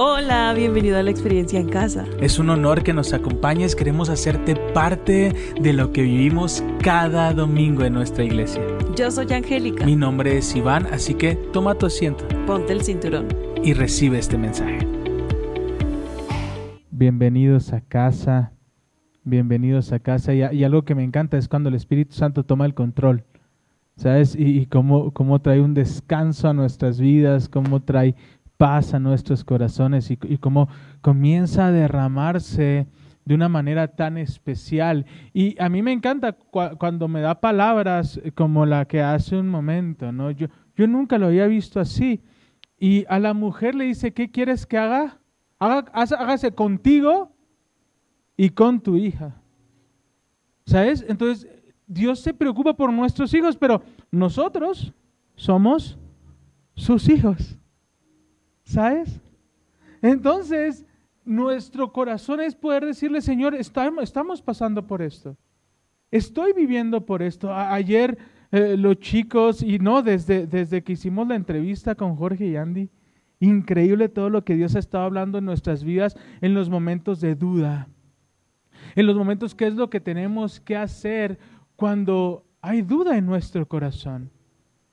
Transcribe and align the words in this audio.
Hola, 0.00 0.54
bienvenido 0.54 0.96
a 0.96 1.02
la 1.02 1.10
experiencia 1.10 1.58
en 1.58 1.68
casa. 1.68 2.06
Es 2.20 2.38
un 2.38 2.50
honor 2.50 2.84
que 2.84 2.92
nos 2.92 3.12
acompañes, 3.12 3.74
queremos 3.74 4.08
hacerte 4.10 4.54
parte 4.72 5.34
de 5.60 5.72
lo 5.72 5.92
que 5.92 6.02
vivimos 6.02 6.62
cada 6.84 7.32
domingo 7.32 7.82
en 7.82 7.94
nuestra 7.94 8.22
iglesia. 8.22 8.62
Yo 8.94 9.10
soy 9.10 9.26
Angélica. 9.32 9.84
Mi 9.84 9.96
nombre 9.96 10.38
es 10.38 10.54
Iván, 10.54 10.86
así 10.92 11.14
que 11.14 11.34
toma 11.34 11.74
tu 11.74 11.86
asiento. 11.86 12.24
Ponte 12.46 12.74
el 12.74 12.82
cinturón. 12.82 13.26
Y 13.64 13.72
recibe 13.72 14.20
este 14.20 14.38
mensaje. 14.38 14.86
Bienvenidos 16.92 17.72
a 17.72 17.80
casa, 17.80 18.52
bienvenidos 19.24 19.90
a 19.90 19.98
casa. 19.98 20.32
Y, 20.32 20.62
algo 20.62 20.84
que 20.84 20.94
me 20.94 21.02
encanta 21.02 21.38
es 21.38 21.48
cuando 21.48 21.70
el 21.70 21.74
Espíritu 21.74 22.14
Santo 22.14 22.44
toma 22.44 22.66
el 22.66 22.74
control. 22.74 23.24
¿Sabes? 23.96 24.36
Y, 24.38 24.66
cómo, 24.66 25.10
cómo 25.10 25.40
trae 25.40 25.60
un 25.60 25.74
descanso 25.74 26.48
a 26.48 26.52
nuestras 26.52 27.00
vidas, 27.00 27.48
cómo 27.48 27.82
trae 27.82 28.14
paz 28.58 28.92
a 28.92 28.98
nuestros 28.98 29.44
corazones 29.44 30.10
y, 30.10 30.16
cómo 30.16 30.68
comienza 31.00 31.68
a 31.68 31.72
derramarse 31.72 32.86
de 33.24 33.34
una 33.34 33.48
manera 33.48 33.88
tan 33.88 34.18
especial. 34.18 35.06
Y 35.32 35.58
a 35.62 35.68
mí 35.68 35.80
me 35.80 35.92
encanta 35.92 36.32
cuando 36.32 37.08
me 37.08 37.20
da 37.20 37.40
palabras 37.40 38.20
como 38.34 38.66
la 38.66 38.84
que 38.84 39.00
hace 39.00 39.36
un 39.36 39.48
momento, 39.48 40.12
¿no? 40.12 40.30
Yo, 40.32 40.48
yo 40.76 40.86
nunca 40.86 41.18
lo 41.18 41.26
había 41.26 41.46
visto 41.46 41.80
así. 41.80 42.20
Y 42.78 43.04
a 43.08 43.18
la 43.18 43.32
mujer 43.32 43.74
le 43.74 43.84
dice, 43.84 44.12
¿qué 44.12 44.30
quieres 44.30 44.66
que 44.66 44.76
haga? 44.76 45.18
Haga, 45.58 45.90
hágase 45.92 46.52
contigo 46.52 47.32
y 48.36 48.50
con 48.50 48.80
tu 48.80 48.96
hija. 48.96 49.40
¿Sabes? 50.66 51.04
Entonces, 51.08 51.48
Dios 51.86 52.20
se 52.20 52.34
preocupa 52.34 52.74
por 52.74 52.92
nuestros 52.92 53.32
hijos, 53.34 53.56
pero 53.56 53.82
nosotros 54.10 54.92
somos 55.36 55.98
sus 56.74 57.08
hijos. 57.08 57.58
¿Sabes? 58.68 59.18
Entonces, 60.02 60.84
nuestro 61.24 61.90
corazón 61.90 62.42
es 62.42 62.54
poder 62.54 62.84
decirle, 62.84 63.22
Señor, 63.22 63.54
estamos 63.54 64.42
pasando 64.42 64.86
por 64.86 65.00
esto. 65.00 65.38
Estoy 66.10 66.52
viviendo 66.52 67.06
por 67.06 67.22
esto. 67.22 67.52
ayer 67.54 68.18
eh, 68.52 68.76
los 68.76 68.98
chicos, 69.00 69.62
y 69.62 69.78
no, 69.78 70.02
desde, 70.02 70.46
desde 70.46 70.82
que 70.82 70.92
hicimos 70.92 71.26
la 71.26 71.36
entrevista 71.36 71.94
con 71.94 72.14
Jorge 72.16 72.46
y 72.46 72.56
Andy, 72.56 72.90
increíble 73.40 74.10
todo 74.10 74.28
lo 74.28 74.44
que 74.44 74.54
Dios 74.54 74.76
ha 74.76 74.80
estado 74.80 75.04
hablando 75.04 75.38
en 75.38 75.46
nuestras 75.46 75.82
vidas 75.82 76.14
en 76.42 76.52
los 76.52 76.68
momentos 76.68 77.22
de 77.22 77.36
duda. 77.36 77.88
En 78.96 79.06
los 79.06 79.16
momentos, 79.16 79.54
¿qué 79.54 79.66
es 79.66 79.74
lo 79.76 79.88
que 79.88 80.00
tenemos 80.00 80.60
que 80.60 80.76
hacer 80.76 81.38
cuando 81.74 82.44
hay 82.60 82.82
duda 82.82 83.16
en 83.16 83.24
nuestro 83.24 83.66
corazón? 83.66 84.30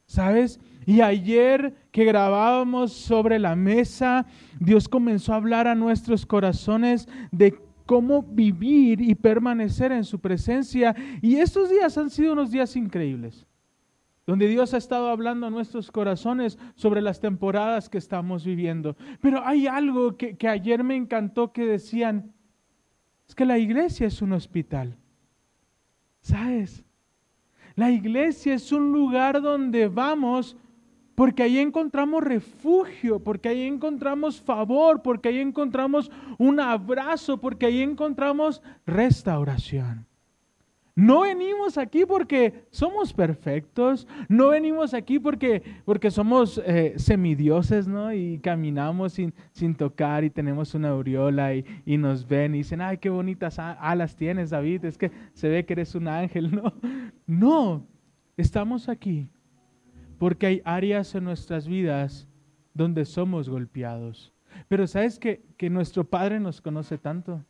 ¿Sabes? 0.05 0.61
Y 0.85 1.01
ayer 1.01 1.73
que 1.91 2.05
grabábamos 2.05 2.93
sobre 2.93 3.39
la 3.39 3.55
mesa, 3.55 4.27
Dios 4.59 4.87
comenzó 4.87 5.33
a 5.33 5.37
hablar 5.37 5.67
a 5.67 5.75
nuestros 5.75 6.25
corazones 6.25 7.07
de 7.31 7.57
cómo 7.85 8.23
vivir 8.23 9.01
y 9.01 9.15
permanecer 9.15 9.91
en 9.91 10.03
su 10.03 10.19
presencia. 10.19 10.95
Y 11.21 11.37
estos 11.37 11.69
días 11.69 11.97
han 11.97 12.09
sido 12.09 12.33
unos 12.33 12.51
días 12.51 12.75
increíbles, 12.75 13.47
donde 14.27 14.47
Dios 14.47 14.73
ha 14.73 14.77
estado 14.77 15.09
hablando 15.09 15.47
a 15.47 15.51
nuestros 15.51 15.91
corazones 15.91 16.59
sobre 16.75 17.01
las 17.01 17.19
temporadas 17.19 17.89
que 17.89 17.97
estamos 17.97 18.45
viviendo. 18.45 18.95
Pero 19.21 19.45
hay 19.45 19.65
algo 19.65 20.17
que, 20.17 20.37
que 20.37 20.47
ayer 20.47 20.83
me 20.83 20.95
encantó 20.95 21.51
que 21.51 21.65
decían, 21.65 22.31
es 23.27 23.33
que 23.33 23.45
la 23.45 23.57
iglesia 23.57 24.05
es 24.05 24.21
un 24.21 24.33
hospital. 24.33 24.97
¿Sabes? 26.21 26.83
La 27.75 27.91
iglesia 27.91 28.53
es 28.53 28.71
un 28.71 28.91
lugar 28.91 29.41
donde 29.41 29.87
vamos 29.87 30.57
porque 31.15 31.43
ahí 31.43 31.59
encontramos 31.59 32.23
refugio, 32.23 33.19
porque 33.19 33.49
ahí 33.49 33.63
encontramos 33.63 34.39
favor, 34.41 35.01
porque 35.01 35.29
ahí 35.29 35.39
encontramos 35.39 36.11
un 36.37 36.59
abrazo, 36.59 37.39
porque 37.39 37.65
ahí 37.65 37.81
encontramos 37.81 38.61
restauración. 38.85 40.05
No 40.97 41.21
venimos 41.21 41.77
aquí 41.77 42.05
porque 42.05 42.65
somos 42.69 43.11
perfectos, 43.11 44.07
no 44.29 44.49
venimos 44.49 44.93
aquí 44.93 45.19
porque, 45.19 45.61
porque 45.83 46.09
somos 46.09 46.61
eh, 46.65 46.93
semidioses, 46.95 47.85
¿no? 47.85 48.13
Y 48.13 48.39
caminamos 48.39 49.11
sin, 49.13 49.33
sin, 49.51 49.75
tocar 49.75 50.23
y 50.23 50.29
tenemos 50.29 50.73
una 50.73 50.89
aureola 50.89 51.53
y, 51.53 51.65
y, 51.85 51.97
nos 51.97 52.25
ven 52.25 52.55
y 52.55 52.59
dicen, 52.59 52.79
ay, 52.79 52.97
qué 52.97 53.09
bonitas 53.09 53.59
alas 53.59 54.15
tienes, 54.15 54.51
David, 54.51 54.85
es 54.85 54.97
que 54.97 55.11
se 55.33 55.49
ve 55.49 55.65
que 55.65 55.73
eres 55.73 55.95
un 55.95 56.07
ángel, 56.07 56.49
¿no? 56.55 56.73
No, 57.27 57.85
estamos 58.37 58.87
aquí 58.87 59.27
porque 60.25 60.47
hay 60.47 60.61
áreas 60.65 61.13
en 61.13 61.23
nuestras 61.23 61.67
vidas 61.67 62.27
donde 62.73 63.05
somos 63.05 63.47
golpeados. 63.47 64.33
Pero 64.67 64.87
sabes 64.87 65.19
que, 65.19 65.45
que 65.55 65.69
nuestro 65.69 66.03
Padre 66.03 66.39
nos 66.39 66.61
conoce 66.61 66.97
tanto. 66.97 67.45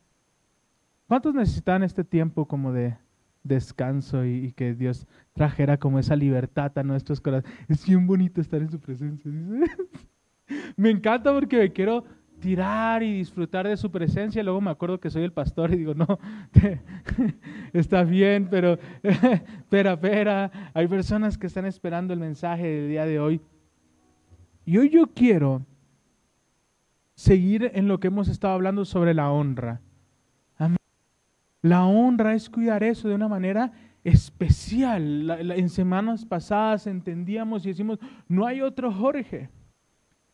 ¿Cuántos 1.08 1.34
necesitan 1.34 1.82
este 1.82 2.04
tiempo 2.04 2.46
como 2.46 2.74
de 2.74 2.98
descanso 3.42 4.26
y, 4.26 4.52
que 4.52 4.74
Dios 4.74 5.06
trajera 5.32 5.78
como 5.78 5.98
esa 5.98 6.16
libertad 6.16 6.70
a 6.76 6.82
nuestros 6.82 7.18
corazones? 7.18 7.58
Es 7.66 7.86
bien 7.86 8.06
bonito 8.06 8.42
estar 8.42 8.60
en 8.60 8.70
su 8.70 8.78
presencia. 8.78 9.32
me 10.76 10.90
encanta 10.90 11.32
porque 11.32 11.56
me 11.56 11.72
quiero 11.72 12.04
tirar 12.40 13.02
y 13.02 13.12
disfrutar 13.12 13.66
de 13.66 13.76
su 13.76 13.90
presencia. 13.90 14.42
Luego 14.42 14.60
me 14.60 14.70
acuerdo 14.70 15.00
que 15.00 15.10
soy 15.10 15.24
el 15.24 15.32
pastor 15.32 15.72
y 15.72 15.76
digo, 15.76 15.94
no, 15.94 16.06
está 17.72 18.04
bien, 18.04 18.48
pero 18.50 18.78
espera, 19.02 19.94
espera. 19.94 20.70
Hay 20.74 20.86
personas 20.88 21.38
que 21.38 21.46
están 21.46 21.66
esperando 21.66 22.12
el 22.12 22.20
mensaje 22.20 22.66
del 22.66 22.88
día 22.88 23.06
de 23.06 23.18
hoy. 23.18 23.40
Y 24.64 24.78
hoy 24.78 24.90
yo 24.90 25.06
quiero 25.08 25.64
seguir 27.14 27.70
en 27.74 27.88
lo 27.88 27.98
que 27.98 28.08
hemos 28.08 28.28
estado 28.28 28.54
hablando 28.54 28.84
sobre 28.84 29.14
la 29.14 29.30
honra. 29.30 29.80
La 31.62 31.84
honra 31.84 32.34
es 32.34 32.48
cuidar 32.48 32.84
eso 32.84 33.08
de 33.08 33.14
una 33.14 33.26
manera 33.26 33.72
especial. 34.04 35.28
en 35.50 35.68
semanas 35.68 36.24
pasadas 36.24 36.86
entendíamos 36.86 37.64
y 37.64 37.70
decimos, 37.70 37.98
no 38.28 38.46
hay 38.46 38.60
otro 38.60 38.92
Jorge. 38.92 39.48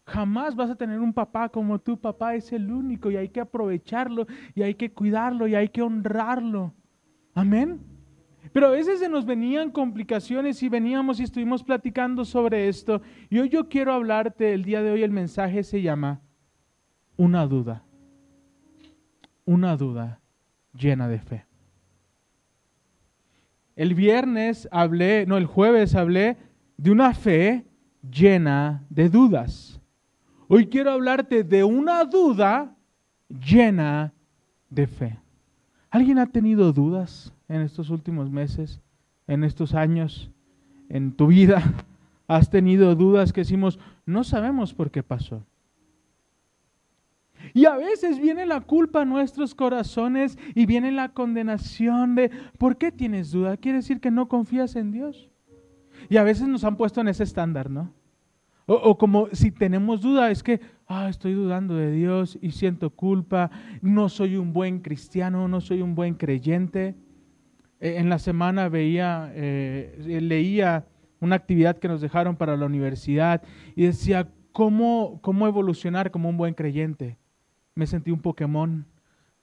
Jamás 0.05 0.57
vas 0.57 0.71
a 0.71 0.75
tener 0.75 0.99
un 0.99 1.13
papá 1.13 1.49
como 1.49 1.79
tu 1.79 1.99
papá 2.01 2.35
es 2.35 2.53
el 2.53 2.71
único 2.73 3.11
y 3.11 3.17
hay 3.17 3.29
que 3.29 3.41
aprovecharlo 3.41 4.27
y 4.55 4.63
hay 4.63 4.75
que 4.75 4.93
cuidarlo 4.93 5.47
y 5.47 5.55
hay 5.55 5.69
que 5.69 5.83
honrarlo. 5.83 6.75
Amén. 7.35 7.81
Pero 8.53 8.67
a 8.67 8.71
veces 8.71 8.99
se 8.99 9.09
nos 9.09 9.25
venían 9.25 9.71
complicaciones 9.71 10.63
y 10.63 10.69
veníamos 10.69 11.21
y 11.21 11.23
estuvimos 11.23 11.63
platicando 11.63 12.25
sobre 12.25 12.69
esto. 12.69 13.01
Y 13.31 13.39
hoy 13.39 13.49
yo 13.49 13.69
quiero 13.69 13.93
hablarte, 13.93 14.53
el 14.53 14.65
día 14.65 14.83
de 14.83 14.91
hoy 14.91 15.03
el 15.03 15.11
mensaje 15.13 15.63
se 15.63 15.81
llama 15.81 16.21
una 17.17 17.47
duda. 17.47 17.85
Una 19.45 19.77
duda 19.77 20.21
llena 20.75 21.09
de 21.09 21.21
fe. 21.21 21.47
El 23.77 23.95
viernes 23.95 24.69
hablé, 24.71 25.25
no, 25.27 25.37
el 25.37 25.47
jueves 25.47 25.95
hablé 25.95 26.37
de 26.77 26.91
una 26.91 27.15
fe 27.15 27.65
llena 28.03 28.85
de 28.91 29.09
dudas. 29.09 29.82
Hoy 30.55 30.67
quiero 30.67 30.91
hablarte 30.91 31.45
de 31.45 31.65
una 31.65 32.05
duda 32.05 32.77
llena 33.27 34.13
de 34.69 34.87
fe. 34.87 35.19
¿Alguien 35.89 36.19
ha 36.19 36.27
tenido 36.27 36.75
dudas 36.75 37.33
en 37.49 37.63
estos 37.63 37.89
últimos 37.89 38.31
meses, 38.31 38.83
en 39.27 39.45
estos 39.45 39.73
años, 39.73 40.31
en 40.91 41.13
tu 41.13 41.29
vida? 41.29 41.63
¿Has 42.29 42.51
tenido 42.51 42.95
dudas 42.95 43.33
que 43.33 43.41
decimos, 43.41 43.79
no 44.05 44.25
sabemos 44.25 44.75
por 44.75 44.91
qué 44.91 45.03
pasó? 45.03 45.43
Y 47.55 47.65
a 47.65 47.77
veces 47.77 48.19
viene 48.19 48.45
la 48.45 48.61
culpa 48.61 49.01
a 49.01 49.07
nuestros 49.07 49.55
corazones 49.55 50.37
y 50.55 50.67
viene 50.67 50.93
la 50.93 51.15
condenación 51.15 52.15
de, 52.15 52.31
¿por 52.59 52.77
qué 52.77 52.93
tienes 52.93 53.31
duda? 53.31 53.57
Quiere 53.57 53.79
decir 53.79 54.01
que 54.01 54.11
no 54.11 54.29
confías 54.29 54.77
en 54.77 54.93
Dios. 54.93 55.31
Y 56.11 56.19
a 56.19 56.23
veces 56.23 56.47
nos 56.47 56.63
han 56.65 56.77
puesto 56.77 57.01
en 57.01 57.09
ese 57.09 57.23
estándar, 57.23 57.71
¿no? 57.71 57.95
O, 58.75 58.97
como 58.97 59.29
si 59.33 59.51
tenemos 59.51 60.01
duda, 60.01 60.31
es 60.31 60.43
que 60.43 60.61
ah, 60.87 61.11
estoy 61.11 61.35
dudando 61.35 61.75
de 61.75 61.93
Dios 61.93 62.39
y 62.41 62.53
siento 62.53 62.89
culpa, 62.89 63.51
no 63.83 64.09
soy 64.09 64.37
un 64.37 64.55
buen 64.55 64.81
cristiano, 64.81 65.47
no 65.47 65.61
soy 65.61 65.83
un 65.83 65.95
buen 65.95 66.15
creyente. 66.15 66.95
E, 67.81 67.99
en 67.99 68.09
la 68.09 68.19
semana 68.19 68.71
veía, 68.71 69.31
eh, 69.35 70.19
leía 70.23 70.87
una 71.21 71.37
actividad 71.37 71.77
que 71.77 71.89
nos 71.89 72.01
dejaron 72.01 72.37
para 72.37 72.57
la 72.57 72.65
universidad 72.65 73.43
y 73.77 73.85
decía, 73.85 74.33
¿cómo, 74.53 75.21
¿cómo 75.21 75.47
evolucionar 75.47 76.11
como 76.11 76.31
un 76.31 76.39
buen 76.39 76.55
creyente? 76.55 77.19
Me 77.75 77.87
sentí 77.87 78.11
un 78.11 78.23
Pokémon. 78.23 78.87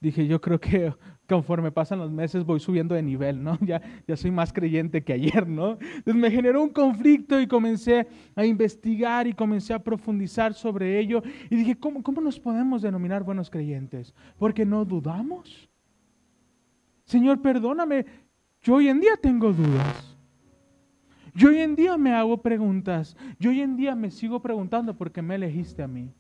Dije, 0.02 0.28
yo 0.28 0.40
creo 0.40 0.60
que 0.60 0.94
conforme 1.28 1.72
pasan 1.72 2.00
los 2.00 2.12
meses 2.12 2.46
voy 2.46 2.60
subiendo 2.60 2.96
de 2.96 3.04
nivel, 3.04 3.44
¿no? 3.44 3.58
Ya, 3.66 3.82
ya 4.08 4.16
soy 4.16 4.32
más 4.32 4.54
creyente 4.54 5.04
que 5.04 5.14
ayer, 5.14 5.48
¿no? 5.48 5.78
Entonces 5.80 6.16
me 6.16 6.32
generó 6.32 6.64
un 6.64 6.70
conflicto 6.70 7.40
y 7.40 7.48
comencé 7.48 8.08
a 8.36 8.46
investigar 8.46 9.28
y 9.28 9.34
comencé 9.34 9.74
a 9.74 9.84
profundizar 9.84 10.54
sobre 10.54 11.00
ello. 11.00 11.22
Y 11.50 11.56
dije, 11.56 11.78
¿cómo, 11.78 12.02
cómo 12.02 12.22
nos 12.22 12.40
podemos 12.40 12.82
denominar 12.82 13.24
buenos 13.24 13.50
creyentes? 13.50 14.14
Porque 14.38 14.66
no 14.66 14.86
dudamos. 14.86 15.70
Señor, 17.06 17.42
perdóname, 17.42 18.06
yo 18.62 18.76
hoy 18.76 18.88
en 18.88 19.00
día 19.00 19.18
tengo 19.22 19.52
dudas. 19.52 20.18
Yo 21.34 21.50
hoy 21.50 21.60
en 21.60 21.76
día 21.76 21.98
me 21.98 22.14
hago 22.14 22.42
preguntas. 22.42 23.16
Yo 23.40 23.50
hoy 23.50 23.62
en 23.62 23.76
día 23.78 23.96
me 23.96 24.12
sigo 24.12 24.42
preguntando 24.42 24.98
por 24.98 25.12
qué 25.12 25.22
me 25.22 25.36
elegiste 25.36 25.84
a 25.84 25.88
mí. 25.88 26.14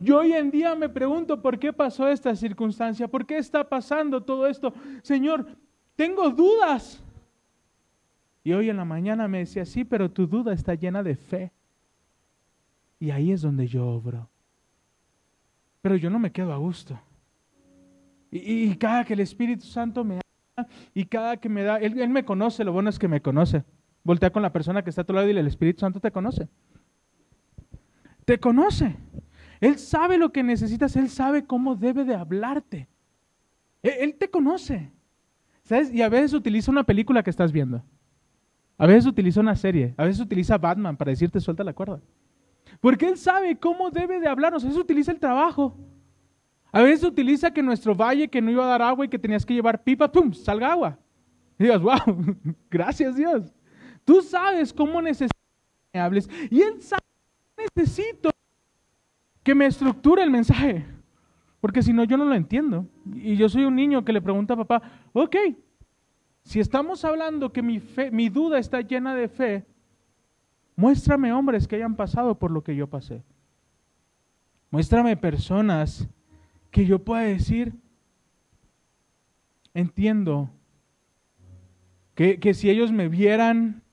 Yo 0.00 0.18
hoy 0.18 0.32
en 0.32 0.50
día 0.50 0.74
me 0.74 0.88
pregunto 0.88 1.40
por 1.40 1.58
qué 1.58 1.72
pasó 1.72 2.08
esta 2.08 2.34
circunstancia, 2.34 3.08
por 3.08 3.26
qué 3.26 3.38
está 3.38 3.68
pasando 3.68 4.22
todo 4.22 4.46
esto. 4.46 4.72
Señor, 5.02 5.46
tengo 5.96 6.30
dudas. 6.30 7.02
Y 8.44 8.52
hoy 8.52 8.70
en 8.70 8.76
la 8.76 8.84
mañana 8.84 9.26
me 9.26 9.38
decía, 9.38 9.64
sí, 9.64 9.84
pero 9.84 10.10
tu 10.10 10.26
duda 10.26 10.52
está 10.52 10.74
llena 10.74 11.02
de 11.02 11.16
fe. 11.16 11.52
Y 13.00 13.10
ahí 13.10 13.32
es 13.32 13.42
donde 13.42 13.66
yo 13.66 13.86
obro. 13.86 14.28
Pero 15.82 15.96
yo 15.96 16.10
no 16.10 16.18
me 16.18 16.32
quedo 16.32 16.52
a 16.52 16.56
gusto. 16.56 16.98
Y, 18.30 18.74
cada 18.76 19.04
que 19.04 19.14
el 19.14 19.20
Espíritu 19.20 19.64
Santo 19.64 20.04
me 20.04 20.20
habla 20.56 20.70
y 20.94 21.04
cada 21.04 21.36
que 21.36 21.48
me 21.48 21.62
da, 21.62 21.78
él, 21.78 21.98
él, 21.98 22.10
me 22.10 22.24
conoce, 22.24 22.64
lo 22.64 22.72
bueno 22.72 22.90
es 22.90 22.98
que 22.98 23.08
me 23.08 23.22
conoce. 23.22 23.64
Voltea 24.02 24.30
con 24.30 24.42
la 24.42 24.52
persona 24.52 24.82
que 24.82 24.90
está 24.90 25.02
a 25.02 25.04
tu 25.04 25.12
lado 25.12 25.24
y 25.26 25.28
dile, 25.28 25.40
el 25.40 25.46
Espíritu 25.46 25.80
Santo 25.80 26.00
te 26.00 26.10
conoce. 26.10 26.48
Te 28.24 28.38
conoce. 28.38 28.96
Él 29.60 29.78
sabe 29.78 30.18
lo 30.18 30.32
que 30.32 30.42
necesitas, 30.42 30.96
Él 30.96 31.08
sabe 31.08 31.46
cómo 31.46 31.76
debe 31.76 32.04
de 32.04 32.14
hablarte. 32.14 32.88
Él, 33.82 34.16
te 34.16 34.28
conoce. 34.28 34.90
¿Sabes? 35.62 35.92
Y 35.92 36.02
a 36.02 36.08
veces 36.08 36.32
utiliza 36.32 36.70
una 36.70 36.84
película 36.84 37.22
que 37.22 37.30
estás 37.30 37.52
viendo. 37.52 37.82
A 38.78 38.86
veces 38.86 39.06
utiliza 39.06 39.40
una 39.40 39.56
serie. 39.56 39.94
A 39.96 40.04
veces 40.04 40.20
utiliza 40.20 40.58
Batman 40.58 40.96
para 40.96 41.10
decirte 41.10 41.40
suelta 41.40 41.64
la 41.64 41.72
cuerda. 41.72 42.00
Porque 42.80 43.08
Él 43.08 43.16
sabe 43.16 43.58
cómo 43.58 43.90
debe 43.90 44.20
de 44.20 44.28
hablarnos. 44.28 44.62
A 44.64 44.66
veces 44.66 44.80
utiliza 44.80 45.12
el 45.12 45.20
trabajo. 45.20 45.76
A 46.72 46.82
veces 46.82 47.04
utiliza 47.04 47.52
que 47.52 47.62
nuestro 47.62 47.94
valle 47.94 48.28
que 48.28 48.42
no 48.42 48.50
iba 48.50 48.64
a 48.64 48.68
dar 48.68 48.82
agua 48.82 49.04
y 49.04 49.08
que 49.08 49.18
tenías 49.18 49.46
que 49.46 49.54
llevar 49.54 49.82
pipa, 49.82 50.10
¡pum! 50.10 50.32
salga 50.32 50.72
agua. 50.72 50.98
Y 51.58 51.64
digas, 51.64 51.80
wow, 51.80 52.36
gracias 52.70 53.16
Dios. 53.16 53.52
Tú 54.04 54.20
sabes 54.20 54.72
cómo 54.72 55.00
necesitas 55.00 55.40
que 55.92 55.98
me 55.98 56.00
hables. 56.00 56.28
Y 56.50 56.60
Él 56.60 56.82
sabe 56.82 57.02
que 57.56 57.66
necesito 57.76 58.30
que 59.46 59.54
me 59.54 59.66
estructure 59.66 60.24
el 60.24 60.30
mensaje. 60.32 60.84
Porque 61.60 61.80
si 61.80 61.92
no, 61.92 62.02
yo 62.02 62.16
no 62.16 62.24
lo 62.24 62.34
entiendo. 62.34 62.84
Y 63.14 63.36
yo 63.36 63.48
soy 63.48 63.62
un 63.62 63.76
niño 63.76 64.04
que 64.04 64.12
le 64.12 64.20
pregunta 64.20 64.54
a 64.54 64.56
papá, 64.56 64.82
ok, 65.12 65.36
si 66.42 66.58
estamos 66.58 67.04
hablando 67.04 67.52
que 67.52 67.62
mi, 67.62 67.78
fe, 67.78 68.10
mi 68.10 68.28
duda 68.28 68.58
está 68.58 68.80
llena 68.80 69.14
de 69.14 69.28
fe, 69.28 69.64
muéstrame 70.74 71.32
hombres 71.32 71.68
que 71.68 71.76
hayan 71.76 71.94
pasado 71.94 72.36
por 72.36 72.50
lo 72.50 72.64
que 72.64 72.74
yo 72.74 72.88
pasé. 72.88 73.22
Muéstrame 74.72 75.16
personas 75.16 76.08
que 76.72 76.84
yo 76.84 77.04
pueda 77.04 77.22
decir, 77.22 77.72
entiendo, 79.74 80.50
que, 82.16 82.40
que 82.40 82.52
si 82.52 82.68
ellos 82.68 82.90
me 82.90 83.08
vieran, 83.08 83.84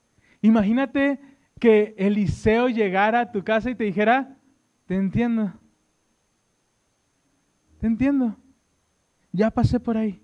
imagínate 0.41 1.19
que 1.59 1.93
Eliseo 1.99 2.69
llegara 2.69 3.19
a 3.19 3.31
tu 3.31 3.43
casa 3.43 3.69
y 3.69 3.75
te 3.75 3.83
dijera, 3.83 4.39
te 4.93 4.99
entiendo, 4.99 5.51
te 7.79 7.87
entiendo, 7.87 8.37
ya 9.31 9.49
pasé 9.49 9.79
por 9.79 9.97
ahí. 9.97 10.21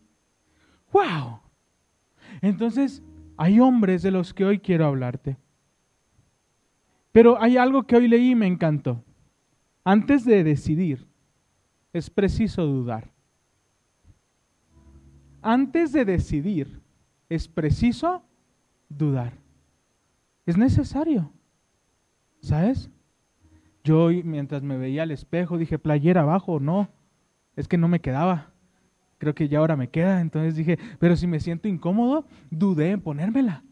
¡Wow! 0.93 1.39
Entonces, 2.39 3.01
hay 3.35 3.59
hombres 3.59 4.03
de 4.03 4.11
los 4.11 4.31
que 4.31 4.45
hoy 4.45 4.59
quiero 4.59 4.85
hablarte. 4.85 5.37
Pero 7.11 7.41
hay 7.41 7.57
algo 7.57 7.87
que 7.87 7.95
hoy 7.95 8.07
leí 8.07 8.29
y 8.29 8.35
me 8.35 8.45
encantó. 8.45 9.03
Antes 9.83 10.23
de 10.23 10.43
decidir, 10.43 11.07
es 11.91 12.11
preciso 12.11 12.63
dudar. 12.67 13.11
Antes 15.41 15.93
de 15.93 16.05
decidir, 16.05 16.79
es 17.27 17.47
preciso 17.47 18.21
dudar. 18.87 19.33
Es 20.45 20.57
necesario. 20.57 21.33
¿Sabes? 22.39 22.91
Yo 23.83 24.09
mientras 24.23 24.61
me 24.61 24.77
veía 24.77 25.03
al 25.03 25.11
espejo 25.11 25.57
dije, 25.57 25.79
playera 25.79 26.21
abajo, 26.21 26.59
no, 26.59 26.89
es 27.55 27.67
que 27.67 27.77
no 27.77 27.87
me 27.87 28.01
quedaba. 28.01 28.51
Creo 29.17 29.35
que 29.35 29.49
ya 29.49 29.59
ahora 29.59 29.75
me 29.75 29.89
queda. 29.89 30.21
Entonces 30.21 30.55
dije, 30.55 30.77
pero 30.99 31.15
si 31.15 31.27
me 31.27 31.39
siento 31.39 31.67
incómodo, 31.67 32.25
dudé 32.49 32.91
en 32.91 33.01
ponérmela. 33.01 33.63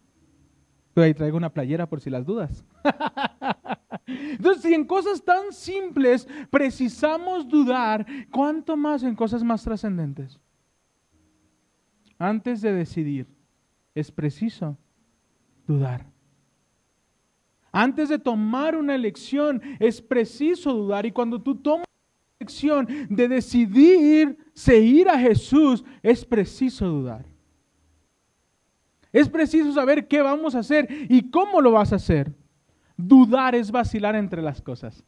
Pero 0.93 1.05
ahí 1.05 1.13
traigo 1.13 1.37
una 1.37 1.53
playera 1.53 1.87
por 1.87 2.01
si 2.01 2.09
las 2.09 2.25
dudas. 2.25 2.65
Entonces, 4.07 4.63
si 4.63 4.73
en 4.73 4.85
cosas 4.85 5.23
tan 5.23 5.51
simples 5.51 6.27
precisamos 6.49 7.47
dudar, 7.47 8.05
¿cuánto 8.31 8.77
más 8.77 9.03
en 9.03 9.15
cosas 9.15 9.43
más 9.43 9.63
trascendentes? 9.63 10.39
Antes 12.17 12.61
de 12.61 12.73
decidir, 12.73 13.27
es 13.93 14.11
preciso 14.11 14.77
dudar. 15.67 16.05
Antes 17.77 18.09
de 18.09 18.17
tomar 18.17 18.75
una 18.75 18.95
elección, 18.95 19.61
es 19.79 20.01
preciso 20.01 20.73
dudar. 20.73 21.05
Y 21.05 21.11
cuando 21.11 21.39
tú 21.39 21.53
tomas 21.53 21.85
la 21.85 22.37
elección 22.39 22.87
de 23.07 23.27
decidir 23.27 24.35
seguir 24.55 25.07
a 25.07 25.19
Jesús, 25.19 25.85
es 26.01 26.25
preciso 26.25 26.87
dudar. 26.87 27.23
Es 29.11 29.29
preciso 29.29 29.71
saber 29.73 30.07
qué 30.07 30.23
vamos 30.23 30.55
a 30.55 30.59
hacer 30.59 30.87
y 31.07 31.29
cómo 31.29 31.61
lo 31.61 31.73
vas 31.73 31.93
a 31.93 31.97
hacer. 31.97 32.33
Dudar 32.97 33.53
es 33.53 33.69
vacilar 33.69 34.15
entre 34.15 34.41
las 34.41 34.59
cosas. 34.59 35.03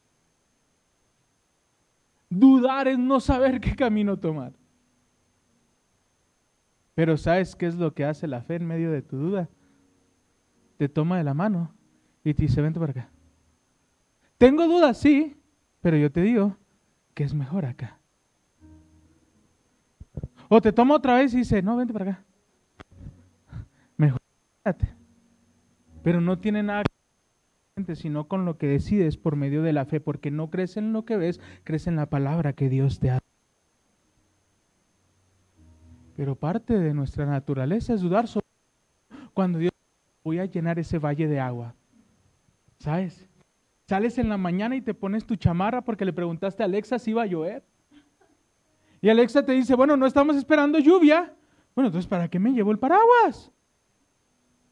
Dudar 2.29 2.87
es 2.87 2.99
no 2.99 3.19
saber 3.19 3.59
qué 3.59 3.75
camino 3.75 4.15
tomar. 4.15 4.53
Pero 6.93 7.17
¿sabes 7.17 7.55
qué 7.55 7.65
es 7.65 7.73
lo 7.73 7.95
que 7.95 8.05
hace 8.05 8.27
la 8.27 8.43
fe 8.43 8.57
en 8.57 8.67
medio 8.67 8.91
de 8.91 9.01
tu 9.01 9.17
duda? 9.17 9.49
Te 10.77 10.87
toma 10.87 11.17
de 11.17 11.23
la 11.23 11.33
mano 11.33 11.73
y 12.29 12.33
te 12.33 12.43
dice, 12.43 12.61
vente 12.61 12.79
para 12.79 12.91
acá. 12.91 13.09
Tengo 14.37 14.67
dudas, 14.67 14.97
sí, 14.97 15.35
pero 15.81 15.97
yo 15.97 16.11
te 16.11 16.21
digo 16.21 16.55
que 17.13 17.23
es 17.23 17.33
mejor 17.33 17.65
acá. 17.65 17.99
O 20.47 20.61
te 20.61 20.71
toma 20.71 20.95
otra 20.95 21.15
vez 21.15 21.33
y 21.33 21.37
dice, 21.37 21.61
no, 21.61 21.77
vente 21.77 21.93
para 21.93 22.11
acá. 22.11 22.25
Mejor, 23.97 24.19
pero 26.03 26.21
no 26.21 26.39
tiene 26.39 26.63
nada 26.63 26.83
que 26.83 27.95
sino 27.95 28.27
con 28.27 28.45
lo 28.45 28.57
que 28.57 28.67
decides 28.67 29.17
por 29.17 29.35
medio 29.35 29.63
de 29.63 29.73
la 29.73 29.85
fe, 29.85 29.99
porque 29.99 30.31
no 30.31 30.49
crees 30.49 30.77
en 30.77 30.91
lo 30.91 31.05
que 31.05 31.17
ves, 31.17 31.39
crees 31.63 31.87
en 31.87 31.95
la 31.95 32.09
palabra 32.09 32.53
que 32.53 32.69
Dios 32.69 32.99
te 32.99 33.09
ha 33.09 33.19
Pero 36.17 36.35
parte 36.35 36.77
de 36.77 36.93
nuestra 36.93 37.25
naturaleza 37.25 37.93
es 37.93 38.01
dudar 38.01 38.27
sobre 38.27 38.45
cuando 39.33 39.59
Dios 39.59 39.71
voy 40.23 40.39
a 40.39 40.45
llenar 40.45 40.77
ese 40.77 40.99
valle 40.99 41.27
de 41.27 41.39
agua. 41.39 41.75
¿Sabes? 42.79 43.27
Sales 43.87 44.17
en 44.17 44.29
la 44.29 44.37
mañana 44.37 44.75
y 44.75 44.81
te 44.81 44.93
pones 44.93 45.25
tu 45.25 45.35
chamarra 45.35 45.83
porque 45.83 46.05
le 46.05 46.13
preguntaste 46.13 46.63
a 46.63 46.65
Alexa 46.65 46.99
si 46.99 47.11
iba 47.11 47.23
a 47.23 47.27
llover. 47.27 47.63
Y 49.01 49.09
Alexa 49.09 49.45
te 49.45 49.53
dice, 49.53 49.75
bueno, 49.75 49.97
no 49.97 50.05
estamos 50.05 50.35
esperando 50.35 50.79
lluvia. 50.79 51.33
Bueno, 51.75 51.87
entonces, 51.87 52.07
¿para 52.07 52.29
qué 52.29 52.39
me 52.39 52.51
llevo 52.51 52.71
el 52.71 52.79
paraguas? 52.79 53.51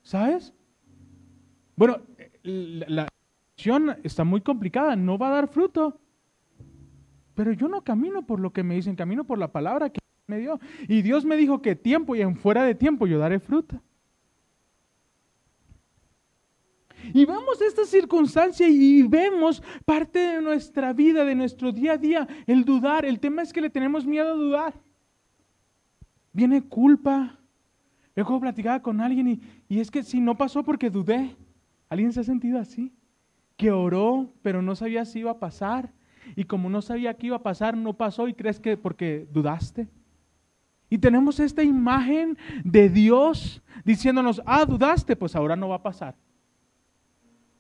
¿Sabes? 0.04 0.54
Bueno, 1.76 2.02
la 2.44 3.08
acción 3.56 3.98
está 4.04 4.24
muy 4.24 4.42
complicada, 4.42 4.96
no 4.96 5.18
va 5.18 5.28
a 5.28 5.32
dar 5.32 5.48
fruto. 5.48 6.00
Pero 7.36 7.52
yo 7.52 7.68
no 7.68 7.84
camino 7.84 8.26
por 8.26 8.40
lo 8.40 8.52
que 8.52 8.64
me 8.64 8.76
dicen, 8.76 8.96
camino 8.96 9.24
por 9.24 9.38
la 9.38 9.52
palabra 9.52 9.90
que 9.90 10.00
me 10.28 10.40
dio. 10.40 10.60
Y 10.88 11.02
Dios 11.02 11.24
me 11.24 11.38
dijo 11.38 11.62
que 11.62 11.76
tiempo 11.76 12.16
y 12.16 12.22
en 12.22 12.36
fuera 12.36 12.64
de 12.64 12.76
tiempo 12.76 13.08
yo 13.08 13.20
daré 13.20 13.40
fruto. 13.40 13.82
Y 17.14 17.26
vemos 17.26 17.62
esta 17.62 17.86
circunstancia 17.86 18.68
y 18.68 19.04
vemos 19.04 19.62
parte 19.86 20.20
de 20.20 20.42
nuestra 20.42 20.94
vida, 20.94 21.24
de 21.26 21.36
nuestro 21.36 21.72
día 21.72 21.94
a 21.94 21.98
día, 21.98 22.28
el 22.46 22.66
dudar. 22.66 23.06
El 23.06 23.20
tema 23.20 23.42
es 23.42 23.54
que 23.54 23.62
le 23.62 23.70
tenemos 23.70 24.06
miedo 24.06 24.30
a 24.30 24.36
dudar. 24.36 24.74
Viene 26.34 26.62
culpa. 26.62 27.40
Luego 28.16 28.40
platicaba 28.40 28.82
con 28.82 29.00
alguien 29.00 29.28
y, 29.28 29.42
y 29.70 29.80
es 29.80 29.92
que 29.92 30.04
si 30.04 30.20
no 30.20 30.38
pasó 30.38 30.64
porque 30.64 30.90
dudé. 30.90 31.36
¿Alguien 31.90 32.12
se 32.12 32.20
ha 32.20 32.24
sentido 32.24 32.60
así? 32.60 32.94
Que 33.56 33.72
oró, 33.72 34.34
pero 34.42 34.62
no 34.62 34.76
sabía 34.76 35.06
si 35.06 35.20
iba 35.20 35.32
a 35.32 35.40
pasar. 35.40 35.94
Y 36.36 36.44
como 36.44 36.70
no 36.70 36.82
sabía 36.82 37.14
que 37.14 37.28
iba 37.28 37.38
a 37.38 37.44
pasar, 37.44 37.78
no 37.78 37.94
pasó 37.94 38.28
y 38.28 38.34
crees 38.34 38.60
que 38.60 38.76
porque 38.76 39.28
dudaste. 39.32 39.88
Y 40.90 40.98
tenemos 40.98 41.40
esta 41.40 41.64
imagen 41.64 42.38
de 42.64 42.90
Dios 42.90 43.62
diciéndonos, 43.84 44.42
ah, 44.46 44.66
dudaste, 44.66 45.16
pues 45.16 45.36
ahora 45.36 45.56
no 45.56 45.70
va 45.70 45.76
a 45.76 45.84
pasar. 45.84 46.16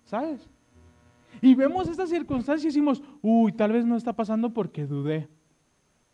¿Sabes? 0.07 0.49
Y 1.41 1.53
vemos 1.53 1.87
esta 1.87 2.07
circunstancia 2.07 2.65
y 2.65 2.69
decimos, 2.71 3.03
uy, 3.21 3.51
tal 3.51 3.71
vez 3.71 3.85
no 3.85 3.95
está 3.95 4.13
pasando 4.13 4.53
porque 4.53 4.87
dudé. 4.87 5.29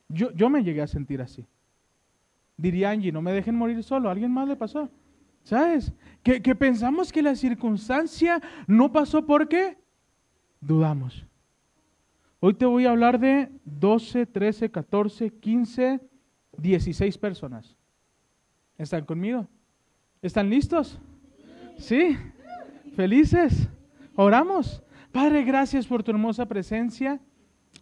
Yo, 0.10 0.32
yo 0.32 0.50
me 0.50 0.64
llegué 0.64 0.82
a 0.82 0.88
sentir 0.88 1.22
así. 1.22 1.48
Diría 2.58 2.90
Angie, 2.90 3.12
no 3.12 3.22
me 3.22 3.32
dejen 3.32 3.56
morir 3.56 3.82
solo. 3.84 4.10
¿Alguien 4.10 4.32
más 4.32 4.48
le 4.48 4.56
pasó? 4.56 4.90
¿Sabes? 5.44 5.94
Que, 6.24 6.40
pensamos 6.56 7.12
que 7.12 7.22
la 7.22 7.36
circunstancia 7.36 8.42
no 8.68 8.92
pasó 8.92 9.26
porque 9.26 9.78
dudamos. 10.62 11.26
Hoy 12.40 12.54
te 12.54 12.66
voy 12.66 12.86
a 12.86 12.92
hablar 12.92 13.20
de 13.20 13.50
12, 13.66 14.26
13, 14.26 14.72
14, 14.72 15.30
15, 15.30 16.00
16 16.58 17.18
personas. 17.18 17.76
¿Están 18.78 19.06
conmigo? 19.06 19.48
¿Están 20.22 20.50
listos? 20.50 21.00
¿Sí? 21.78 22.18
¿Felices? 22.96 23.70
Oramos. 24.15 24.84
Padre, 25.12 25.43
gracias 25.43 25.88
por 25.88 26.03
tu 26.03 26.12
hermosa 26.12 26.48
presencia. 26.48 27.20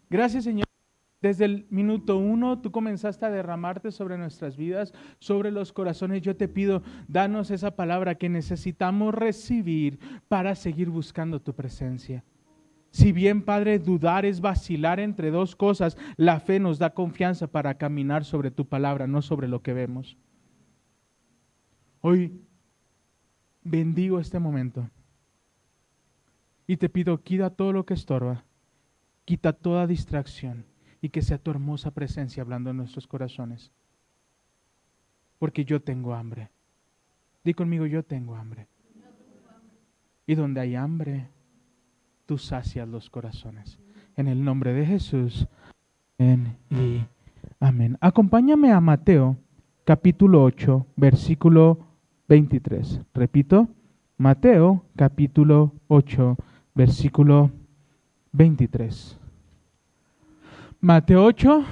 Gracias, 0.10 0.44
Señor, 0.44 0.66
Desde 1.22 1.46
el 1.46 1.68
minuto 1.70 2.18
uno 2.18 2.60
tú 2.62 2.72
comenzaste 2.72 3.26
a 3.26 3.30
derramarte 3.30 3.92
sobre 3.92 4.18
nuestras 4.18 4.58
vidas, 4.58 4.94
sobre 5.20 5.52
los 5.52 5.72
corazones. 5.72 6.22
Yo 6.22 6.36
te 6.36 6.48
pido, 6.48 6.82
danos 7.08 7.52
esa 7.52 7.76
palabra 7.76 8.16
que 8.16 8.28
necesitamos 8.28 9.14
recibir 9.14 10.00
para 10.28 10.56
seguir 10.56 10.90
buscando 10.90 11.40
tu 11.42 11.54
presencia. 11.54 12.24
Si 12.90 13.12
bien, 13.12 13.44
Padre, 13.44 13.80
dudar 13.80 14.26
es 14.26 14.42
vacilar 14.42 15.00
entre 15.00 15.32
dos 15.32 15.56
cosas, 15.56 15.98
la 16.18 16.40
fe 16.40 16.60
nos 16.60 16.80
da 16.80 16.90
confianza 16.90 17.48
para 17.48 17.76
caminar 17.76 18.26
sobre 18.26 18.52
tu 18.52 18.66
palabra, 18.68 19.08
no 19.08 19.22
sobre 19.22 19.48
lo 19.48 19.62
que 19.62 19.74
vemos. 19.74 20.18
Hoy 22.02 22.42
bendigo 23.64 24.20
este 24.20 24.40
momento 24.40 24.90
y 26.68 26.78
te 26.78 26.90
pido, 26.90 27.22
quita 27.22 27.50
todo 27.50 27.74
lo 27.74 27.86
que 27.86 27.94
estorba, 27.94 28.44
quita 29.26 29.54
toda 29.54 29.88
distracción 29.88 30.66
y 31.02 31.10
que 31.10 31.22
sea 31.22 31.38
tu 31.38 31.52
hermosa 31.52 31.92
presencia 31.92 32.44
hablando 32.44 32.70
en 32.70 32.78
nuestros 32.78 33.08
corazones. 33.08 33.72
Porque 35.40 35.66
yo 35.66 35.82
tengo 35.82 36.14
hambre. 36.14 36.50
Di 37.44 37.54
conmigo, 37.54 37.86
yo 37.88 38.04
tengo 38.04 38.36
hambre. 38.36 38.68
Y 40.28 40.36
donde 40.36 40.62
hay 40.62 40.76
hambre, 40.76 41.28
tú 42.28 42.38
sacias 42.38 42.88
los 42.88 43.10
corazones. 43.10 43.80
En 44.16 44.28
el 44.28 44.44
nombre 44.44 44.74
de 44.74 44.86
Jesús. 44.86 45.48
Y 46.70 47.02
amén. 47.60 47.98
Acompáñame 48.00 48.72
a 48.72 48.80
Mateo 48.80 49.38
capítulo 49.84 50.44
8, 50.44 50.86
versículo 50.96 51.80
23. 52.28 53.02
Repito, 53.16 53.68
Mateo 54.18 54.86
capítulo 54.96 55.74
8, 55.88 56.38
versículo 56.74 57.52
23. 58.32 59.18
Mateo 60.80 61.24
8, 61.26 61.66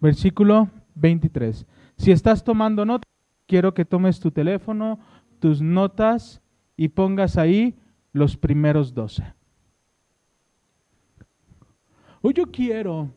versículo 0.00 0.68
23. 0.94 1.66
Si 1.96 2.10
estás 2.10 2.44
tomando 2.44 2.84
nota, 2.84 3.06
quiero 3.46 3.74
que 3.74 3.84
tomes 3.84 4.20
tu 4.20 4.30
teléfono, 4.30 4.98
tus 5.38 5.60
notas 5.62 6.40
y 6.76 6.88
pongas 6.88 7.36
ahí 7.36 7.74
los 8.12 8.36
primeros 8.36 8.94
12. 8.94 9.24
Hoy 12.22 12.34
yo 12.34 12.50
quiero, 12.50 13.10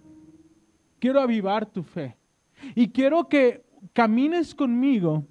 quiero 0.99 1.19
avivar 1.19 1.65
tu 1.65 1.83
fe 1.83 2.15
y 2.73 2.89
quiero 2.89 3.27
que 3.27 3.65
camines 3.91 4.55
conmigo 4.55 5.25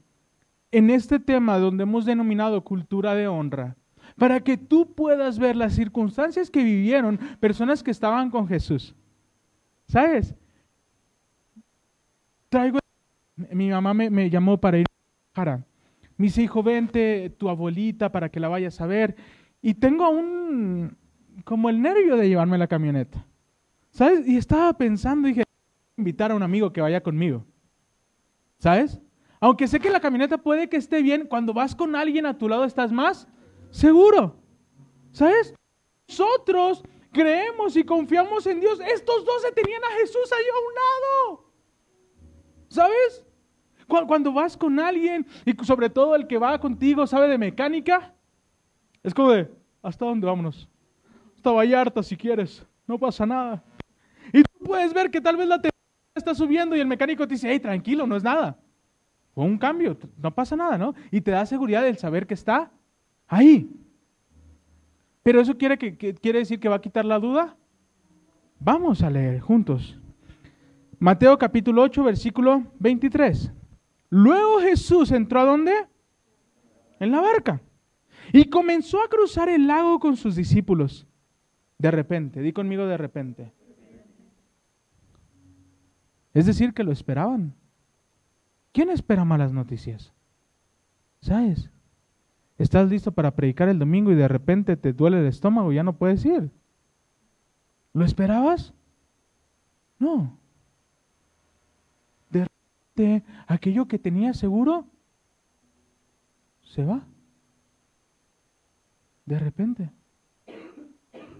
en 0.70 0.90
este 0.90 1.18
tema 1.18 1.58
donde 1.58 1.84
hemos 1.84 2.04
denominado 2.04 2.62
cultura 2.64 3.14
de 3.14 3.28
honra, 3.28 3.76
para 4.22 4.38
que 4.38 4.56
tú 4.56 4.94
puedas 4.94 5.36
ver 5.36 5.56
las 5.56 5.72
circunstancias 5.72 6.48
que 6.48 6.62
vivieron 6.62 7.18
personas 7.40 7.82
que 7.82 7.90
estaban 7.90 8.30
con 8.30 8.46
Jesús. 8.46 8.94
¿Sabes? 9.88 10.32
Traigo. 12.48 12.78
Mi 13.50 13.70
mamá 13.70 13.92
me, 13.92 14.30
llamó 14.30 14.60
para 14.60 14.78
ir 14.78 14.86
a 15.34 15.56
Me 16.16 16.26
dice, 16.26 16.40
hijo, 16.40 16.62
vente 16.62 17.30
tu 17.36 17.48
abuelita 17.48 18.12
para 18.12 18.28
que 18.28 18.38
la 18.38 18.46
vayas 18.46 18.80
a 18.80 18.86
ver. 18.86 19.16
Y 19.60 19.74
tengo 19.74 20.08
un. 20.08 20.96
como 21.42 21.68
el 21.68 21.82
nervio 21.82 22.16
de 22.16 22.28
llevarme 22.28 22.58
la 22.58 22.68
camioneta. 22.68 23.26
¿Sabes? 23.90 24.24
Y 24.28 24.36
estaba 24.36 24.72
pensando, 24.74 25.26
dije, 25.26 25.42
invitar 25.96 26.30
a 26.30 26.36
un 26.36 26.44
amigo 26.44 26.72
que 26.72 26.80
vaya 26.80 27.02
conmigo. 27.02 27.44
¿Sabes? 28.58 29.00
Aunque 29.40 29.66
sé 29.66 29.80
que 29.80 29.90
la 29.90 29.98
camioneta 29.98 30.38
puede 30.38 30.68
que 30.68 30.76
esté 30.76 31.02
bien, 31.02 31.26
cuando 31.26 31.52
vas 31.52 31.74
con 31.74 31.96
alguien 31.96 32.24
a 32.24 32.38
tu 32.38 32.48
lado 32.48 32.62
estás 32.62 32.92
más 32.92 33.26
seguro. 33.72 34.36
¿Sabes? 35.10 35.52
Nosotros 36.08 36.84
creemos 37.10 37.76
y 37.76 37.84
confiamos 37.84 38.46
en 38.46 38.60
Dios. 38.60 38.78
Estos 38.80 39.24
dos 39.24 39.42
se 39.42 39.50
tenían 39.52 39.82
a 39.82 39.98
Jesús 39.98 40.30
ahí 40.32 40.44
a 40.46 40.58
un 40.58 40.74
lado. 40.74 41.52
¿Sabes? 42.68 43.26
Cuando 43.86 44.32
vas 44.32 44.56
con 44.56 44.78
alguien 44.78 45.26
y 45.44 45.52
sobre 45.64 45.90
todo 45.90 46.14
el 46.14 46.26
que 46.26 46.38
va 46.38 46.58
contigo 46.58 47.06
sabe 47.06 47.28
de 47.28 47.36
mecánica, 47.36 48.14
es 49.02 49.12
como 49.12 49.32
de, 49.32 49.50
¿hasta 49.82 50.06
dónde 50.06 50.26
vámonos? 50.26 50.68
Hasta 51.36 51.50
Vallarta 51.50 52.02
si 52.02 52.16
quieres, 52.16 52.64
no 52.86 52.98
pasa 52.98 53.26
nada. 53.26 53.62
Y 54.32 54.42
tú 54.42 54.64
puedes 54.64 54.94
ver 54.94 55.10
que 55.10 55.20
tal 55.20 55.36
vez 55.36 55.46
la 55.46 55.56
temperatura 55.56 55.72
está 56.14 56.34
subiendo 56.34 56.74
y 56.74 56.80
el 56.80 56.86
mecánico 56.86 57.26
te 57.26 57.34
dice, 57.34 57.50
hey, 57.50 57.60
tranquilo, 57.60 58.06
no 58.06 58.16
es 58.16 58.22
nada. 58.22 58.58
Fue 59.34 59.44
un 59.44 59.58
cambio, 59.58 59.98
no 60.16 60.34
pasa 60.34 60.56
nada, 60.56 60.78
¿no? 60.78 60.94
Y 61.10 61.20
te 61.20 61.32
da 61.32 61.44
seguridad 61.44 61.82
del 61.82 61.98
saber 61.98 62.26
que 62.26 62.34
está 62.34 62.70
ahí. 63.32 63.70
Pero 65.22 65.40
eso 65.40 65.56
quiere, 65.56 65.78
que, 65.78 65.96
quiere 65.96 66.40
decir 66.40 66.60
que 66.60 66.68
va 66.68 66.76
a 66.76 66.80
quitar 66.80 67.04
la 67.04 67.18
duda. 67.18 67.56
Vamos 68.60 69.02
a 69.02 69.10
leer 69.10 69.40
juntos. 69.40 69.98
Mateo 70.98 71.38
capítulo 71.38 71.82
8, 71.82 72.04
versículo 72.04 72.64
23. 72.78 73.50
Luego 74.10 74.60
Jesús 74.60 75.10
entró 75.10 75.40
a 75.40 75.44
dónde? 75.44 75.72
En 77.00 77.10
la 77.10 77.20
barca. 77.20 77.62
Y 78.32 78.44
comenzó 78.50 79.02
a 79.02 79.08
cruzar 79.08 79.48
el 79.48 79.66
lago 79.66 79.98
con 79.98 80.16
sus 80.16 80.36
discípulos. 80.36 81.06
De 81.78 81.90
repente, 81.90 82.42
di 82.42 82.52
conmigo 82.52 82.86
de 82.86 82.98
repente. 82.98 83.52
Es 86.34 86.46
decir, 86.46 86.74
que 86.74 86.84
lo 86.84 86.92
esperaban. 86.92 87.54
¿Quién 88.72 88.90
espera 88.90 89.24
malas 89.24 89.52
noticias? 89.52 90.12
¿Sabes? 91.20 91.70
Estás 92.62 92.88
listo 92.88 93.10
para 93.10 93.34
predicar 93.34 93.68
el 93.68 93.80
domingo 93.80 94.12
y 94.12 94.14
de 94.14 94.28
repente 94.28 94.76
te 94.76 94.92
duele 94.92 95.18
el 95.18 95.26
estómago 95.26 95.72
y 95.72 95.74
ya 95.74 95.82
no 95.82 95.96
puedes 95.98 96.24
ir. 96.24 96.48
¿Lo 97.92 98.04
esperabas? 98.04 98.72
No. 99.98 100.38
De 102.30 102.46
repente, 102.46 103.24
aquello 103.48 103.88
que 103.88 103.98
tenías 103.98 104.38
seguro 104.38 104.86
se 106.62 106.84
va. 106.84 107.04
De 109.26 109.40
repente. 109.40 109.90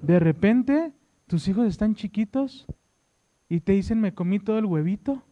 De 0.03 0.19
repente, 0.19 0.93
tus 1.29 1.47
hijos 1.47 1.69
están 1.69 1.95
chiquitos 1.95 2.67
y 3.49 3.61
te 3.61 3.71
dicen, 3.71 4.01
me 4.01 4.13
comí 4.13 4.41
todo 4.41 4.59
el 4.59 4.67
huevito. 4.67 5.23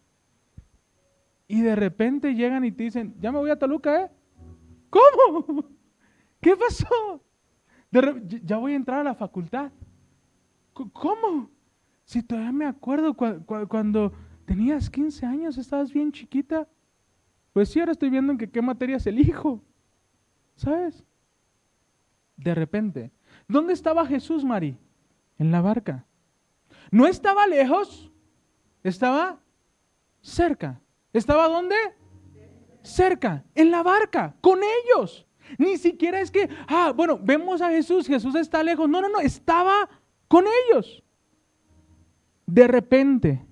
Y 1.48 1.62
de 1.62 1.74
repente 1.74 2.36
llegan 2.36 2.64
y 2.64 2.70
te 2.70 2.84
dicen, 2.84 3.16
ya 3.20 3.32
me 3.32 3.38
voy 3.38 3.50
a 3.50 3.58
Toluca, 3.58 4.04
¿eh? 4.04 4.10
¿Cómo? 4.88 5.79
¿Qué 6.40 6.56
pasó? 6.56 7.22
ya 8.44 8.56
voy 8.56 8.72
a 8.72 8.76
entrar 8.76 9.00
a 9.00 9.04
la 9.04 9.14
facultad. 9.14 9.72
¿Cómo? 10.72 11.50
Si 12.04 12.22
todavía 12.22 12.52
me 12.52 12.66
acuerdo 12.66 13.14
cuando 13.14 14.12
tenías 14.44 14.88
15 14.88 15.26
años, 15.26 15.58
estabas 15.58 15.92
bien 15.92 16.12
chiquita. 16.12 16.68
Pues 17.52 17.68
sí, 17.68 17.80
ahora 17.80 17.92
estoy 17.92 18.10
viendo 18.10 18.32
en 18.32 18.38
qué 18.38 18.62
materias 18.62 19.06
elijo. 19.06 19.62
¿Sabes? 20.54 21.04
De 22.36 22.54
repente. 22.54 23.10
¿Dónde 23.48 23.72
estaba 23.72 24.06
Jesús, 24.06 24.44
Mari? 24.44 24.76
En 25.38 25.50
la 25.50 25.60
barca. 25.60 26.06
No 26.90 27.06
estaba 27.06 27.46
lejos, 27.46 28.10
estaba 28.82 29.40
cerca. 30.20 30.80
¿Estaba 31.12 31.48
dónde? 31.48 31.76
Cerca, 32.82 33.44
en 33.54 33.70
la 33.70 33.82
barca, 33.82 34.34
con 34.40 34.60
ellos. 34.62 35.26
Ni 35.58 35.76
siquiera 35.76 36.20
es 36.20 36.30
que, 36.30 36.48
ah, 36.68 36.92
bueno, 36.94 37.18
vemos 37.22 37.60
a 37.62 37.70
Jesús, 37.70 38.06
Jesús 38.06 38.34
está 38.34 38.62
lejos. 38.62 38.88
No, 38.88 39.00
no, 39.00 39.08
no, 39.08 39.20
estaba 39.20 39.88
con 40.28 40.44
ellos. 40.70 41.02
De 42.46 42.66
repente 42.66 43.44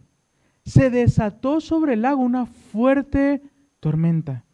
se 0.65 0.91
desató 0.91 1.61
sobre 1.61 1.95
el 1.95 2.03
lago 2.03 2.21
una 2.21 2.47
fuerte 2.47 3.43
tormenta, 3.81 4.45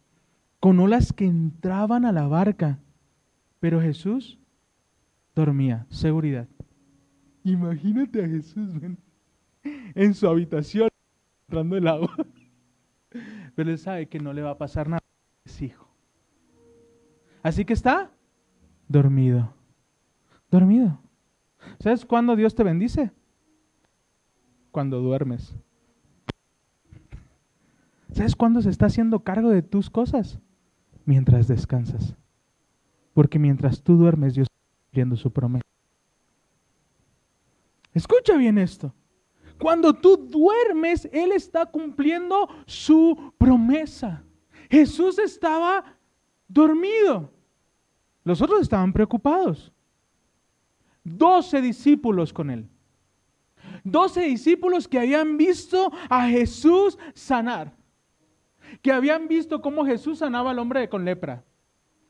con 0.59 0.79
olas 0.79 1.13
que 1.13 1.25
entraban 1.25 2.05
a 2.05 2.11
la 2.11 2.27
barca. 2.27 2.79
Pero 3.59 3.81
Jesús 3.81 4.39
dormía, 5.35 5.85
seguridad. 5.89 6.47
Imagínate 7.43 8.23
a 8.23 8.27
Jesús 8.27 8.69
en 9.93 10.13
su 10.13 10.27
habitación 10.27 10.89
entrando 11.47 11.77
el 11.77 11.87
agua. 11.87 12.15
Pero 13.55 13.71
él 13.71 13.77
sabe 13.77 14.07
que 14.07 14.19
no 14.19 14.33
le 14.33 14.41
va 14.41 14.51
a 14.51 14.57
pasar 14.57 14.89
nada. 14.89 15.03
Es 15.45 15.61
hijo. 15.61 15.84
Así 17.45 17.63
que 17.63 17.73
está 17.73 18.09
dormido. 18.87 19.53
Dormido. 20.49 20.99
¿Sabes 21.79 22.03
cuándo 22.03 22.35
Dios 22.35 22.55
te 22.55 22.63
bendice? 22.63 23.11
Cuando 24.71 24.99
duermes. 24.99 25.55
¿Sabes 28.11 28.35
cuándo 28.35 28.63
se 28.63 28.71
está 28.71 28.87
haciendo 28.87 29.19
cargo 29.19 29.51
de 29.51 29.61
tus 29.61 29.91
cosas? 29.91 30.39
Mientras 31.05 31.47
descansas. 31.47 32.15
Porque 33.13 33.37
mientras 33.37 33.83
tú 33.83 33.95
duermes, 33.95 34.33
Dios 34.33 34.47
está 34.47 34.81
cumpliendo 34.81 35.15
su 35.15 35.31
promesa. 35.31 35.65
Escucha 37.93 38.37
bien 38.37 38.57
esto. 38.57 38.91
Cuando 39.59 39.93
tú 39.93 40.17
duermes, 40.17 41.07
Él 41.13 41.31
está 41.31 41.67
cumpliendo 41.67 42.49
su 42.65 43.35
promesa. 43.37 44.23
Jesús 44.67 45.19
estaba 45.19 45.94
dormido. 46.47 47.31
Los 48.23 48.41
otros 48.41 48.61
estaban 48.61 48.91
preocupados. 48.91 49.71
Doce 51.03 51.61
discípulos 51.61 52.33
con 52.33 52.49
él. 52.49 52.67
Doce 53.83 54.21
discípulos 54.21 54.87
que 54.87 54.99
habían 54.99 55.37
visto 55.37 55.91
a 56.09 56.27
Jesús 56.27 56.97
sanar. 57.13 57.75
Que 58.81 58.91
habían 58.91 59.27
visto 59.27 59.61
cómo 59.61 59.85
Jesús 59.85 60.19
sanaba 60.19 60.51
al 60.51 60.59
hombre 60.59 60.89
con 60.89 61.05
lepra. 61.05 61.43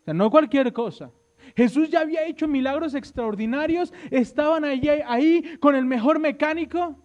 O 0.02 0.04
sea, 0.06 0.14
no 0.14 0.32
cualquier 0.32 0.72
cosa. 0.72 1.12
Jesús 1.56 1.90
ya 1.90 2.00
había 2.00 2.26
hecho 2.26 2.48
milagros 2.48 2.96
extraordinarios. 2.96 3.94
Estaban 4.10 4.64
allí, 4.64 4.88
ahí 4.88 5.58
con 5.60 5.76
el 5.76 5.86
mejor 5.86 6.20
mecánico. 6.20 6.96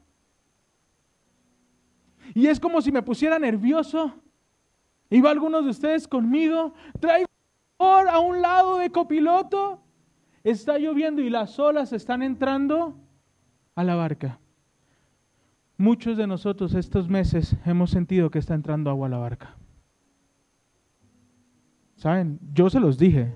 Y 2.34 2.46
es 2.46 2.60
como 2.60 2.80
si 2.80 2.92
me 2.92 3.02
pusiera 3.02 3.38
nervioso. 3.38 4.14
Iba 5.10 5.30
algunos 5.30 5.64
de 5.64 5.70
ustedes 5.70 6.06
conmigo. 6.06 6.72
Traigo 7.00 7.26
a 7.78 8.18
un 8.20 8.40
lado 8.40 8.78
de 8.78 8.90
copiloto. 8.90 9.82
Está 10.44 10.78
lloviendo 10.78 11.20
y 11.20 11.28
las 11.28 11.58
olas 11.58 11.92
están 11.92 12.22
entrando 12.22 12.96
a 13.74 13.84
la 13.84 13.96
barca. 13.96 14.38
Muchos 15.76 16.16
de 16.16 16.26
nosotros 16.26 16.74
estos 16.74 17.08
meses 17.08 17.56
hemos 17.64 17.90
sentido 17.90 18.30
que 18.30 18.38
está 18.38 18.54
entrando 18.54 18.90
agua 18.90 19.08
a 19.08 19.10
la 19.10 19.18
barca. 19.18 19.56
¿Saben? 21.96 22.38
Yo 22.52 22.70
se 22.70 22.80
los 22.80 22.96
dije. 22.96 23.34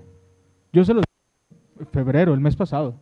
Yo 0.71 0.85
se 0.85 0.93
los 0.93 1.03
dije 1.03 1.61
en 1.79 1.87
febrero, 1.87 2.33
el 2.33 2.39
mes 2.39 2.55
pasado. 2.55 2.99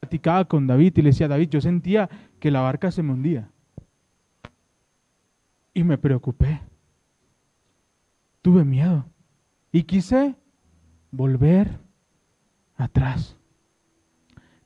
Platicaba 0.00 0.44
con 0.44 0.66
David 0.66 0.92
y 0.96 1.02
le 1.02 1.10
decía, 1.10 1.28
David, 1.28 1.48
yo 1.48 1.60
sentía 1.60 2.08
que 2.38 2.50
la 2.50 2.60
barca 2.60 2.90
se 2.90 3.02
me 3.02 3.12
hundía. 3.12 3.50
Y 5.74 5.84
me 5.84 5.96
preocupé. 5.96 6.60
Tuve 8.42 8.64
miedo. 8.64 9.06
Y 9.70 9.84
quise 9.84 10.34
volver 11.10 11.78
atrás. 12.76 13.36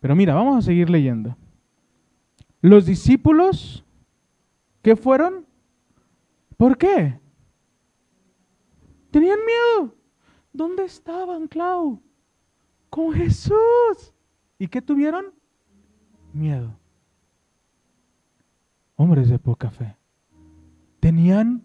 Pero 0.01 0.17
mira, 0.17 0.35
vamos 0.35 0.57
a 0.57 0.63
seguir 0.63 0.91
leyendo. 0.91 1.37
Los 2.61 2.87
discípulos, 2.87 3.85
¿qué 4.83 4.97
fueron? 4.97 5.47
¿Por 6.57 6.79
qué? 6.79 7.21
Tenían 9.11 9.39
miedo. 9.47 9.95
¿Dónde 10.53 10.85
estaban, 10.85 11.47
Clau? 11.49 12.01
Con 12.89 13.13
Jesús. 13.13 14.15
¿Y 14.59 14.69
qué 14.69 14.81
tuvieron? 14.81 15.27
Miedo. 16.33 16.75
Hombres 18.97 19.29
de 19.29 19.39
poca 19.39 19.71
fe. 19.71 19.97
Tenían 21.01 21.63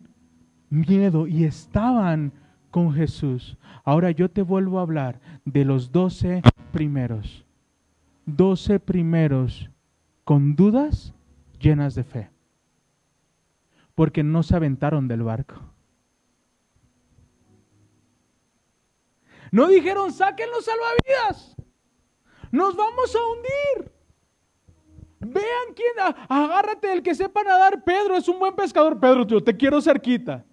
miedo 0.71 1.27
y 1.27 1.43
estaban 1.43 2.31
con 2.71 2.93
Jesús. 2.93 3.57
Ahora 3.83 4.09
yo 4.09 4.31
te 4.31 4.41
vuelvo 4.41 4.79
a 4.79 4.81
hablar 4.81 5.19
de 5.45 5.65
los 5.65 5.91
doce 5.91 6.41
primeros. 6.71 7.45
Doce 8.25 8.79
primeros 8.79 9.69
con 10.23 10.55
dudas 10.55 11.13
llenas 11.59 11.93
de 11.93 12.03
fe. 12.03 12.29
Porque 13.93 14.23
no 14.23 14.41
se 14.41 14.55
aventaron 14.55 15.07
del 15.07 15.21
barco. 15.21 15.55
No 19.51 19.67
dijeron, 19.67 20.13
saquen 20.13 20.49
los 20.49 20.63
salvavidas. 20.63 21.55
Nos 22.51 22.75
vamos 22.75 23.15
a 23.15 23.19
hundir. 23.19 23.91
Vean 25.19 25.73
quién, 25.75 26.15
agárrate 26.29 26.87
del 26.87 27.03
que 27.03 27.13
sepa 27.13 27.43
nadar. 27.43 27.83
Pedro 27.83 28.15
es 28.15 28.27
un 28.29 28.39
buen 28.39 28.55
pescador. 28.55 28.97
Pedro, 28.99 29.27
yo 29.27 29.43
te 29.43 29.55
quiero 29.55 29.81
cerquita. 29.81 30.45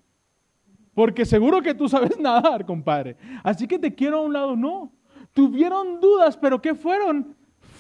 Porque 0.99 1.25
seguro 1.25 1.63
que 1.63 1.77
tú 1.77 1.89
sabes 1.89 2.19
nadar, 2.19 2.67
compadre. 2.67 3.17
Así 3.45 3.69
que 3.69 3.79
te 3.79 3.95
quiero 3.95 4.19
a 4.19 4.23
un 4.23 4.33
lado. 4.33 4.57
No. 4.57 4.93
Tuvieron 5.33 6.01
dudas, 6.01 6.37
pero 6.37 6.61
¿qué 6.61 6.75
fueron? 6.75 7.37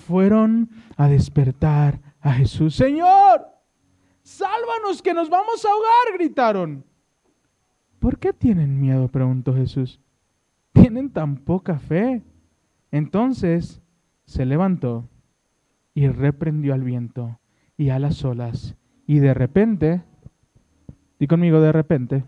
Fueron 0.06 0.70
a 0.96 1.08
despertar 1.08 1.98
a 2.20 2.32
Jesús. 2.34 2.76
Señor, 2.76 3.44
sálvanos 4.22 5.02
que 5.02 5.14
nos 5.14 5.28
vamos 5.28 5.64
a 5.64 5.68
ahogar, 5.68 6.16
gritaron. 6.16 6.84
¿Por 7.98 8.20
qué 8.20 8.32
tienen 8.32 8.80
miedo? 8.80 9.08
preguntó 9.08 9.52
Jesús. 9.52 9.98
Tienen 10.70 11.10
tan 11.10 11.38
poca 11.38 11.80
fe. 11.80 12.22
Entonces 12.92 13.82
se 14.26 14.46
levantó 14.46 15.08
y 15.92 16.06
reprendió 16.06 16.72
al 16.72 16.84
viento 16.84 17.40
y 17.76 17.88
a 17.88 17.98
las 17.98 18.24
olas. 18.24 18.76
Y 19.08 19.18
de 19.18 19.34
repente, 19.34 20.04
di 21.18 21.26
conmigo 21.26 21.60
de 21.60 21.72
repente, 21.72 22.22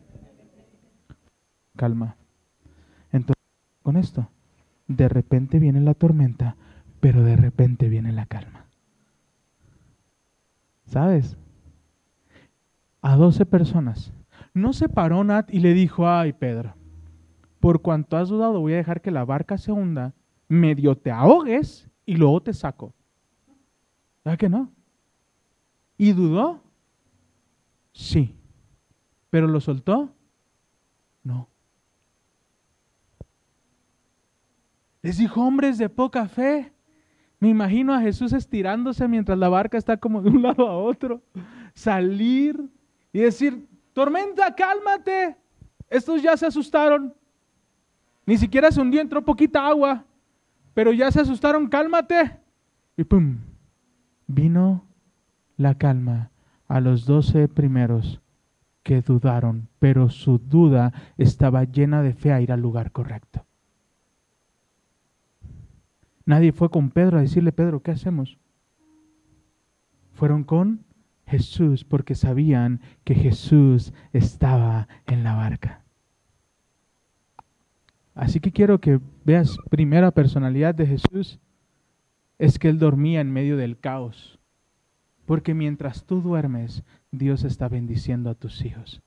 calma. 1.80 2.16
Entonces, 3.10 3.42
con 3.82 3.96
esto, 3.96 4.28
de 4.86 5.08
repente 5.08 5.58
viene 5.58 5.80
la 5.80 5.94
tormenta, 5.94 6.56
pero 7.00 7.24
de 7.24 7.36
repente 7.36 7.88
viene 7.88 8.12
la 8.12 8.26
calma. 8.26 8.66
¿Sabes? 10.84 11.38
A 13.00 13.16
doce 13.16 13.46
personas. 13.46 14.12
No 14.52 14.74
se 14.74 14.90
paró 14.90 15.24
Nat 15.24 15.48
y 15.54 15.60
le 15.60 15.72
dijo, 15.72 16.06
ay 16.06 16.34
Pedro, 16.34 16.74
por 17.60 17.80
cuanto 17.80 18.18
has 18.18 18.28
dudado 18.28 18.60
voy 18.60 18.74
a 18.74 18.76
dejar 18.76 19.00
que 19.00 19.10
la 19.10 19.24
barca 19.24 19.56
se 19.56 19.72
hunda, 19.72 20.12
medio 20.48 20.98
te 20.98 21.10
ahogues 21.10 21.88
y 22.04 22.16
luego 22.16 22.42
te 22.42 22.52
saco. 22.52 22.92
¿Verdad 24.22 24.38
que 24.38 24.50
no? 24.50 24.70
¿Y 25.96 26.12
dudó? 26.12 26.60
Sí. 27.94 28.34
¿Pero 29.30 29.46
lo 29.46 29.60
soltó? 29.60 30.12
No. 31.22 31.49
Les 35.02 35.18
dijo, 35.18 35.42
hombres 35.42 35.78
de 35.78 35.88
poca 35.88 36.26
fe. 36.26 36.72
Me 37.38 37.48
imagino 37.48 37.94
a 37.94 38.00
Jesús 38.00 38.32
estirándose 38.32 39.08
mientras 39.08 39.38
la 39.38 39.48
barca 39.48 39.78
está 39.78 39.96
como 39.96 40.20
de 40.20 40.30
un 40.30 40.42
lado 40.42 40.68
a 40.68 40.76
otro. 40.76 41.22
Salir 41.74 42.60
y 43.12 43.20
decir, 43.20 43.66
tormenta, 43.92 44.54
cálmate. 44.54 45.36
Estos 45.88 46.22
ya 46.22 46.36
se 46.36 46.46
asustaron. 46.46 47.14
Ni 48.26 48.36
siquiera 48.36 48.70
se 48.70 48.80
hundió, 48.80 49.00
entró 49.00 49.24
poquita 49.24 49.66
agua. 49.66 50.04
Pero 50.74 50.92
ya 50.92 51.10
se 51.10 51.20
asustaron, 51.20 51.66
cálmate. 51.68 52.38
Y 52.96 53.04
pum, 53.04 53.38
vino 54.26 54.84
la 55.56 55.74
calma 55.76 56.30
a 56.68 56.80
los 56.80 57.06
doce 57.06 57.48
primeros 57.48 58.20
que 58.82 59.02
dudaron, 59.02 59.68
pero 59.78 60.08
su 60.08 60.38
duda 60.38 60.92
estaba 61.18 61.64
llena 61.64 62.02
de 62.02 62.14
fe 62.14 62.32
a 62.32 62.40
ir 62.40 62.52
al 62.52 62.60
lugar 62.60 62.92
correcto. 62.92 63.44
Nadie 66.30 66.52
fue 66.52 66.70
con 66.70 66.90
Pedro 66.90 67.18
a 67.18 67.22
decirle, 67.22 67.50
Pedro, 67.50 67.82
¿qué 67.82 67.90
hacemos? 67.90 68.38
Fueron 70.12 70.44
con 70.44 70.84
Jesús 71.26 71.82
porque 71.82 72.14
sabían 72.14 72.80
que 73.02 73.16
Jesús 73.16 73.92
estaba 74.12 74.86
en 75.08 75.24
la 75.24 75.34
barca. 75.34 75.82
Así 78.14 78.38
que 78.38 78.52
quiero 78.52 78.80
que 78.80 79.00
veas 79.24 79.56
primera 79.70 80.12
personalidad 80.12 80.72
de 80.72 80.86
Jesús 80.86 81.40
es 82.38 82.60
que 82.60 82.68
Él 82.68 82.78
dormía 82.78 83.20
en 83.20 83.32
medio 83.32 83.56
del 83.56 83.76
caos. 83.76 84.38
Porque 85.26 85.52
mientras 85.52 86.04
tú 86.04 86.22
duermes, 86.22 86.84
Dios 87.10 87.42
está 87.42 87.68
bendiciendo 87.68 88.30
a 88.30 88.36
tus 88.36 88.64
hijos. 88.64 89.02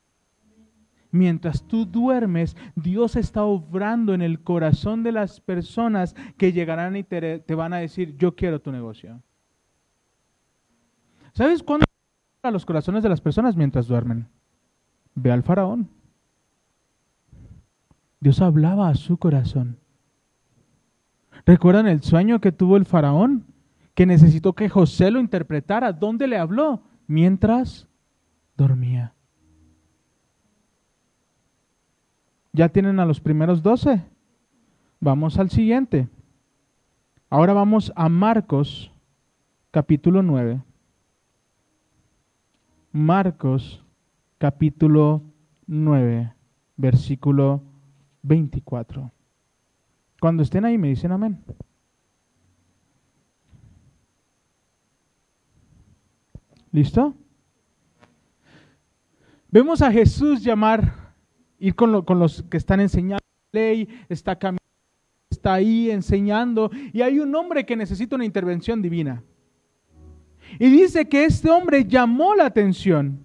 Mientras 1.14 1.68
tú 1.68 1.86
duermes, 1.86 2.58
Dios 2.76 3.16
está 3.16 3.44
obrando 3.44 4.16
en 4.16 4.24
el 4.24 4.42
corazón 4.42 5.04
de 5.04 5.12
las 5.12 5.40
personas 5.40 6.16
que 6.38 6.52
llegarán 6.52 6.96
y 6.96 7.04
te, 7.04 7.44
van 7.54 7.72
a 7.72 7.78
decir, 7.78 8.18
yo 8.18 8.36
quiero 8.36 8.60
tu 8.60 8.72
negocio. 8.72 9.22
¿Sabes 11.34 11.62
cuándo 11.62 11.86
a 12.42 12.50
los 12.50 12.66
corazones 12.66 13.04
de 13.04 13.10
las 13.10 13.22
personas 13.22 13.56
mientras 13.56 13.86
duermen? 13.86 14.28
Ve 15.14 15.32
al 15.32 15.44
faraón. 15.44 15.88
Dios 18.20 18.42
hablaba 18.42 18.90
a 18.90 18.96
su 18.96 19.18
corazón. 19.18 19.78
¿Recuerdan 21.46 21.86
el 21.86 22.02
sueño 22.02 22.42
que 22.42 22.52
tuvo 22.52 22.76
el 22.76 22.86
faraón? 22.86 23.46
Que 23.94 24.08
necesitó 24.08 24.54
que 24.54 24.68
José 24.68 25.12
lo 25.12 25.20
interpretara. 25.20 25.94
¿Dónde 25.94 26.26
le 26.26 26.40
habló? 26.40 26.82
Mientras 27.06 27.88
dormía. 28.58 29.14
¿Ya 32.54 32.70
tienen 32.70 33.00
a 33.00 33.06
los 33.06 33.20
primeros 33.20 33.64
doce? 33.64 34.04
Vamos 35.00 35.40
al 35.40 35.50
siguiente. 35.50 36.08
Ahora 37.30 37.52
vamos 37.52 37.92
a 37.96 38.08
Marcos 38.10 38.92
capítulo 39.72 40.22
9. 40.22 40.62
Marcos 42.92 43.84
capítulo 44.38 45.24
9, 45.66 46.32
versículo 46.78 47.64
24. 48.22 49.12
Cuando 50.20 50.44
estén 50.44 50.64
ahí 50.64 50.78
me 50.78 50.90
dicen 50.90 51.12
amén. 51.12 51.44
¿Listo? 56.72 57.16
Vemos 59.50 59.82
a 59.82 59.92
Jesús 59.92 60.44
llamar, 60.44 61.03
ir 61.64 61.76
con, 61.76 61.94
los 61.94 62.44
que 62.50 62.58
están 62.58 62.82
enseñando 62.82 63.24
la 63.54 63.62
ley, 63.62 63.88
está 64.10 64.38
está 65.30 65.54
ahí 65.54 65.90
enseñando, 65.90 66.70
y 66.92 67.02
hay 67.02 67.20
un 67.20 67.34
hombre 67.36 67.66
que 67.66 67.78
necesita 67.78 68.18
una 68.18 68.26
intervención 68.26 68.82
divina. 68.82 69.24
Y 70.60 70.70
dice 70.70 71.08
que 71.08 71.24
este 71.24 71.50
hombre 71.50 71.86
llamó 71.86 72.36
la 72.36 72.46
atención. 72.48 73.24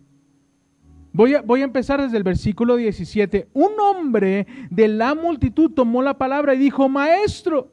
Voy 1.13 1.35
a, 1.35 1.43
voy 1.43 1.63
a, 1.63 1.65
empezar 1.65 2.01
desde 2.01 2.17
el 2.17 2.23
versículo 2.23 2.77
17. 2.77 3.49
Un 3.55 3.73
hombre 3.81 4.47
de 4.71 4.87
la 4.87 5.17
multitud 5.17 5.73
tomó 5.73 6.01
la 6.01 6.17
palabra 6.17 6.55
y 6.55 6.59
dijo, 6.59 6.89
Maestro, 6.89 7.73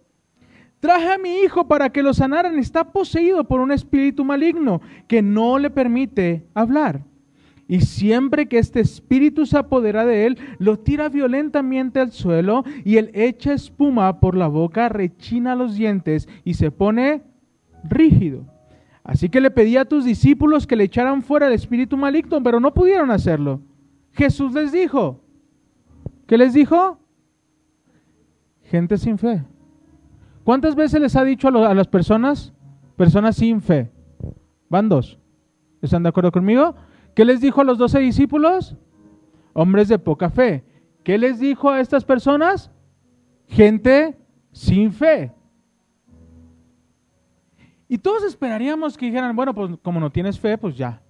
traje 0.79 1.13
a 1.13 1.19
mi 1.19 1.41
hijo 1.41 1.67
para 1.67 1.91
que 1.91 2.01
lo 2.01 2.11
sanaran. 2.13 2.57
Está 2.57 2.91
poseído 2.91 3.43
por 3.43 3.61
un 3.61 3.71
espíritu 3.71 4.25
maligno 4.25 4.81
que 5.07 5.21
no 5.21 5.59
le 5.59 5.69
permite 5.69 6.47
hablar. 6.55 7.03
Y 7.67 7.81
siempre 7.81 8.47
que 8.47 8.59
este 8.59 8.79
espíritu 8.79 9.45
se 9.45 9.57
apodera 9.57 10.05
de 10.05 10.27
él, 10.27 10.37
lo 10.59 10.77
tira 10.77 11.09
violentamente 11.09 11.99
al 11.99 12.11
suelo 12.11 12.63
y 12.83 12.97
él 12.97 13.09
echa 13.13 13.53
espuma 13.53 14.19
por 14.19 14.35
la 14.35 14.47
boca, 14.47 14.87
rechina 14.89 15.55
los 15.55 15.75
dientes 15.75 16.29
y 16.43 16.53
se 16.53 16.69
pone 16.69 17.23
rígido. 17.83 18.45
Así 19.03 19.29
que 19.29 19.41
le 19.41 19.51
pedí 19.51 19.77
a 19.77 19.85
tus 19.85 20.05
discípulos 20.05 20.65
que 20.67 20.75
le 20.75 20.83
echaran 20.83 21.21
fuera 21.21 21.47
el 21.47 21.53
espíritu 21.53 21.97
maligno, 21.97 22.41
pero 22.41 22.59
no 22.59 22.73
pudieron 22.73 23.11
hacerlo. 23.11 23.61
Jesús 24.11 24.53
les 24.53 24.71
dijo, 24.71 25.21
¿qué 26.27 26.37
les 26.37 26.53
dijo? 26.53 26.99
Gente 28.63 28.97
sin 28.97 29.17
fe. 29.17 29.43
¿Cuántas 30.43 30.75
veces 30.75 31.01
les 31.01 31.15
ha 31.15 31.23
dicho 31.23 31.47
a, 31.47 31.73
las 31.73 31.87
personas? 31.87 32.53
Personas 32.95 33.35
sin 33.35 33.61
fe. 33.61 33.91
Van 34.69 34.89
dos. 34.89 35.19
¿Están 35.81 36.03
de 36.03 36.09
acuerdo 36.09 36.31
conmigo? 36.31 36.75
¿Qué 37.15 37.25
les 37.25 37.41
dijo 37.41 37.61
a 37.61 37.63
los 37.63 37.77
doce 37.77 37.99
discípulos? 37.99 38.75
Hombres 39.53 39.87
de 39.87 39.97
poca 39.97 40.29
fe. 40.29 40.63
¿Qué 41.03 41.17
les 41.17 41.39
dijo 41.39 41.69
a 41.69 41.79
estas 41.79 42.03
personas? 42.03 42.69
Gente 43.47 44.17
sin 44.51 44.91
fe. 44.91 45.31
Y 47.87 47.97
todos 47.97 48.23
esperaríamos 48.23 48.97
que 48.97 49.05
dijeran, 49.05 49.35
bueno, 49.35 49.53
pues 49.53 49.77
como 49.81 49.99
no 49.99 50.11
tienes 50.11 50.39
fe, 50.39 50.57
pues 50.57 50.75
ya, 50.75 51.01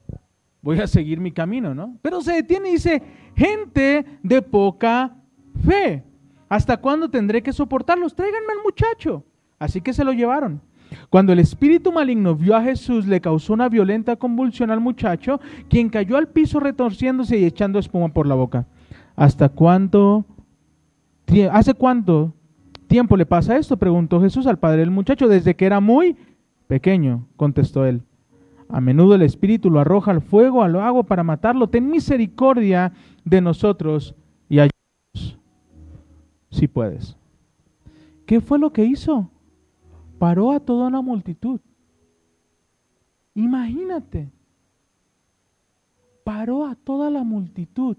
voy 0.61 0.79
a 0.79 0.87
seguir 0.87 1.19
mi 1.19 1.31
camino, 1.31 1.73
¿no? 1.73 1.97
Pero 2.01 2.21
se 2.21 2.33
detiene 2.33 2.69
y 2.69 2.73
dice, 2.73 3.01
gente 3.35 4.05
de 4.21 4.41
poca 4.41 5.15
fe. 5.65 6.03
¿Hasta 6.49 6.77
cuándo 6.77 7.09
tendré 7.09 7.41
que 7.41 7.53
soportarlos? 7.53 8.13
Tráiganme 8.13 8.53
al 8.53 8.63
muchacho. 8.63 9.25
Así 9.57 9.81
que 9.81 9.93
se 9.93 10.03
lo 10.03 10.11
llevaron. 10.11 10.61
Cuando 11.09 11.33
el 11.33 11.39
espíritu 11.39 11.91
maligno 11.91 12.35
vio 12.35 12.55
a 12.55 12.61
Jesús, 12.61 13.07
le 13.07 13.21
causó 13.21 13.53
una 13.53 13.69
violenta 13.69 14.15
convulsión 14.15 14.71
al 14.71 14.79
muchacho, 14.79 15.39
quien 15.69 15.89
cayó 15.89 16.17
al 16.17 16.27
piso 16.27 16.59
retorciéndose 16.59 17.37
y 17.37 17.45
echando 17.45 17.79
espuma 17.79 18.09
por 18.09 18.27
la 18.27 18.35
boca. 18.35 18.65
¿Hasta 19.15 19.49
cuánto? 19.49 20.25
¿Hace 21.51 21.73
cuánto 21.73 22.33
tiempo 22.87 23.17
le 23.17 23.25
pasa 23.25 23.57
esto? 23.57 23.77
Preguntó 23.77 24.21
Jesús 24.21 24.47
al 24.47 24.59
padre 24.59 24.81
del 24.81 24.91
muchacho. 24.91 25.27
Desde 25.27 25.55
que 25.55 25.65
era 25.65 25.79
muy 25.79 26.17
pequeño, 26.67 27.27
contestó 27.35 27.85
él. 27.85 28.01
A 28.69 28.81
menudo 28.81 29.15
el 29.15 29.21
espíritu 29.21 29.69
lo 29.69 29.79
arroja 29.79 30.11
al 30.11 30.21
fuego, 30.21 30.63
al 30.63 30.75
agua 30.75 31.03
para 31.03 31.23
matarlo. 31.23 31.67
Ten 31.67 31.89
misericordia 31.89 32.93
de 33.23 33.41
nosotros 33.41 34.15
y 34.49 34.59
ayúdanos 34.59 35.39
si 36.49 36.67
puedes. 36.67 37.17
¿Qué 38.25 38.41
fue 38.41 38.57
lo 38.57 38.73
que 38.73 38.85
hizo? 38.85 39.29
Paró 40.17 40.51
a 40.51 40.59
toda 40.59 40.87
una 40.87 41.01
multitud. 41.01 41.59
Imagínate. 43.33 44.31
Paró 46.23 46.65
a 46.65 46.75
toda 46.75 47.09
la 47.09 47.23
multitud. 47.23 47.97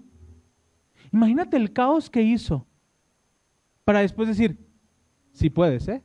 Imagínate 1.11 1.57
el 1.57 1.71
caos 1.71 2.09
que 2.09 2.21
hizo. 2.21 2.65
Para 3.85 3.99
después 3.99 4.27
decir, 4.27 4.57
si 5.31 5.49
puedes, 5.49 5.87
¿eh? 5.87 6.03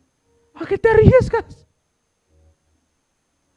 ¿A 0.55 0.67
qué 0.67 0.79
te 0.79 0.89
arriesgas? 0.89 1.67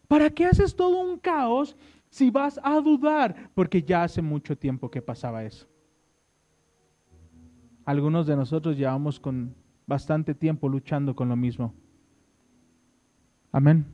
¿Para 0.07 0.29
qué 0.29 0.45
haces 0.45 0.75
todo 0.75 1.01
un 1.01 1.19
caos 1.19 1.75
si 2.09 2.31
vas 2.31 2.59
a 2.63 2.79
dudar? 2.79 3.51
Porque 3.53 3.83
ya 3.83 4.03
hace 4.03 4.21
mucho 4.21 4.57
tiempo 4.57 4.89
que 4.89 5.01
pasaba 5.01 5.43
eso. 5.43 5.67
Algunos 7.83 8.25
de 8.25 8.35
nosotros 8.35 8.77
llevamos 8.77 9.19
con 9.19 9.53
bastante 9.85 10.33
tiempo 10.33 10.67
luchando 10.69 11.15
con 11.15 11.29
lo 11.29 11.35
mismo. 11.35 11.73
Amén. 13.55 13.85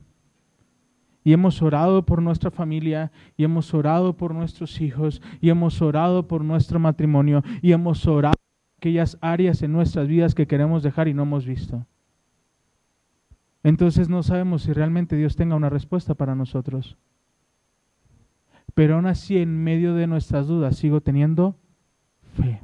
Y 1.22 1.32
hemos 1.32 1.62
orado 1.62 2.04
por 2.04 2.20
nuestra 2.20 2.50
familia, 2.50 3.12
y 3.36 3.44
hemos 3.44 3.72
orado 3.72 4.16
por 4.16 4.34
nuestros 4.34 4.80
hijos, 4.80 5.22
y 5.40 5.50
hemos 5.50 5.80
orado 5.80 6.26
por 6.26 6.42
nuestro 6.42 6.80
matrimonio, 6.80 7.44
y 7.60 7.70
hemos 7.70 8.04
orado 8.08 8.34
por 8.34 8.78
aquellas 8.78 9.18
áreas 9.20 9.62
en 9.62 9.70
nuestras 9.70 10.08
vidas 10.08 10.34
que 10.34 10.48
queremos 10.48 10.82
dejar 10.82 11.06
y 11.06 11.14
no 11.14 11.22
hemos 11.22 11.46
visto. 11.46 11.86
Entonces 13.62 14.08
no 14.08 14.24
sabemos 14.24 14.62
si 14.62 14.72
realmente 14.72 15.14
Dios 15.14 15.36
tenga 15.36 15.54
una 15.54 15.70
respuesta 15.70 16.14
para 16.14 16.34
nosotros. 16.34 16.96
Pero 18.74 18.96
aún 18.96 19.06
así, 19.06 19.38
en 19.38 19.62
medio 19.62 19.94
de 19.94 20.08
nuestras 20.08 20.48
dudas, 20.48 20.76
sigo 20.76 21.02
teniendo 21.02 21.54
fe. 22.34 22.60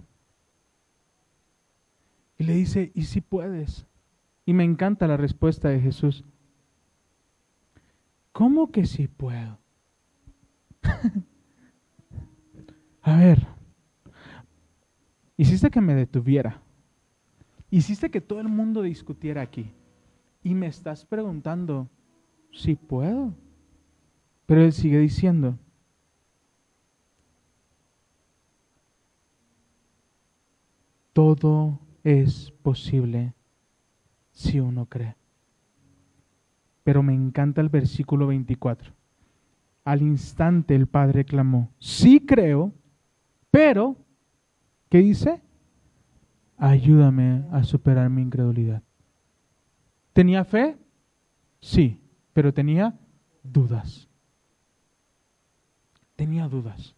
Y 2.38 2.42
le 2.42 2.54
dice, 2.54 2.90
¿y 2.92 3.02
si 3.02 3.20
puedes? 3.20 3.86
Y 4.44 4.52
me 4.52 4.64
encanta 4.64 5.06
la 5.06 5.16
respuesta 5.16 5.68
de 5.68 5.78
Jesús. 5.78 6.24
¿Cómo 8.38 8.70
que 8.70 8.86
si 8.86 9.08
puedo? 9.08 9.58
A 13.02 13.16
ver, 13.16 13.44
hiciste 15.36 15.72
que 15.72 15.80
me 15.80 15.96
detuviera. 15.96 16.62
Hiciste 17.68 18.12
que 18.12 18.20
todo 18.20 18.38
el 18.40 18.46
mundo 18.46 18.82
discutiera 18.82 19.42
aquí. 19.42 19.72
Y 20.44 20.54
me 20.54 20.68
estás 20.68 21.04
preguntando 21.04 21.90
si 22.52 22.76
puedo. 22.76 23.34
Pero 24.46 24.62
él 24.62 24.72
sigue 24.72 25.00
diciendo, 25.00 25.58
todo 31.12 31.80
es 32.04 32.52
posible 32.62 33.34
si 34.30 34.60
uno 34.60 34.86
cree. 34.86 35.16
Pero 36.88 37.02
me 37.02 37.12
encanta 37.12 37.60
el 37.60 37.68
versículo 37.68 38.26
24. 38.28 38.94
Al 39.84 40.00
instante 40.00 40.74
el 40.74 40.86
Padre 40.86 41.26
clamó, 41.26 41.70
sí 41.78 42.24
creo, 42.24 42.72
pero, 43.50 43.94
¿qué 44.88 45.00
dice? 45.00 45.42
Ayúdame 46.56 47.44
a 47.52 47.62
superar 47.62 48.08
mi 48.08 48.22
incredulidad. 48.22 48.82
¿Tenía 50.14 50.46
fe? 50.46 50.78
Sí, 51.60 52.00
pero 52.32 52.54
tenía 52.54 52.98
dudas. 53.42 54.08
Tenía 56.16 56.48
dudas. 56.48 56.96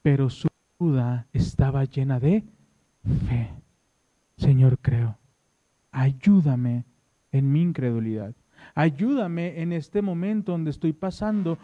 Pero 0.00 0.30
su 0.30 0.46
duda 0.78 1.26
estaba 1.32 1.82
llena 1.86 2.20
de 2.20 2.44
fe. 3.26 3.50
Señor, 4.36 4.78
creo. 4.78 5.18
Ayúdame 5.90 6.84
en 7.32 7.50
mi 7.50 7.62
incredulidad. 7.62 8.36
Ayúdame 8.74 9.60
en 9.60 9.72
este 9.72 10.00
momento 10.00 10.52
donde 10.52 10.70
estoy 10.70 10.92
pasando 10.92 11.58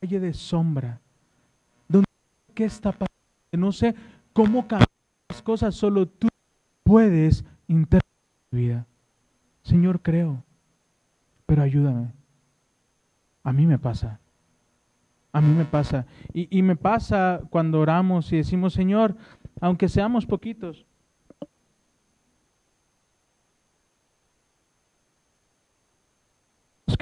calle 0.00 0.20
de 0.20 0.32
sombra. 0.32 1.00
Donde 1.88 2.06
qué 2.54 2.64
está 2.64 2.92
pasando. 2.92 3.12
No 3.52 3.70
sé 3.72 3.94
cómo 4.32 4.66
cambiar 4.66 4.88
las 5.28 5.42
cosas, 5.42 5.74
solo 5.74 6.06
tú 6.06 6.28
puedes 6.82 7.44
intervenir 7.68 8.02
mi 8.50 8.60
vida. 8.60 8.86
Señor, 9.62 10.00
creo, 10.00 10.42
pero 11.46 11.62
ayúdame. 11.62 12.12
A 13.44 13.52
mí 13.52 13.66
me 13.66 13.78
pasa. 13.78 14.20
A 15.32 15.40
mí 15.40 15.54
me 15.54 15.64
pasa. 15.64 16.06
Y, 16.32 16.48
y, 16.56 16.62
me 16.62 16.76
pasa 16.76 17.40
cuando 17.50 17.80
oramos 17.80 18.32
y 18.32 18.36
decimos, 18.36 18.74
Señor, 18.74 19.16
aunque 19.60 19.88
seamos 19.88 20.26
poquitos, 20.26 20.84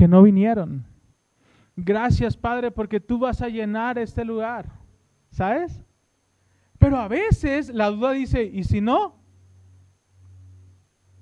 que 0.01 0.09
no 0.09 0.23
vinieron. 0.23 0.87
Gracias, 1.77 2.35
Padre, 2.35 2.71
porque 2.71 3.01
tú 3.01 3.19
vas 3.19 3.43
a 3.43 3.51
llenar 3.51 3.99
este 3.99 4.25
lugar. 4.25 4.73
¿Sabes? 5.29 5.85
Pero 6.79 6.97
a 6.97 7.07
veces 7.07 7.69
la 7.69 7.91
duda 7.91 8.13
dice, 8.13 8.43
¿y 8.45 8.65
si 8.65 8.81
no? 8.81 9.17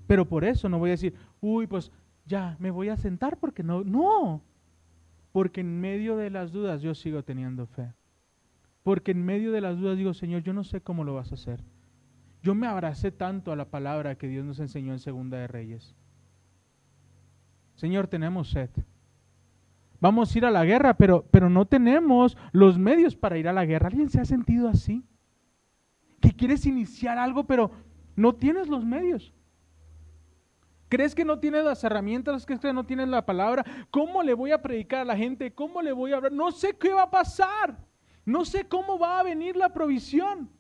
Pero 0.07 0.29
por 0.29 0.45
eso 0.45 0.69
no 0.69 0.79
voy 0.79 0.91
a 0.91 0.93
decir, 0.93 1.13
uy, 1.41 1.67
pues 1.67 1.91
ya 2.25 2.55
me 2.61 2.71
voy 2.71 2.89
a 2.89 2.97
sentar 2.97 3.39
porque 3.39 3.65
no, 3.65 3.83
no, 3.83 4.45
porque 5.33 5.61
en 5.61 5.81
medio 5.81 6.17
de 6.17 6.31
las 6.31 6.53
dudas 6.53 6.81
yo 6.81 6.95
sigo 6.95 7.25
teniendo 7.25 7.67
fe. 7.67 7.93
Porque 8.85 9.11
en 9.11 9.25
medio 9.25 9.51
de 9.51 9.61
las 9.61 9.77
dudas 9.77 9.99
digo, 9.99 10.15
Señor, 10.15 10.45
yo 10.45 10.53
no 10.53 10.63
sé 10.63 10.83
cómo 10.83 11.03
lo 11.03 11.15
vas 11.15 11.33
a 11.33 11.35
hacer. 11.35 11.65
Yo 12.45 12.55
me 12.55 12.69
abracé 12.69 13.11
tanto 13.11 13.51
a 13.51 13.57
la 13.57 13.71
palabra 13.71 14.15
que 14.15 14.29
Dios 14.29 14.47
nos 14.47 14.61
enseñó 14.61 14.93
en 14.93 15.01
Segunda 15.01 15.37
de 15.37 15.49
Reyes. 15.49 15.97
Señor, 17.79 18.09
tenemos 18.09 18.51
sed. 18.51 18.71
Vamos 20.01 20.35
a 20.35 20.39
ir 20.39 20.45
a 20.45 20.51
la 20.51 20.65
guerra, 20.65 20.95
pero, 20.95 21.25
pero 21.31 21.49
no 21.49 21.65
tenemos 21.65 22.37
los 22.51 22.77
medios 22.77 23.15
para 23.15 23.39
ir 23.39 23.47
a 23.47 23.53
la 23.53 23.65
guerra. 23.67 23.87
¿Alguien 23.87 24.11
se 24.11 24.21
ha 24.21 24.25
sentido 24.25 24.69
así? 24.69 25.07
Que 26.21 26.33
quieres 26.33 26.67
iniciar 26.67 27.19
algo, 27.19 27.45
pero 27.45 27.71
no 28.17 28.35
tienes 28.35 28.67
los 28.67 28.85
medios. 28.85 29.33
¿Crees 30.89 31.15
que 31.15 31.25
no 31.25 31.39
tienes 31.39 31.65
las 31.65 31.85
herramientas? 31.85 32.47
¿Crees 32.47 32.61
que 32.61 32.73
no 32.73 32.85
tienes 32.85 33.07
la 33.07 33.25
palabra? 33.25 33.65
¿Cómo 33.93 34.25
le 34.25 34.35
voy 34.35 34.51
a 34.51 34.61
predicar 34.61 35.03
a 35.03 35.05
la 35.05 35.17
gente? 35.17 35.55
¿Cómo 35.55 35.81
le 35.81 35.93
voy 35.93 36.13
a 36.13 36.17
hablar? 36.17 36.33
No 36.33 36.51
sé 36.51 36.77
qué 36.77 36.93
va 36.93 37.05
a 37.05 37.11
pasar. 37.11 37.79
No 38.25 38.45
sé 38.45 38.67
cómo 38.67 38.99
va 38.99 39.21
a 39.21 39.23
venir 39.23 39.55
la 39.55 39.73
provisión. 39.73 40.51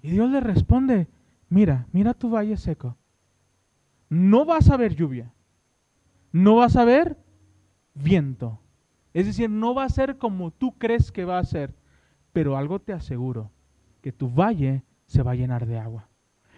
Y 0.00 0.10
Dios 0.10 0.28
le 0.28 0.40
responde, 0.40 1.06
mira, 1.48 1.86
mira 1.92 2.14
tu 2.14 2.30
valle 2.30 2.56
seco. 2.56 2.96
No 4.08 4.44
vas 4.44 4.68
a 4.68 4.76
ver 4.76 4.96
lluvia. 4.96 5.32
No 6.32 6.56
vas 6.56 6.76
a 6.76 6.84
ver 6.84 7.18
viento. 7.94 8.58
Es 9.12 9.26
decir, 9.26 9.50
no 9.50 9.74
va 9.74 9.84
a 9.84 9.90
ser 9.90 10.16
como 10.16 10.50
tú 10.50 10.78
crees 10.78 11.12
que 11.12 11.24
va 11.24 11.38
a 11.38 11.44
ser. 11.44 11.74
Pero 12.32 12.56
algo 12.56 12.80
te 12.80 12.94
aseguro, 12.94 13.50
que 14.00 14.10
tu 14.12 14.30
valle 14.30 14.84
se 15.06 15.22
va 15.22 15.32
a 15.32 15.36
llenar 15.36 15.66
de 15.66 15.78
agua. 15.78 16.08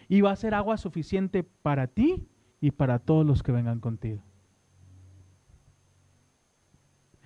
Y 0.08 0.20
va 0.20 0.30
a 0.30 0.37
ser 0.37 0.54
agua 0.54 0.76
suficiente 0.76 1.42
para 1.42 1.88
ti 1.88 2.28
y 2.60 2.70
para 2.70 3.00
todos 3.00 3.26
los 3.26 3.42
que 3.42 3.50
vengan 3.50 3.80
contigo. 3.80 4.22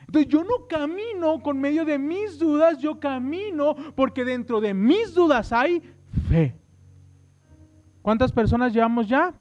Entonces 0.06 0.32
yo 0.32 0.42
no 0.42 0.66
camino 0.66 1.42
con 1.42 1.60
medio 1.60 1.84
de 1.84 1.98
mis 1.98 2.38
dudas, 2.38 2.78
yo 2.78 2.98
camino 2.98 3.76
porque 3.94 4.24
dentro 4.24 4.58
de 4.58 4.72
mis 4.72 5.12
dudas 5.12 5.52
hay 5.52 5.82
fe. 6.28 6.56
¿Cuántas 8.00 8.32
personas 8.32 8.72
llevamos 8.72 9.06
ya? 9.06 9.34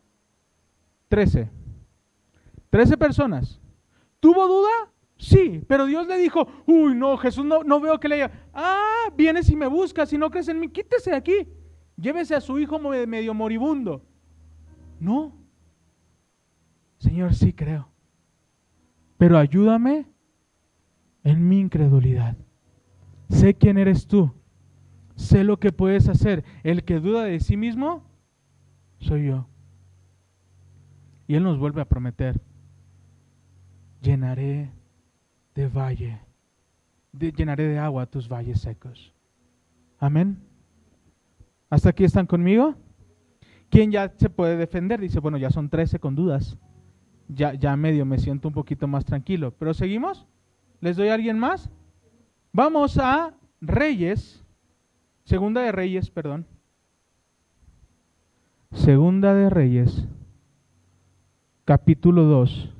Trece. 1.07 1.49
Trece 2.77 2.95
personas. 2.95 3.59
¿Tuvo 4.19 4.47
duda? 4.47 4.69
Sí, 5.17 5.63
pero 5.67 5.87
Dios 5.87 6.05
le 6.05 6.19
dijo, 6.19 6.47
uy, 6.67 6.93
no, 6.93 7.17
Jesús, 7.17 7.43
no, 7.43 7.63
no 7.63 7.79
veo 7.79 7.99
que 7.99 8.07
le 8.07 8.17
diga, 8.17 8.31
ah, 8.53 9.11
vienes 9.17 9.49
y 9.49 9.55
me 9.55 9.65
buscas, 9.65 10.09
si 10.09 10.17
no 10.19 10.29
crees 10.29 10.47
en 10.47 10.59
mí, 10.59 10.69
quítese 10.69 11.09
de 11.09 11.15
aquí, 11.15 11.47
llévese 11.95 12.35
a 12.35 12.39
su 12.39 12.59
hijo 12.59 12.77
medio 12.77 13.33
moribundo. 13.33 14.05
No, 14.99 15.33
Señor, 16.99 17.33
sí 17.33 17.51
creo, 17.51 17.89
pero 19.17 19.39
ayúdame 19.39 20.05
en 21.23 21.49
mi 21.49 21.59
incredulidad. 21.59 22.37
Sé 23.29 23.55
quién 23.55 23.79
eres 23.79 24.05
tú, 24.05 24.31
sé 25.15 25.43
lo 25.43 25.57
que 25.57 25.71
puedes 25.71 26.09
hacer. 26.09 26.45
El 26.61 26.83
que 26.83 26.99
duda 26.99 27.23
de 27.23 27.39
sí 27.39 27.57
mismo, 27.57 28.03
soy 28.99 29.29
yo. 29.29 29.47
Y 31.25 31.33
Él 31.33 31.43
nos 31.43 31.57
vuelve 31.57 31.81
a 31.81 31.85
prometer, 31.85 32.39
llenaré 34.01 34.71
de 35.55 35.67
valle, 35.67 36.19
llenaré 37.11 37.67
de 37.67 37.79
agua 37.79 38.05
tus 38.05 38.27
valles 38.27 38.61
secos. 38.61 39.13
Amén. 39.99 40.37
¿Hasta 41.69 41.89
aquí 41.89 42.03
están 42.03 42.27
conmigo? 42.27 42.75
¿Quién 43.69 43.91
ya 43.91 44.13
se 44.15 44.29
puede 44.29 44.55
defender? 44.55 44.99
Dice, 44.99 45.19
bueno, 45.19 45.37
ya 45.37 45.49
son 45.49 45.69
13 45.69 45.99
con 45.99 46.15
dudas. 46.15 46.57
Ya, 47.27 47.53
ya 47.53 47.75
medio 47.75 48.05
me 48.05 48.19
siento 48.19 48.47
un 48.47 48.53
poquito 48.53 48.87
más 48.87 49.03
tranquilo. 49.03 49.51
¿Pero 49.51 49.73
seguimos? 49.73 50.25
¿Les 50.79 50.95
doy 50.95 51.09
a 51.09 51.15
alguien 51.15 51.37
más? 51.37 51.69
Vamos 52.53 52.97
a 52.97 53.33
Reyes, 53.59 54.43
Segunda 55.25 55.61
de 55.61 55.73
Reyes, 55.73 56.09
perdón. 56.09 56.45
Segunda 58.71 59.33
de 59.33 59.49
Reyes, 59.49 60.07
capítulo 61.65 62.23
2, 62.23 62.73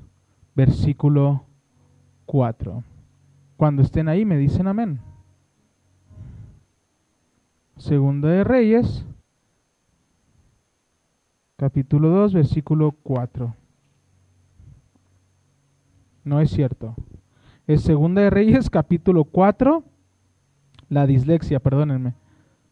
versículo 0.58 1.44
4. 2.26 2.84
Cuando 3.58 3.84
estén 3.84 4.10
ahí 4.10 4.26
me 4.26 4.38
dicen 4.38 4.66
amén. 4.66 5.00
Segunda 7.76 8.30
de 8.30 8.44
Reyes, 8.44 9.06
capítulo 11.58 12.10
2, 12.10 12.34
versículo 12.34 12.92
4. 13.04 13.56
No 16.24 16.42
es 16.42 16.50
cierto. 16.50 16.96
Es 17.68 17.82
Segunda 17.82 18.24
de 18.24 18.32
Reyes, 18.32 18.72
capítulo 18.72 19.26
4. 19.26 19.84
La 20.90 21.06
dislexia, 21.06 21.60
perdónenme. 21.60 22.16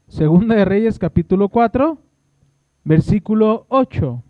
Segunda 0.07 0.55
de 0.55 0.65
Reyes, 0.65 0.97
capítulo 0.97 1.49
4, 1.49 1.99
versículo 2.83 3.67
8. 3.69 4.23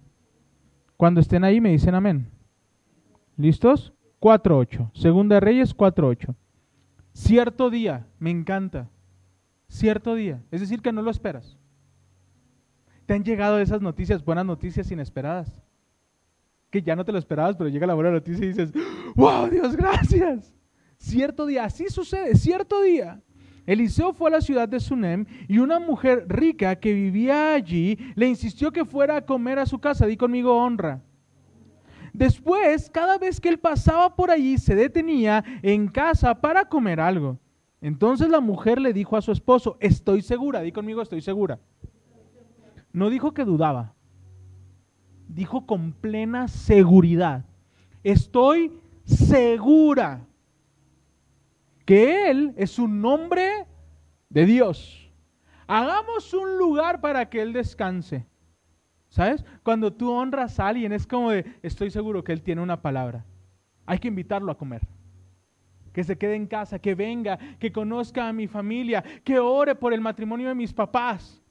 Cuando 0.97 1.21
estén 1.21 1.45
ahí 1.45 1.61
me 1.61 1.69
dicen 1.69 1.95
amén. 1.95 2.34
¿Listos? 3.37 3.93
4.8. 4.21 4.91
Segunda 4.93 5.39
Reyes 5.39 5.75
4.8. 5.75 6.35
Cierto 7.13 7.69
día, 7.69 8.07
me 8.19 8.31
encanta. 8.31 8.89
Cierto 9.67 10.15
día. 10.15 10.43
Es 10.51 10.61
decir, 10.61 10.81
que 10.81 10.91
no 10.91 11.01
lo 11.01 11.11
esperas. 11.11 11.57
Te 13.05 13.13
han 13.13 13.23
llegado 13.23 13.59
esas 13.59 13.81
noticias, 13.81 14.23
buenas 14.23 14.45
noticias 14.45 14.89
inesperadas. 14.91 15.63
Que 16.69 16.81
ya 16.81 16.95
no 16.95 17.05
te 17.05 17.11
lo 17.11 17.19
esperabas, 17.19 17.55
pero 17.55 17.69
llega 17.69 17.87
la 17.87 17.93
buena 17.93 18.11
noticia 18.11 18.45
y 18.45 18.49
dices, 18.49 18.73
wow, 19.15 19.49
Dios, 19.49 19.75
gracias. 19.75 20.53
Cierto 20.97 21.45
día, 21.45 21.65
así 21.65 21.87
sucede, 21.89 22.35
cierto 22.35 22.81
día. 22.81 23.21
Eliseo 23.65 24.13
fue 24.13 24.29
a 24.29 24.33
la 24.33 24.41
ciudad 24.41 24.67
de 24.67 24.79
Sunem 24.79 25.25
y 25.47 25.57
una 25.57 25.79
mujer 25.79 26.25
rica 26.27 26.75
que 26.75 26.93
vivía 26.93 27.53
allí 27.53 27.97
le 28.15 28.27
insistió 28.27 28.71
que 28.71 28.85
fuera 28.85 29.17
a 29.17 29.25
comer 29.25 29.59
a 29.59 29.65
su 29.65 29.79
casa. 29.79 30.05
Di 30.05 30.17
conmigo 30.17 30.55
honra. 30.55 31.01
Después, 32.15 32.89
cada 32.89 33.17
vez 33.17 33.41
que 33.41 33.49
él 33.49 33.59
pasaba 33.59 34.15
por 34.15 34.31
allí, 34.31 34.57
se 34.57 34.73
detenía 34.73 35.43
en 35.61 35.89
casa 35.89 36.33
para 36.39 36.63
comer 36.63 37.01
algo. 37.01 37.37
Entonces 37.81 38.29
la 38.29 38.39
mujer 38.39 38.79
le 38.79 38.93
dijo 38.93 39.17
a 39.17 39.21
su 39.21 39.33
esposo, 39.33 39.75
estoy 39.81 40.21
segura, 40.21 40.61
di 40.61 40.71
conmigo, 40.71 41.01
estoy 41.01 41.21
segura. 41.21 41.59
No 42.93 43.09
dijo 43.09 43.33
que 43.33 43.43
dudaba, 43.43 43.93
dijo 45.27 45.65
con 45.65 45.91
plena 45.91 46.47
seguridad, 46.47 47.43
estoy 48.01 48.71
segura 49.03 50.25
que 51.85 52.31
Él 52.31 52.53
es 52.55 52.79
un 52.79 53.01
nombre 53.01 53.67
de 54.29 54.45
Dios. 54.45 55.11
Hagamos 55.67 56.33
un 56.33 56.57
lugar 56.57 57.01
para 57.01 57.29
que 57.29 57.41
Él 57.41 57.51
descanse. 57.51 58.25
¿Sabes? 59.15 59.45
Cuando 59.63 59.93
tú 59.93 60.11
honras 60.11 60.59
a 60.59 60.67
alguien 60.67 60.91
es 60.91 61.07
como 61.07 61.31
de, 61.31 61.45
estoy 61.63 61.89
seguro 61.89 62.21
que 62.21 62.33
Él 62.33 62.41
tiene 62.41 62.61
una 62.61 62.81
palabra. 62.81 63.23
Hay 63.85 63.97
que 63.97 64.09
invitarlo 64.09 64.51
a 64.51 64.57
comer. 64.57 64.85
Que 65.93 66.03
se 66.03 66.17
quede 66.17 66.35
en 66.35 66.47
casa, 66.47 66.79
que 66.79 66.95
venga, 66.95 67.39
que 67.57 67.71
conozca 67.71 68.27
a 68.27 68.33
mi 68.33 68.47
familia, 68.47 69.01
que 69.23 69.39
ore 69.39 69.73
por 69.73 69.93
el 69.93 70.01
matrimonio 70.01 70.49
de 70.49 70.55
mis 70.55 70.73
papás. 70.73 71.41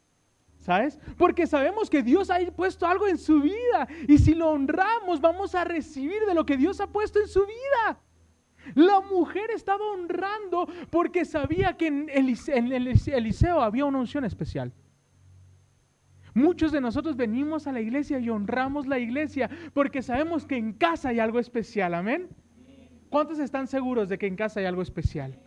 ¿Sabes? 0.58 1.00
Porque 1.16 1.46
sabemos 1.46 1.88
que 1.88 2.02
Dios 2.02 2.28
ha 2.28 2.38
puesto 2.54 2.86
algo 2.86 3.08
en 3.08 3.16
su 3.16 3.40
vida 3.40 3.88
y 4.08 4.18
si 4.18 4.34
lo 4.34 4.50
honramos 4.50 5.22
vamos 5.22 5.54
a 5.54 5.64
recibir 5.64 6.20
de 6.26 6.34
lo 6.34 6.44
que 6.44 6.58
Dios 6.58 6.82
ha 6.82 6.88
puesto 6.88 7.18
en 7.18 7.28
su 7.28 7.46
vida. 7.46 7.98
La 8.74 9.00
mujer 9.00 9.50
estaba 9.50 9.86
honrando 9.86 10.68
porque 10.90 11.24
sabía 11.24 11.78
que 11.78 11.86
en 11.86 12.10
Eliseo 12.10 13.62
había 13.62 13.86
una 13.86 14.00
unción 14.00 14.26
especial. 14.26 14.70
Muchos 16.34 16.72
de 16.72 16.80
nosotros 16.80 17.16
venimos 17.16 17.66
a 17.66 17.72
la 17.72 17.80
iglesia 17.80 18.18
y 18.18 18.28
honramos 18.28 18.86
la 18.86 18.98
iglesia 18.98 19.48
porque 19.72 20.02
sabemos 20.02 20.44
que 20.44 20.56
en 20.56 20.72
casa 20.72 21.10
hay 21.10 21.20
algo 21.20 21.38
especial. 21.38 21.94
Amén. 21.94 22.28
¿Cuántos 23.08 23.38
están 23.38 23.68
seguros 23.68 24.08
de 24.08 24.18
que 24.18 24.26
en 24.26 24.34
casa 24.34 24.58
hay 24.58 24.66
algo 24.66 24.82
especial? 24.82 25.38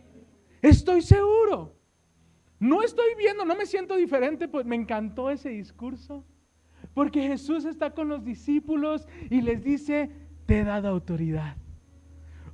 Estoy 0.62 1.02
seguro. 1.02 1.76
No 2.58 2.82
estoy 2.82 3.14
viendo, 3.18 3.44
no 3.44 3.54
me 3.54 3.66
siento 3.66 3.96
diferente, 3.96 4.48
pues 4.48 4.64
me 4.64 4.76
encantó 4.76 5.30
ese 5.30 5.50
discurso. 5.50 6.24
Porque 6.94 7.28
Jesús 7.28 7.66
está 7.66 7.90
con 7.90 8.08
los 8.08 8.24
discípulos 8.24 9.06
y 9.30 9.42
les 9.42 9.62
dice, 9.62 10.10
te 10.46 10.60
he 10.60 10.64
dado 10.64 10.88
autoridad. 10.88 11.56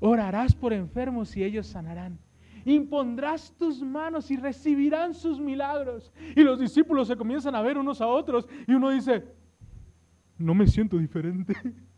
Orarás 0.00 0.54
por 0.54 0.72
enfermos 0.72 1.36
y 1.36 1.44
ellos 1.44 1.68
sanarán. 1.68 2.18
Impondrás 2.64 3.52
tus 3.58 3.82
manos 3.82 4.30
y 4.30 4.36
recibirán 4.36 5.14
sus 5.14 5.40
milagros. 5.40 6.12
Y 6.34 6.42
los 6.42 6.58
discípulos 6.58 7.08
se 7.08 7.16
comienzan 7.16 7.54
a 7.54 7.62
ver 7.62 7.78
unos 7.78 8.00
a 8.00 8.06
otros 8.06 8.48
y 8.66 8.72
uno 8.72 8.90
dice, 8.90 9.24
no 10.38 10.54
me 10.54 10.66
siento 10.66 10.98
diferente. 10.98 11.54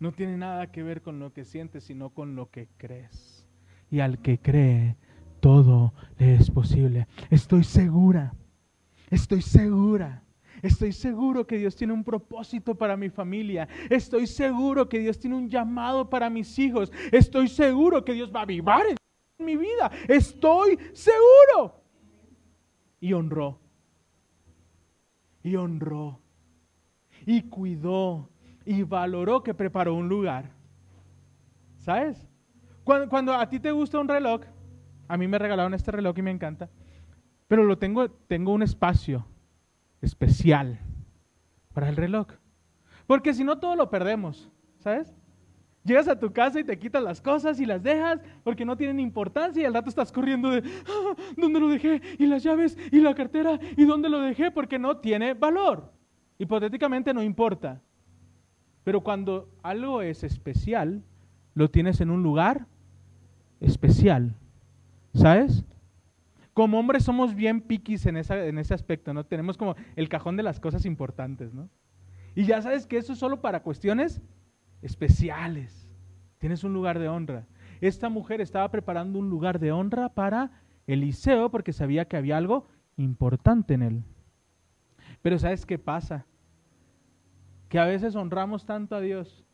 No 0.00 0.12
tiene 0.12 0.36
nada 0.36 0.70
que 0.70 0.84
ver 0.84 1.02
con 1.02 1.18
lo 1.18 1.32
que 1.32 1.44
sientes, 1.44 1.82
sino 1.82 2.10
con 2.10 2.36
lo 2.36 2.52
que 2.52 2.68
crees. 2.76 3.44
Y 3.90 3.98
al 3.98 4.20
que 4.20 4.38
cree, 4.38 4.96
todo 5.40 5.92
le 6.18 6.36
es 6.36 6.52
posible. 6.52 7.08
Estoy 7.30 7.64
segura, 7.64 8.32
estoy 9.10 9.42
segura 9.42 10.22
Estoy 10.62 10.92
seguro 10.92 11.46
que 11.46 11.58
Dios 11.58 11.76
tiene 11.76 11.92
un 11.92 12.04
propósito 12.04 12.74
para 12.74 12.96
mi 12.96 13.10
familia. 13.10 13.68
Estoy 13.88 14.26
seguro 14.26 14.88
que 14.88 14.98
Dios 14.98 15.18
tiene 15.18 15.36
un 15.36 15.48
llamado 15.48 16.08
para 16.08 16.30
mis 16.30 16.58
hijos. 16.58 16.92
Estoy 17.12 17.48
seguro 17.48 18.04
que 18.04 18.12
Dios 18.12 18.32
va 18.34 18.40
a 18.40 18.42
avivar 18.42 18.82
en 18.86 18.96
mi 19.44 19.56
vida. 19.56 19.90
Estoy 20.08 20.78
seguro. 20.92 21.82
Y 23.00 23.12
honró. 23.12 23.58
Y 25.42 25.56
honró. 25.56 26.20
Y 27.24 27.42
cuidó. 27.42 28.28
Y 28.64 28.82
valoró 28.82 29.42
que 29.42 29.54
preparó 29.54 29.94
un 29.94 30.08
lugar. 30.08 30.50
¿Sabes? 31.76 32.26
Cuando, 32.84 33.08
cuando 33.08 33.34
a 33.34 33.48
ti 33.48 33.60
te 33.60 33.70
gusta 33.70 33.98
un 33.98 34.08
reloj, 34.08 34.42
a 35.06 35.16
mí 35.16 35.28
me 35.28 35.38
regalaron 35.38 35.74
este 35.74 35.92
reloj 35.92 36.18
y 36.18 36.22
me 36.22 36.30
encanta. 36.30 36.68
Pero 37.46 37.64
lo 37.64 37.78
tengo, 37.78 38.10
tengo 38.10 38.52
un 38.52 38.62
espacio 38.62 39.24
especial 40.02 40.78
para 41.72 41.88
el 41.88 41.96
reloj. 41.96 42.28
Porque 43.06 43.34
si 43.34 43.44
no, 43.44 43.58
todo 43.58 43.76
lo 43.76 43.90
perdemos, 43.90 44.50
¿sabes? 44.78 45.14
Llegas 45.84 46.08
a 46.08 46.18
tu 46.18 46.32
casa 46.32 46.60
y 46.60 46.64
te 46.64 46.78
quitas 46.78 47.02
las 47.02 47.20
cosas 47.20 47.58
y 47.60 47.64
las 47.64 47.82
dejas 47.82 48.20
porque 48.44 48.64
no 48.64 48.76
tienen 48.76 49.00
importancia 49.00 49.62
y 49.62 49.64
al 49.64 49.72
rato 49.72 49.88
estás 49.88 50.12
corriendo 50.12 50.50
de, 50.50 50.62
"Ah, 50.86 51.14
¿dónde 51.36 51.60
lo 51.60 51.68
dejé? 51.68 52.02
Y 52.18 52.26
las 52.26 52.42
llaves 52.42 52.76
y 52.92 53.00
la 53.00 53.14
cartera 53.14 53.58
y 53.76 53.84
dónde 53.84 54.08
lo 54.10 54.20
dejé 54.20 54.50
porque 54.50 54.78
no 54.78 54.98
tiene 54.98 55.32
valor. 55.34 55.90
Hipotéticamente 56.38 57.14
no 57.14 57.22
importa. 57.22 57.80
Pero 58.84 59.00
cuando 59.02 59.48
algo 59.62 60.02
es 60.02 60.24
especial, 60.24 61.02
lo 61.54 61.70
tienes 61.70 62.00
en 62.00 62.10
un 62.10 62.22
lugar 62.22 62.66
especial. 63.60 64.34
¿Sabes? 65.14 65.64
Como 66.58 66.80
hombres 66.80 67.04
somos 67.04 67.36
bien 67.36 67.60
piquis 67.60 68.04
en, 68.06 68.16
esa- 68.16 68.44
en 68.44 68.58
ese 68.58 68.74
aspecto, 68.74 69.14
¿no? 69.14 69.24
Tenemos 69.24 69.56
como 69.56 69.76
el 69.94 70.08
cajón 70.08 70.36
de 70.36 70.42
las 70.42 70.58
cosas 70.58 70.84
importantes, 70.86 71.54
¿no? 71.54 71.68
Y 72.34 72.46
ya 72.46 72.60
sabes 72.60 72.84
que 72.84 72.96
eso 72.96 73.12
es 73.12 73.20
solo 73.20 73.40
para 73.40 73.62
cuestiones 73.62 74.20
especiales. 74.82 75.88
Tienes 76.38 76.64
un 76.64 76.72
lugar 76.72 76.98
de 76.98 77.06
honra. 77.06 77.46
Esta 77.80 78.08
mujer 78.08 78.40
estaba 78.40 78.68
preparando 78.72 79.20
un 79.20 79.30
lugar 79.30 79.60
de 79.60 79.70
honra 79.70 80.08
para 80.08 80.50
Eliseo 80.88 81.48
porque 81.48 81.72
sabía 81.72 82.06
que 82.08 82.16
había 82.16 82.36
algo 82.36 82.66
importante 82.96 83.74
en 83.74 83.82
él. 83.82 84.04
Pero 85.22 85.38
¿sabes 85.38 85.64
qué 85.64 85.78
pasa? 85.78 86.26
Que 87.68 87.78
a 87.78 87.84
veces 87.84 88.16
honramos 88.16 88.66
tanto 88.66 88.96
a 88.96 89.00
Dios 89.00 89.44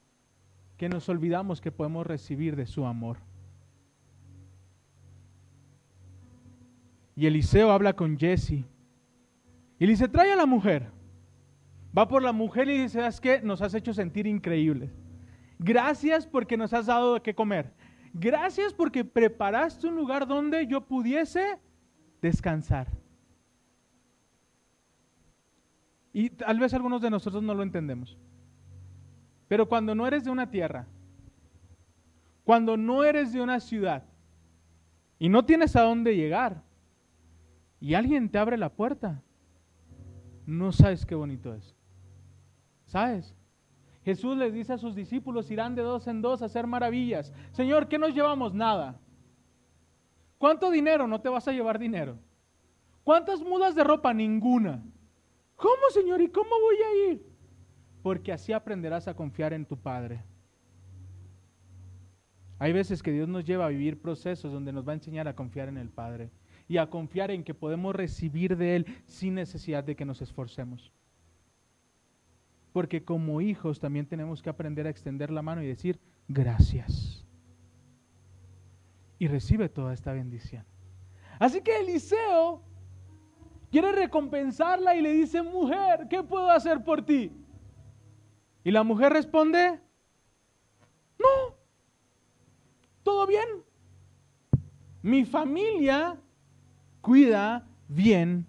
que 0.78 0.88
nos 0.88 1.06
olvidamos 1.10 1.60
que 1.60 1.70
podemos 1.70 2.06
recibir 2.06 2.56
de 2.56 2.64
su 2.64 2.86
amor. 2.86 3.18
Y 7.16 7.26
Eliseo 7.26 7.70
habla 7.70 7.94
con 7.94 8.18
Jesse. 8.18 8.64
Y 9.78 9.86
le 9.86 9.88
dice, 9.88 10.08
trae 10.08 10.32
a 10.32 10.36
la 10.36 10.46
mujer. 10.46 10.90
Va 11.96 12.08
por 12.08 12.22
la 12.22 12.32
mujer 12.32 12.68
y 12.68 12.78
dice, 12.78 12.98
¿sabes 12.98 13.20
qué? 13.20 13.40
Nos 13.42 13.62
has 13.62 13.74
hecho 13.74 13.94
sentir 13.94 14.26
increíbles. 14.26 14.90
Gracias 15.58 16.26
porque 16.26 16.56
nos 16.56 16.72
has 16.72 16.86
dado 16.86 17.14
de 17.14 17.20
qué 17.20 17.34
comer. 17.34 17.72
Gracias 18.12 18.72
porque 18.72 19.04
preparaste 19.04 19.86
un 19.86 19.96
lugar 19.96 20.26
donde 20.26 20.66
yo 20.66 20.80
pudiese 20.80 21.58
descansar. 22.20 22.88
Y 26.12 26.30
tal 26.30 26.58
vez 26.58 26.74
algunos 26.74 27.02
de 27.02 27.10
nosotros 27.10 27.42
no 27.42 27.54
lo 27.54 27.62
entendemos. 27.62 28.16
Pero 29.48 29.68
cuando 29.68 29.94
no 29.94 30.06
eres 30.06 30.24
de 30.24 30.30
una 30.30 30.50
tierra, 30.50 30.86
cuando 32.44 32.76
no 32.76 33.04
eres 33.04 33.32
de 33.32 33.40
una 33.40 33.58
ciudad 33.60 34.04
y 35.18 35.28
no 35.28 35.44
tienes 35.44 35.74
a 35.76 35.82
dónde 35.82 36.16
llegar 36.16 36.62
y 37.84 37.92
alguien 37.92 38.30
te 38.30 38.38
abre 38.38 38.56
la 38.56 38.70
puerta, 38.70 39.22
no 40.46 40.72
sabes 40.72 41.04
qué 41.04 41.14
bonito 41.14 41.52
es. 41.52 41.76
¿Sabes? 42.86 43.34
Jesús 44.06 44.38
les 44.38 44.54
dice 44.54 44.72
a 44.72 44.78
sus 44.78 44.94
discípulos, 44.94 45.50
irán 45.50 45.74
de 45.74 45.82
dos 45.82 46.06
en 46.06 46.22
dos 46.22 46.40
a 46.40 46.46
hacer 46.46 46.66
maravillas. 46.66 47.30
Señor, 47.52 47.86
¿qué 47.86 47.98
nos 47.98 48.14
llevamos? 48.14 48.54
Nada. 48.54 48.98
¿Cuánto 50.38 50.70
dinero? 50.70 51.06
No 51.06 51.20
te 51.20 51.28
vas 51.28 51.46
a 51.46 51.52
llevar 51.52 51.78
dinero. 51.78 52.16
¿Cuántas 53.02 53.42
mudas 53.42 53.74
de 53.74 53.84
ropa? 53.84 54.14
Ninguna. 54.14 54.82
¿Cómo, 55.54 55.90
Señor? 55.90 56.22
¿Y 56.22 56.28
cómo 56.28 56.58
voy 56.58 56.76
a 56.76 57.12
ir? 57.12 57.26
Porque 58.02 58.32
así 58.32 58.54
aprenderás 58.54 59.08
a 59.08 59.14
confiar 59.14 59.52
en 59.52 59.66
tu 59.66 59.76
Padre. 59.76 60.24
Hay 62.58 62.72
veces 62.72 63.02
que 63.02 63.12
Dios 63.12 63.28
nos 63.28 63.44
lleva 63.44 63.66
a 63.66 63.68
vivir 63.68 64.00
procesos 64.00 64.50
donde 64.50 64.72
nos 64.72 64.88
va 64.88 64.92
a 64.92 64.94
enseñar 64.94 65.28
a 65.28 65.36
confiar 65.36 65.68
en 65.68 65.76
el 65.76 65.90
Padre 65.90 66.30
y 66.68 66.78
a 66.78 66.88
confiar 66.88 67.30
en 67.30 67.44
que 67.44 67.54
podemos 67.54 67.94
recibir 67.94 68.56
de 68.56 68.76
Él 68.76 68.86
sin 69.06 69.34
necesidad 69.34 69.84
de 69.84 69.96
que 69.96 70.04
nos 70.04 70.22
esforcemos. 70.22 70.92
Porque 72.72 73.04
como 73.04 73.40
hijos 73.40 73.78
también 73.78 74.06
tenemos 74.06 74.42
que 74.42 74.50
aprender 74.50 74.86
a 74.86 74.90
extender 74.90 75.30
la 75.30 75.42
mano 75.42 75.62
y 75.62 75.66
decir 75.66 76.00
gracias. 76.26 77.24
Y 79.18 79.28
recibe 79.28 79.68
toda 79.68 79.94
esta 79.94 80.12
bendición. 80.12 80.64
Así 81.38 81.60
que 81.60 81.78
Eliseo 81.80 82.62
quiere 83.70 83.92
recompensarla 83.92 84.96
y 84.96 85.02
le 85.02 85.12
dice, 85.12 85.42
mujer, 85.42 86.06
¿qué 86.08 86.22
puedo 86.22 86.50
hacer 86.50 86.82
por 86.82 87.04
ti? 87.04 87.30
Y 88.64 88.70
la 88.70 88.82
mujer 88.82 89.12
responde, 89.12 89.80
no, 91.18 91.54
todo 93.02 93.26
bien. 93.26 93.46
Mi 95.02 95.24
familia 95.24 96.18
cuida 97.04 97.68
bien 97.86 98.46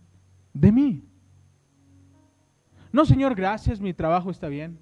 de 0.53 0.71
mí. 0.71 1.03
No, 2.93 3.05
Señor, 3.05 3.35
gracias, 3.35 3.81
mi 3.81 3.93
trabajo 3.93 4.31
está 4.31 4.47
bien. 4.47 4.79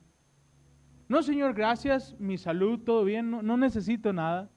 No, 1.09 1.23
Señor, 1.23 1.55
gracias, 1.55 2.15
mi 2.19 2.38
salud, 2.38 2.81
todo 2.81 3.03
bien, 3.03 3.31
no, 3.31 3.57
necesito 3.57 4.13
nada. 4.13 4.51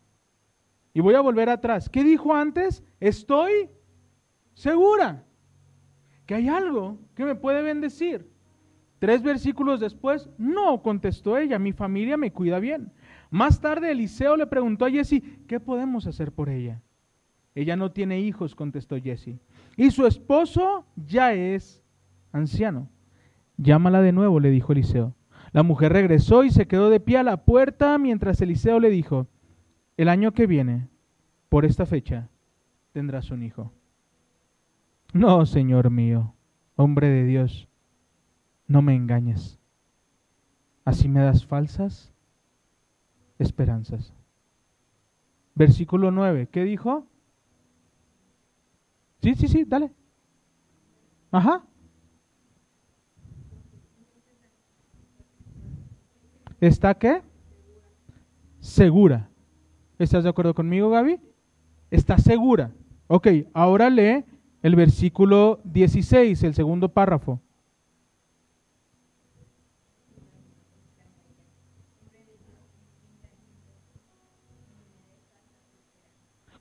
Y 0.93 1.01
voy 1.01 1.15
a 1.15 1.23
volver 1.23 1.49
atrás. 1.49 1.89
¿Qué 1.89 2.05
dijo 2.05 2.35
antes? 2.35 2.85
Estoy 3.01 3.71
segura 4.53 5.25
que 6.27 6.35
hay 6.35 6.49
algo 6.49 6.99
que 7.15 7.25
me 7.25 7.35
puede 7.37 7.63
bendecir. 7.63 8.31
Tres 8.99 9.23
versículos 9.23 9.81
después, 9.81 10.29
no, 10.37 10.83
contestó 10.83 11.39
ella, 11.39 11.59
mi 11.59 11.73
familia 11.73 12.19
me 12.19 12.33
cuida 12.33 12.59
bien. 12.59 12.93
Más 13.31 13.63
tarde 13.63 13.93
Eliseo 13.93 14.37
le 14.37 14.47
preguntó 14.47 14.85
a 14.85 14.91
Jesse, 14.91 15.23
¿qué 15.49 15.59
podemos 15.59 16.07
hacer 16.07 16.33
por 16.33 16.51
ella? 16.51 16.83
Ella 17.57 17.75
no 17.75 17.91
tiene 17.91 18.21
hijos, 18.21 18.55
contestó 18.55 19.01
Jesse. 19.01 19.41
Y 19.79 19.91
su 19.91 20.07
esposo 20.07 20.85
ya 20.95 21.33
es 21.33 21.83
anciano. 22.31 22.91
Llámala 23.57 24.03
de 24.03 24.13
nuevo, 24.13 24.41
le 24.41 24.51
dijo 24.51 24.73
Eliseo. 24.73 25.15
La 25.53 25.63
mujer 25.63 25.95
regresó 25.95 26.45
y 26.45 26.51
se 26.51 26.69
quedó 26.69 26.91
de 26.91 27.01
pie 27.01 27.17
a 27.17 27.23
la 27.23 27.47
puerta 27.47 27.97
mientras 27.97 28.43
Eliseo 28.43 28.79
le 28.79 28.91
dijo, 28.91 29.27
el 29.97 30.11
año 30.11 30.33
que 30.33 30.47
viene, 30.47 30.89
por 31.49 31.65
esta 31.65 31.87
fecha, 31.87 32.29
tendrás 32.93 33.31
un 33.31 33.43
hijo. 33.43 33.73
No, 35.15 35.47
Señor 35.47 35.89
mío, 35.89 36.35
hombre 36.75 37.09
de 37.09 37.25
Dios, 37.25 37.69
no 38.67 38.83
me 38.83 38.95
engañes. 38.95 39.59
Así 40.85 41.09
me 41.09 41.21
das 41.21 41.47
falsas 41.47 42.13
esperanzas. 43.39 44.13
Versículo 45.55 46.11
9, 46.11 46.49
¿qué 46.53 46.65
dijo? 46.65 47.07
Sí, 49.27 49.35
sí, 49.35 49.49
sí, 49.49 49.65
dale. 49.65 49.91
Ajá. 51.33 51.65
¿Está 56.61 56.95
qué? 56.95 57.23
Segura. 58.61 59.29
¿Estás 59.99 60.23
de 60.23 60.31
acuerdo 60.31 60.55
conmigo, 60.55 60.91
Gaby? 60.91 61.19
Está 61.91 62.19
segura. 62.19 62.71
Ok, 63.09 63.27
ahora 63.53 63.91
lee 63.91 64.25
el 64.63 64.77
versículo 64.77 65.59
16, 65.65 66.45
el 66.45 66.55
segundo 66.55 66.89
párrafo. 66.89 67.41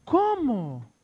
¿Cómo? 0.04 0.94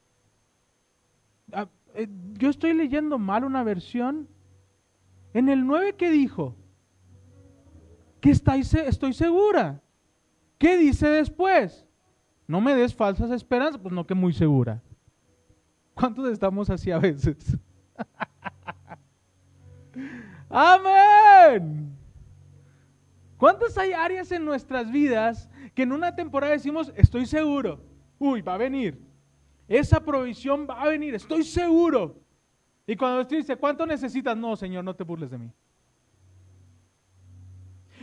Eh, 1.96 2.08
Yo 2.34 2.50
estoy 2.50 2.74
leyendo 2.74 3.20
mal 3.20 3.44
una 3.44 3.64
versión. 3.64 4.28
En 5.34 5.50
el 5.50 5.66
9, 5.66 5.96
¿qué 5.96 6.10
dijo? 6.10 6.56
Que 8.20 8.32
estoy 8.32 9.14
segura. 9.14 9.82
¿Qué 10.58 10.78
dice 10.78 11.08
después? 11.08 11.88
No 12.48 12.62
me 12.62 12.76
des 12.76 12.94
falsas 12.94 13.32
esperanzas, 13.32 13.80
pues 13.82 13.94
no 13.94 14.06
que 14.06 14.14
muy 14.14 14.34
segura. 14.34 14.82
¿Cuántos 15.94 16.30
estamos 16.30 16.70
así 16.70 16.92
a 16.92 17.00
veces? 17.00 17.58
Amén. 20.50 21.96
¿Cuántas 23.38 23.78
hay 23.78 23.94
áreas 23.94 24.32
en 24.32 24.46
nuestras 24.46 24.92
vidas 24.92 25.50
que 25.74 25.84
en 25.84 25.94
una 25.94 26.16
temporada 26.16 26.54
decimos, 26.54 26.92
estoy 26.96 27.26
seguro? 27.26 27.84
Uy, 28.20 28.42
va 28.42 28.56
a 28.56 28.58
venir. 28.58 29.02
Esa 29.68 30.04
provisión 30.04 30.68
va 30.70 30.82
a 30.82 30.88
venir, 30.88 31.16
estoy 31.16 31.44
seguro. 31.44 32.16
Y 32.86 32.96
cuando 32.96 33.22
usted 33.22 33.38
dice, 33.38 33.56
¿cuánto 33.56 33.86
necesitas? 33.86 34.36
No, 34.36 34.56
Señor, 34.56 34.84
no 34.84 34.96
te 34.96 35.04
burles 35.04 35.32
de 35.32 35.38
mí. 35.38 35.52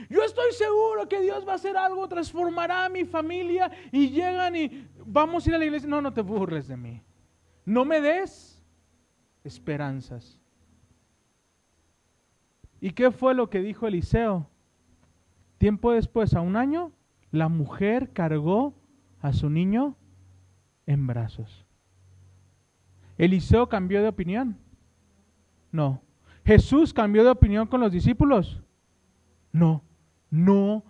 Yo 0.09 0.22
estoy 0.22 0.52
seguro 0.52 1.09
que 1.09 1.20
Dios 1.20 1.46
va 1.46 1.52
a 1.52 1.56
hacer 1.56 1.76
algo, 1.76 2.09
transformará 2.09 2.84
a 2.84 2.88
mi 2.88 3.04
familia 3.04 3.70
y 3.92 4.11
llegan 4.11 4.56
y 4.56 4.88
vamos 5.04 5.44
a 5.44 5.50
ir 5.50 5.56
a 5.56 5.59
la 5.59 5.64
iglesia. 5.64 5.88
No, 5.88 6.00
no 6.00 6.12
te 6.12 6.22
burles 6.22 6.68
de 6.68 6.76
mí. 6.76 7.02
No 7.64 7.84
me 7.84 8.00
des 8.00 8.64
esperanzas. 9.44 10.40
¿Y 12.80 12.92
qué 12.92 13.11
fue 13.11 13.34
lo 13.34 13.50
que 13.50 13.61
dijo 13.61 13.86
Eliseo? 13.86 14.48
Tiempo 15.59 15.92
después, 15.92 16.34
a 16.34 16.40
un 16.40 16.56
año, 16.56 16.92
la 17.30 17.48
mujer 17.48 18.12
cargó 18.12 18.74
a 19.20 19.32
su 19.32 19.50
niño 19.50 19.96
en 20.89 21.07
brazos. 21.07 21.66
¿Eliseo 23.18 23.68
cambió 23.68 24.01
de 24.01 24.09
opinión? 24.09 24.57
No. 25.70 26.01
¿Jesús 26.47 26.95
cambió 26.95 27.22
de 27.24 27.30
opinión 27.30 27.66
con 27.66 27.80
los 27.80 27.93
discípulos? 27.93 28.62
No, 29.53 29.82
no. 30.30 30.82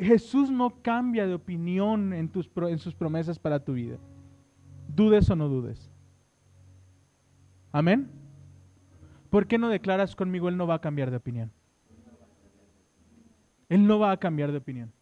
Jesús 0.00 0.50
no 0.50 0.82
cambia 0.82 1.26
de 1.26 1.32
opinión 1.32 2.12
en, 2.12 2.30
sus 2.30 2.94
promesas 2.94 3.38
para 3.38 3.64
tu 3.64 3.72
vida. 3.72 3.96
Dudes 4.94 5.30
o 5.30 5.36
no 5.36 5.48
dudes. 5.48 5.90
Amén. 7.72 8.10
¿Por 9.30 9.46
qué 9.46 9.56
no 9.56 9.70
declaras 9.70 10.14
conmigo, 10.14 10.50
Él 10.50 10.58
no 10.58 10.66
va 10.66 10.74
a 10.74 10.80
cambiar 10.80 11.10
de 11.10 11.16
opinión? 11.16 11.50
Él 13.70 13.86
no 13.86 13.98
va 13.98 14.12
a 14.12 14.16
cambiar 14.18 14.52
de 14.52 14.58
opinión. 14.58 14.92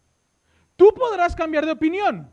Tú 0.77 0.93
podrás 0.95 1.35
cambiar 1.35 1.65
de 1.65 1.71
opinión. 1.73 2.29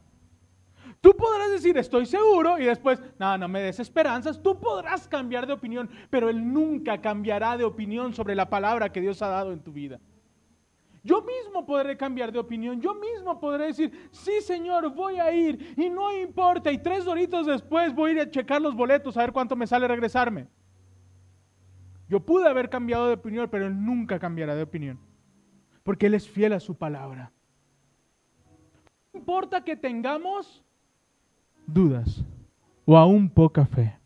Tú 1.05 1.15
podrás 1.15 1.51
decir, 1.51 1.77
estoy 1.77 2.07
seguro, 2.07 2.59
y 2.59 2.65
después, 2.65 2.99
no, 3.19 3.37
no 3.37 3.47
me 3.47 3.61
des 3.61 3.79
esperanzas. 3.79 4.43
Tú 4.43 4.59
podrás 4.59 5.07
cambiar 5.07 5.47
de 5.47 5.53
opinión, 5.53 5.91
pero 6.09 6.31
Él 6.31 6.51
nunca 6.51 6.99
cambiará 7.03 7.59
de 7.59 7.65
opinión 7.65 8.15
sobre 8.15 8.35
la 8.35 8.49
palabra 8.49 8.91
que 8.91 9.03
Dios 9.03 9.21
ha 9.21 9.29
dado 9.29 9.53
en 9.53 9.61
tu 9.61 9.71
vida. 9.71 10.01
Yo 11.03 11.21
mismo 11.21 11.67
podré 11.67 11.99
cambiar 11.99 12.33
de 12.33 12.39
opinión, 12.39 12.81
yo 12.81 12.95
mismo 12.95 13.39
podré 13.39 13.67
decir, 13.67 14.09
sí 14.13 14.41
Señor, 14.41 14.95
voy 14.95 15.19
a 15.19 15.31
ir 15.31 15.75
y 15.77 15.91
no 15.91 16.11
importa, 16.19 16.73
y 16.73 16.79
tres 16.79 17.07
horitos 17.07 17.45
después 17.45 17.95
voy 17.95 18.09
a 18.09 18.15
ir 18.15 18.21
a 18.21 18.31
checar 18.31 18.63
los 18.63 18.75
boletos 18.75 19.15
a 19.19 19.21
ver 19.21 19.33
cuánto 19.33 19.57
me 19.57 19.67
sale 19.67 19.87
regresarme. 19.87 20.49
Yo 22.09 22.19
pude 22.21 22.49
haber 22.49 22.71
cambiado 22.71 23.09
de 23.09 23.13
opinión, 23.13 23.47
pero 23.51 23.67
Él 23.67 23.85
nunca 23.85 24.19
cambiará 24.19 24.55
de 24.55 24.63
opinión, 24.63 24.99
porque 25.83 26.07
Él 26.07 26.15
es 26.15 26.27
fiel 26.27 26.55
a 26.55 26.61
su 26.61 26.75
palabra. 26.75 27.31
No 29.13 29.19
importa 29.19 29.63
que 29.63 29.77
tengamos 29.77 30.65
dudas 31.67 32.25
o 32.85 32.97
aún 32.97 33.29
poca 33.29 33.67
fe, 33.67 33.99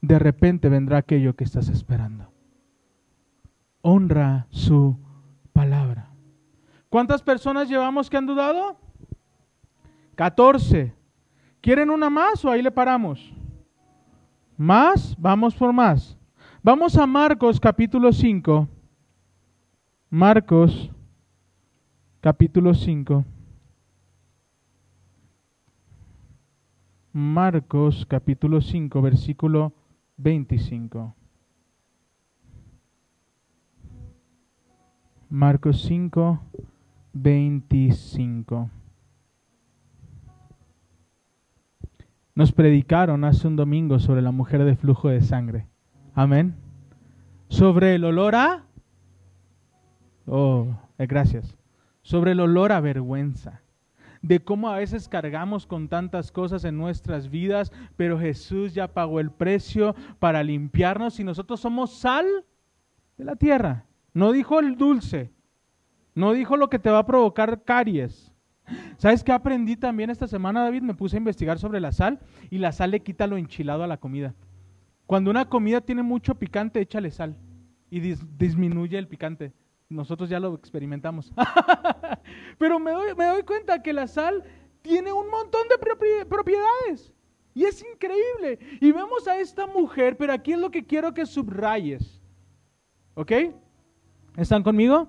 de 0.00 0.18
repente 0.18 0.68
vendrá 0.68 0.98
aquello 0.98 1.34
que 1.34 1.44
estás 1.44 1.68
esperando. 1.68 2.30
Honra 3.82 4.46
su 4.50 4.98
palabra. 5.52 6.10
¿Cuántas 6.88 7.22
personas 7.22 7.68
llevamos 7.68 8.08
que 8.08 8.16
han 8.16 8.26
dudado? 8.26 8.78
14. 10.14 10.94
¿Quieren 11.60 11.90
una 11.90 12.10
más 12.10 12.44
o 12.44 12.50
ahí 12.50 12.62
le 12.62 12.70
paramos? 12.70 13.32
¿Más? 14.56 15.16
Vamos 15.18 15.54
por 15.54 15.72
más. 15.72 16.16
Vamos 16.62 16.96
a 16.96 17.06
Marcos 17.06 17.60
capítulo 17.60 18.12
5. 18.12 18.68
Marcos 20.10 20.90
capítulo 22.20 22.74
5. 22.74 23.24
Marcos 27.18 28.06
capítulo 28.06 28.60
5, 28.60 29.02
versículo 29.02 29.72
25. 30.18 31.16
Marcos 35.28 35.82
5, 35.82 36.40
25. 37.14 38.70
Nos 42.36 42.52
predicaron 42.52 43.24
hace 43.24 43.48
un 43.48 43.56
domingo 43.56 43.98
sobre 43.98 44.22
la 44.22 44.30
mujer 44.30 44.62
de 44.62 44.76
flujo 44.76 45.08
de 45.08 45.20
sangre. 45.20 45.66
Amén. 46.14 46.54
Sobre 47.48 47.96
el 47.96 48.04
olor 48.04 48.36
a... 48.36 48.64
Oh, 50.24 50.68
eh, 50.98 51.06
gracias. 51.08 51.58
Sobre 52.00 52.30
el 52.30 52.38
olor 52.38 52.70
a 52.70 52.78
vergüenza. 52.78 53.60
De 54.22 54.40
cómo 54.40 54.68
a 54.68 54.76
veces 54.76 55.08
cargamos 55.08 55.66
con 55.66 55.88
tantas 55.88 56.32
cosas 56.32 56.64
en 56.64 56.76
nuestras 56.76 57.30
vidas, 57.30 57.72
pero 57.96 58.18
Jesús 58.18 58.74
ya 58.74 58.88
pagó 58.88 59.20
el 59.20 59.30
precio 59.30 59.94
para 60.18 60.42
limpiarnos 60.42 61.20
y 61.20 61.24
nosotros 61.24 61.60
somos 61.60 61.92
sal 61.92 62.26
de 63.16 63.24
la 63.24 63.36
tierra. 63.36 63.86
No 64.12 64.32
dijo 64.32 64.58
el 64.58 64.76
dulce, 64.76 65.30
no 66.14 66.32
dijo 66.32 66.56
lo 66.56 66.68
que 66.68 66.78
te 66.78 66.90
va 66.90 66.98
a 66.98 67.06
provocar 67.06 67.62
caries. 67.62 68.32
¿Sabes 68.96 69.22
qué 69.24 69.32
aprendí 69.32 69.76
también 69.76 70.10
esta 70.10 70.26
semana, 70.26 70.62
David? 70.62 70.82
Me 70.82 70.94
puse 70.94 71.16
a 71.16 71.18
investigar 71.18 71.58
sobre 71.58 71.80
la 71.80 71.92
sal 71.92 72.18
y 72.50 72.58
la 72.58 72.72
sal 72.72 72.90
le 72.90 73.00
quita 73.00 73.26
lo 73.26 73.36
enchilado 73.36 73.84
a 73.84 73.86
la 73.86 73.98
comida. 73.98 74.34
Cuando 75.06 75.30
una 75.30 75.48
comida 75.48 75.80
tiene 75.80 76.02
mucho 76.02 76.34
picante, 76.34 76.80
échale 76.80 77.10
sal 77.10 77.36
y 77.90 78.00
disminuye 78.00 78.98
el 78.98 79.08
picante. 79.08 79.52
Nosotros 79.88 80.28
ya 80.28 80.38
lo 80.38 80.54
experimentamos. 80.54 81.32
Pero 82.58 82.78
me 82.78 82.90
doy, 82.90 83.14
me 83.14 83.26
doy 83.26 83.42
cuenta 83.42 83.82
que 83.82 83.92
la 83.92 84.06
sal 84.06 84.44
tiene 84.82 85.12
un 85.12 85.30
montón 85.30 85.62
de 85.68 86.24
propiedades. 86.26 87.12
Y 87.54 87.64
es 87.64 87.82
increíble. 87.82 88.58
Y 88.80 88.92
vemos 88.92 89.26
a 89.26 89.38
esta 89.38 89.66
mujer, 89.66 90.16
pero 90.16 90.32
aquí 90.32 90.52
es 90.52 90.60
lo 90.60 90.70
que 90.70 90.86
quiero 90.86 91.12
que 91.12 91.26
subrayes. 91.26 92.22
¿Ok? 93.14 93.32
¿Están 94.36 94.62
conmigo? 94.62 95.08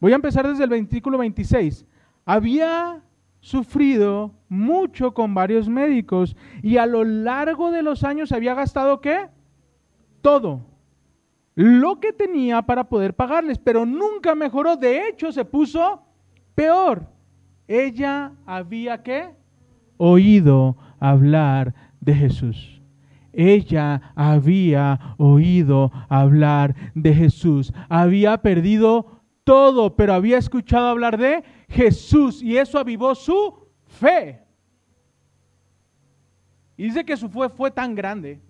Voy 0.00 0.12
a 0.12 0.16
empezar 0.16 0.48
desde 0.48 0.64
el 0.64 0.70
versículo 0.70 1.18
26. 1.18 1.86
Había 2.24 3.04
sufrido 3.38 4.34
mucho 4.48 5.14
con 5.14 5.32
varios 5.34 5.68
médicos 5.68 6.34
y 6.62 6.78
a 6.78 6.86
lo 6.86 7.04
largo 7.04 7.70
de 7.70 7.82
los 7.82 8.02
años 8.02 8.32
había 8.32 8.54
gastado 8.54 9.00
qué? 9.00 9.28
Todo. 10.22 10.73
Lo 11.54 12.00
que 12.00 12.12
tenía 12.12 12.62
para 12.62 12.84
poder 12.84 13.14
pagarles, 13.14 13.58
pero 13.58 13.86
nunca 13.86 14.34
mejoró. 14.34 14.76
De 14.76 15.08
hecho, 15.08 15.30
se 15.30 15.44
puso 15.44 16.02
peor. 16.54 17.06
Ella 17.68 18.32
había 18.44 19.02
qué? 19.02 19.30
Oído 19.96 20.76
hablar 20.98 21.74
de 22.00 22.14
Jesús. 22.14 22.82
Ella 23.32 24.12
había 24.14 25.14
oído 25.18 25.90
hablar 26.08 26.74
de 26.94 27.14
Jesús. 27.14 27.72
Había 27.88 28.38
perdido 28.38 29.22
todo, 29.44 29.96
pero 29.96 30.14
había 30.14 30.38
escuchado 30.38 30.88
hablar 30.88 31.18
de 31.18 31.44
Jesús 31.68 32.42
y 32.42 32.56
eso 32.56 32.78
avivó 32.78 33.14
su 33.14 33.68
fe. 33.86 34.40
Y 36.76 36.84
dice 36.84 37.04
que 37.04 37.16
su 37.16 37.28
fe 37.28 37.48
fue 37.48 37.70
tan 37.70 37.94
grande 37.94 38.40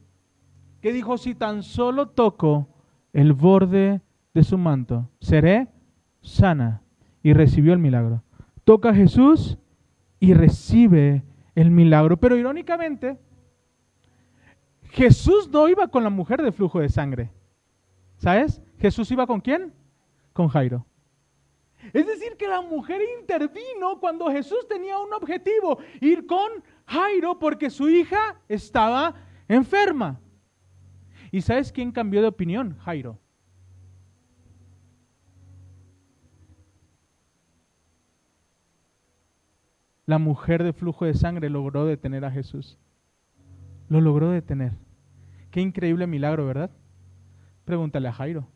que 0.80 0.92
dijo, 0.92 1.16
si 1.16 1.34
tan 1.34 1.62
solo 1.62 2.08
toco 2.08 2.68
el 3.14 3.32
borde 3.32 4.02
de 4.34 4.44
su 4.44 4.58
manto, 4.58 5.08
seré 5.20 5.68
sana. 6.20 6.82
Y 7.22 7.32
recibió 7.32 7.72
el 7.72 7.78
milagro. 7.78 8.22
Toca 8.64 8.90
a 8.90 8.94
Jesús 8.94 9.56
y 10.20 10.34
recibe 10.34 11.22
el 11.54 11.70
milagro. 11.70 12.18
Pero 12.18 12.36
irónicamente, 12.36 13.18
Jesús 14.90 15.48
no 15.50 15.66
iba 15.68 15.88
con 15.88 16.04
la 16.04 16.10
mujer 16.10 16.42
de 16.42 16.52
flujo 16.52 16.80
de 16.80 16.90
sangre. 16.90 17.30
¿Sabes? 18.18 18.60
Jesús 18.78 19.10
iba 19.10 19.26
con 19.26 19.40
quién? 19.40 19.72
con 20.34 20.48
Jairo. 20.48 20.84
Es 21.94 22.06
decir, 22.06 22.36
que 22.36 22.48
la 22.48 22.60
mujer 22.60 23.00
intervino 23.20 24.00
cuando 24.00 24.30
Jesús 24.30 24.66
tenía 24.68 24.98
un 24.98 25.12
objetivo, 25.14 25.78
ir 26.00 26.26
con 26.26 26.50
Jairo 26.86 27.38
porque 27.38 27.70
su 27.70 27.88
hija 27.88 28.40
estaba 28.48 29.14
enferma. 29.48 30.20
¿Y 31.34 31.40
sabes 31.40 31.72
quién 31.72 31.90
cambió 31.90 32.22
de 32.22 32.28
opinión? 32.28 32.76
Jairo. 32.78 33.18
La 40.06 40.18
mujer 40.18 40.62
de 40.62 40.72
flujo 40.72 41.06
de 41.06 41.14
sangre 41.14 41.50
logró 41.50 41.86
detener 41.86 42.24
a 42.24 42.30
Jesús. 42.30 42.78
Lo 43.88 44.00
logró 44.00 44.30
detener. 44.30 44.74
Qué 45.50 45.60
increíble 45.60 46.06
milagro, 46.06 46.46
¿verdad? 46.46 46.70
Pregúntale 47.64 48.06
a 48.06 48.12
Jairo. 48.12 48.46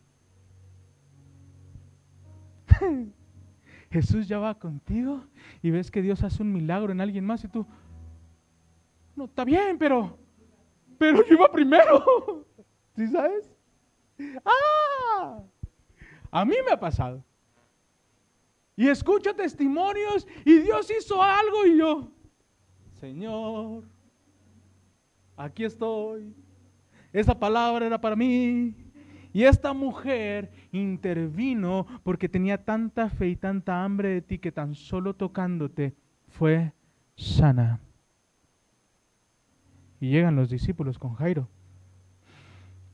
Jesús 3.91 4.25
ya 4.29 4.39
va 4.39 4.57
contigo 4.57 5.25
y 5.61 5.71
ves 5.71 5.91
que 5.91 6.01
Dios 6.01 6.23
hace 6.23 6.43
un 6.43 6.53
milagro 6.53 6.93
en 6.93 7.01
alguien 7.01 7.25
más 7.25 7.43
y 7.43 7.49
tú, 7.49 7.67
no, 9.17 9.25
está 9.25 9.43
bien, 9.43 9.77
pero, 9.77 10.17
pero 10.97 11.27
yo 11.27 11.33
iba 11.33 11.51
primero. 11.51 12.45
¿Sí 12.95 13.07
sabes? 13.07 13.51
¡Ah! 14.45 15.41
A 16.31 16.45
mí 16.45 16.55
me 16.65 16.71
ha 16.71 16.79
pasado. 16.79 17.23
Y 18.75 18.87
escucho 18.87 19.35
testimonios 19.35 20.27
y 20.45 20.59
Dios 20.59 20.89
hizo 20.89 21.21
algo 21.21 21.65
y 21.65 21.77
yo, 21.77 22.11
Señor, 22.99 23.83
aquí 25.35 25.65
estoy. 25.65 26.33
Esa 27.11 27.37
palabra 27.37 27.85
era 27.85 27.99
para 27.99 28.15
mí. 28.15 28.73
Y 29.31 29.43
esta 29.43 29.73
mujer 29.73 30.51
intervino 30.71 31.85
porque 32.03 32.29
tenía 32.29 32.63
tanta 32.63 33.09
fe 33.09 33.27
y 33.27 33.35
tanta 33.35 33.83
hambre 33.83 34.09
de 34.09 34.21
ti 34.21 34.39
que 34.39 34.51
tan 34.51 34.75
solo 34.75 35.13
tocándote 35.13 35.95
fue 36.29 36.73
sana. 37.15 37.79
Y 39.99 40.09
llegan 40.09 40.35
los 40.35 40.49
discípulos 40.49 40.97
con 40.97 41.15
Jairo. 41.15 41.47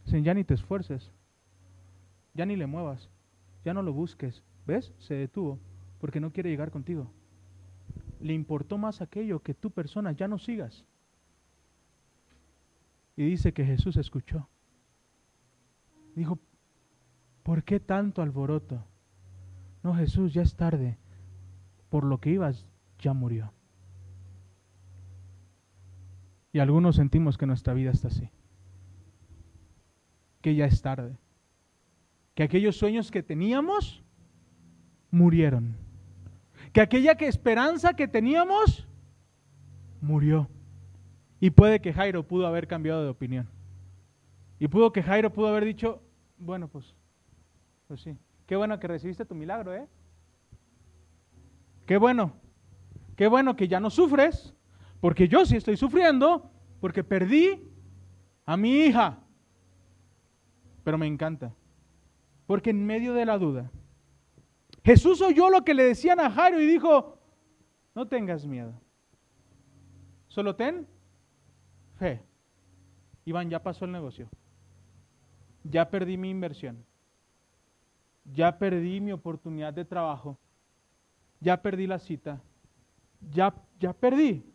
Dicen, 0.05 0.23
ya 0.23 0.33
ni 0.33 0.43
te 0.43 0.53
esfuerces, 0.53 1.11
ya 2.33 2.45
ni 2.45 2.55
le 2.55 2.67
muevas, 2.67 3.09
ya 3.63 3.73
no 3.73 3.81
lo 3.81 3.91
busques. 3.91 4.43
¿Ves? 4.65 4.93
Se 4.99 5.13
detuvo 5.15 5.59
porque 5.99 6.19
no 6.19 6.31
quiere 6.31 6.49
llegar 6.49 6.71
contigo. 6.71 7.11
Le 8.19 8.33
importó 8.33 8.77
más 8.77 9.01
aquello 9.01 9.41
que 9.41 9.53
tu 9.53 9.71
persona 9.71 10.11
ya 10.11 10.27
no 10.27 10.37
sigas. 10.37 10.85
Y 13.15 13.25
dice 13.25 13.53
que 13.53 13.65
Jesús 13.65 13.97
escuchó. 13.97 14.47
Dijo, 16.15 16.39
¿por 17.43 17.63
qué 17.63 17.79
tanto 17.79 18.21
alboroto? 18.21 18.83
No, 19.83 19.95
Jesús, 19.95 20.33
ya 20.33 20.41
es 20.41 20.55
tarde. 20.55 20.97
Por 21.89 22.03
lo 22.03 22.19
que 22.19 22.31
ibas, 22.31 22.65
ya 22.99 23.13
murió. 23.13 23.53
Y 26.51 26.59
algunos 26.59 26.95
sentimos 26.95 27.37
que 27.37 27.45
nuestra 27.45 27.73
vida 27.73 27.91
está 27.91 28.07
así. 28.07 28.29
Que 30.45 30.53
ya 30.53 30.67
es 30.67 30.79
tarde. 30.79 31.17
Que 32.35 32.43
aquellos 32.43 32.77
sueños 32.77 33.09
que 33.09 33.23
teníamos 33.23 34.03
murieron. 35.09 35.75
Que 36.71 36.81
aquella 36.81 37.15
que 37.15 37.25
esperanza 37.25 37.95
que 37.95 38.07
teníamos 38.07 38.87
murió. 40.01 40.47
Y 41.39 41.49
puede 41.49 41.81
que 41.81 41.91
Jairo 41.91 42.27
pudo 42.27 42.45
haber 42.45 42.67
cambiado 42.67 43.01
de 43.01 43.09
opinión. 43.09 43.49
Y 44.59 44.67
pudo 44.67 44.93
que 44.93 45.01
Jairo 45.01 45.33
pudo 45.33 45.47
haber 45.47 45.65
dicho, 45.65 46.03
bueno, 46.37 46.67
pues, 46.67 46.93
pues 47.87 48.01
sí. 48.01 48.15
Qué 48.45 48.55
bueno 48.55 48.79
que 48.79 48.87
recibiste 48.87 49.25
tu 49.25 49.33
milagro, 49.33 49.73
¿eh? 49.73 49.87
Qué 51.87 51.97
bueno. 51.97 52.33
Qué 53.15 53.25
bueno 53.25 53.55
que 53.55 53.67
ya 53.67 53.79
no 53.79 53.89
sufres, 53.89 54.53
porque 55.01 55.27
yo 55.27 55.43
sí 55.43 55.55
estoy 55.55 55.75
sufriendo, 55.75 56.51
porque 56.81 57.03
perdí 57.03 57.67
a 58.45 58.55
mi 58.55 58.83
hija. 58.83 59.24
Pero 60.85 60.99
me 60.99 61.07
encanta, 61.07 61.51
porque 62.45 62.69
en 62.69 62.85
medio 62.85 63.15
de 63.15 63.25
la 63.25 63.39
duda, 63.39 63.71
Jesús 64.83 65.19
oyó 65.19 65.49
lo 65.49 65.65
que 65.65 65.73
le 65.73 65.83
decían 65.83 66.19
a 66.19 66.29
Jairo 66.29 66.61
y 66.61 66.67
dijo, 66.67 67.17
no 67.95 68.07
tengas 68.07 68.45
miedo, 68.45 68.71
solo 70.27 70.55
ten 70.55 70.87
fe. 71.95 72.21
Iván, 73.25 73.49
ya 73.49 73.63
pasó 73.63 73.85
el 73.85 73.93
negocio, 73.93 74.29
ya 75.63 75.89
perdí 75.89 76.17
mi 76.17 76.29
inversión, 76.29 76.85
ya 78.23 78.55
perdí 78.59 79.01
mi 79.01 79.11
oportunidad 79.11 79.73
de 79.73 79.85
trabajo, 79.85 80.37
ya 81.39 81.59
perdí 81.63 81.87
la 81.87 81.97
cita, 81.97 82.39
ya, 83.31 83.55
ya 83.79 83.91
perdí. 83.91 84.45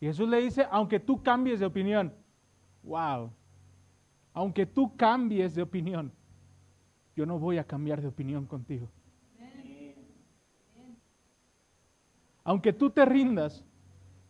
Y 0.00 0.06
Jesús 0.06 0.26
le 0.26 0.38
dice, 0.38 0.66
aunque 0.70 0.98
tú 0.98 1.22
cambies 1.22 1.60
de 1.60 1.66
opinión, 1.66 2.14
wow, 2.82 3.30
aunque 4.32 4.66
tú 4.66 4.96
cambies 4.96 5.54
de 5.54 5.62
opinión, 5.62 6.12
yo 7.16 7.26
no 7.26 7.38
voy 7.38 7.58
a 7.58 7.64
cambiar 7.64 8.00
de 8.00 8.08
opinión 8.08 8.46
contigo. 8.46 8.88
Aunque 12.44 12.72
tú 12.72 12.90
te 12.90 13.04
rindas, 13.04 13.64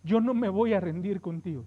yo 0.03 0.21
no 0.21 0.35
me 0.35 0.49
voy 0.49 0.73
a 0.73 0.81
rendir 0.81 1.21
contigo. 1.21 1.65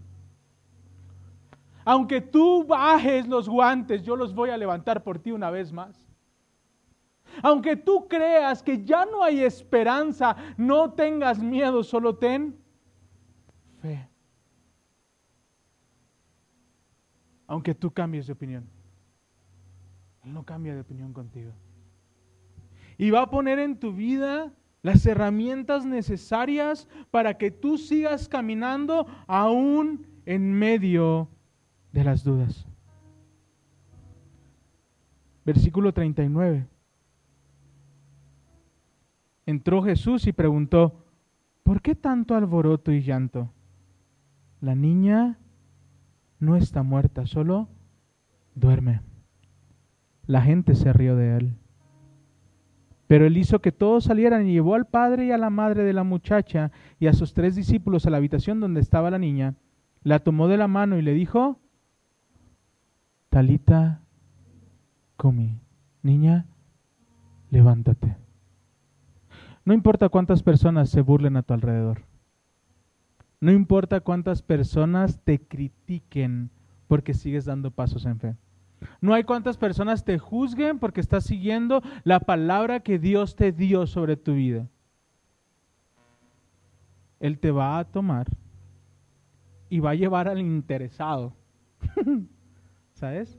Aunque 1.85 2.21
tú 2.21 2.65
bajes 2.65 3.27
los 3.27 3.47
guantes, 3.49 4.03
yo 4.03 4.15
los 4.15 4.33
voy 4.33 4.49
a 4.49 4.57
levantar 4.57 5.03
por 5.03 5.19
ti 5.19 5.31
una 5.31 5.49
vez 5.49 5.71
más. 5.71 6.05
Aunque 7.41 7.75
tú 7.75 8.07
creas 8.07 8.61
que 8.61 8.83
ya 8.83 9.05
no 9.05 9.23
hay 9.23 9.43
esperanza, 9.43 10.35
no 10.57 10.91
tengas 10.93 11.39
miedo, 11.39 11.83
solo 11.83 12.15
ten 12.15 12.55
fe. 13.81 14.12
Aunque 17.53 17.75
tú 17.75 17.91
cambies 17.91 18.25
de 18.25 18.33
opinión. 18.33 18.65
Él 20.23 20.33
no 20.33 20.43
cambia 20.43 20.73
de 20.73 20.81
opinión 20.81 21.13
contigo. 21.13 21.51
Y 22.97 23.11
va 23.11 23.21
a 23.21 23.29
poner 23.29 23.59
en 23.59 23.77
tu 23.77 23.93
vida 23.93 24.51
las 24.81 25.05
herramientas 25.05 25.85
necesarias 25.85 26.87
para 27.11 27.37
que 27.37 27.51
tú 27.51 27.77
sigas 27.77 28.27
caminando 28.27 29.05
aún 29.27 30.07
en 30.25 30.51
medio 30.51 31.29
de 31.91 32.03
las 32.03 32.23
dudas. 32.23 32.65
Versículo 35.45 35.93
39. 35.93 36.65
Entró 39.45 39.83
Jesús 39.83 40.25
y 40.25 40.33
preguntó, 40.33 41.05
¿por 41.61 41.83
qué 41.83 41.93
tanto 41.93 42.33
alboroto 42.33 42.91
y 42.91 43.03
llanto? 43.03 43.51
La 44.59 44.73
niña 44.73 45.37
no 46.43 46.55
está 46.55 46.83
muerta, 46.83 47.25
solo 47.25 47.69
duerme. 48.53 49.01
La 50.25 50.41
gente 50.41 50.75
se 50.75 50.93
rió 50.93 51.15
de 51.15 51.37
él. 51.37 51.55
Pero 53.07 53.25
él 53.25 53.37
hizo 53.37 53.59
que 53.59 53.71
todos 53.71 54.05
salieran 54.05 54.47
y 54.47 54.53
llevó 54.53 54.75
al 54.75 54.85
padre 54.85 55.25
y 55.25 55.31
a 55.31 55.37
la 55.37 55.49
madre 55.49 55.83
de 55.83 55.93
la 55.93 56.03
muchacha 56.03 56.71
y 56.99 57.07
a 57.07 57.13
sus 57.13 57.33
tres 57.33 57.55
discípulos 57.55 58.05
a 58.05 58.09
la 58.09 58.17
habitación 58.17 58.59
donde 58.59 58.81
estaba 58.81 59.11
la 59.11 59.19
niña. 59.19 59.55
La 60.03 60.19
tomó 60.19 60.47
de 60.47 60.57
la 60.57 60.67
mano 60.67 60.97
y 60.97 61.01
le 61.01 61.13
dijo, 61.13 61.59
Talita 63.29 64.01
comi, 65.15 65.59
niña, 66.01 66.45
levántate. 67.49 68.17
No 69.65 69.73
importa 69.73 70.09
cuántas 70.09 70.43
personas 70.43 70.89
se 70.89 71.01
burlen 71.01 71.37
a 71.37 71.43
tu 71.43 71.53
alrededor. 71.53 72.01
No 73.43 73.51
importa 73.51 73.99
cuántas 73.99 74.41
personas 74.41 75.19
te 75.25 75.37
critiquen 75.37 76.49
porque 76.87 77.13
sigues 77.13 77.43
dando 77.43 77.71
pasos 77.71 78.05
en 78.05 78.17
fe. 78.17 78.37
No 79.01 79.13
hay 79.13 79.25
cuántas 79.25 79.57
personas 79.57 80.05
te 80.05 80.17
juzguen 80.17 80.79
porque 80.79 81.01
estás 81.01 81.25
siguiendo 81.25 81.81
la 82.05 82.21
palabra 82.21 82.79
que 82.79 82.99
Dios 82.99 83.35
te 83.35 83.51
dio 83.51 83.85
sobre 83.85 84.15
tu 84.15 84.35
vida. 84.35 84.69
Él 87.19 87.37
te 87.37 87.51
va 87.51 87.79
a 87.79 87.83
tomar 87.83 88.27
y 89.67 89.81
va 89.81 89.89
a 89.89 89.95
llevar 89.95 90.29
al 90.29 90.39
interesado. 90.39 91.35
¿Sabes? 92.93 93.37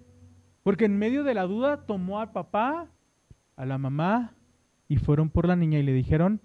Porque 0.62 0.84
en 0.84 0.98
medio 0.98 1.24
de 1.24 1.32
la 1.32 1.44
duda 1.44 1.86
tomó 1.86 2.20
al 2.20 2.30
papá, 2.30 2.90
a 3.56 3.64
la 3.64 3.78
mamá 3.78 4.34
y 4.86 4.98
fueron 4.98 5.30
por 5.30 5.48
la 5.48 5.56
niña 5.56 5.78
y 5.78 5.82
le 5.82 5.94
dijeron, 5.94 6.42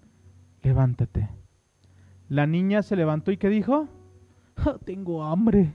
levántate. 0.62 1.39
La 2.30 2.46
niña 2.46 2.82
se 2.82 2.94
levantó 2.94 3.32
y 3.32 3.36
¿qué 3.36 3.50
dijo? 3.50 3.88
Ah, 4.62 4.76
tengo 4.84 5.24
hambre. 5.24 5.72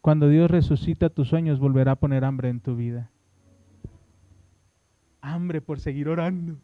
Cuando 0.00 0.28
Dios 0.28 0.50
resucita 0.50 1.08
tus 1.08 1.28
sueños, 1.28 1.60
volverá 1.60 1.92
a 1.92 2.00
poner 2.00 2.24
hambre 2.24 2.48
en 2.48 2.58
tu 2.58 2.74
vida. 2.74 3.12
Hambre 5.20 5.60
por 5.60 5.78
seguir 5.78 6.08
orando. 6.08 6.56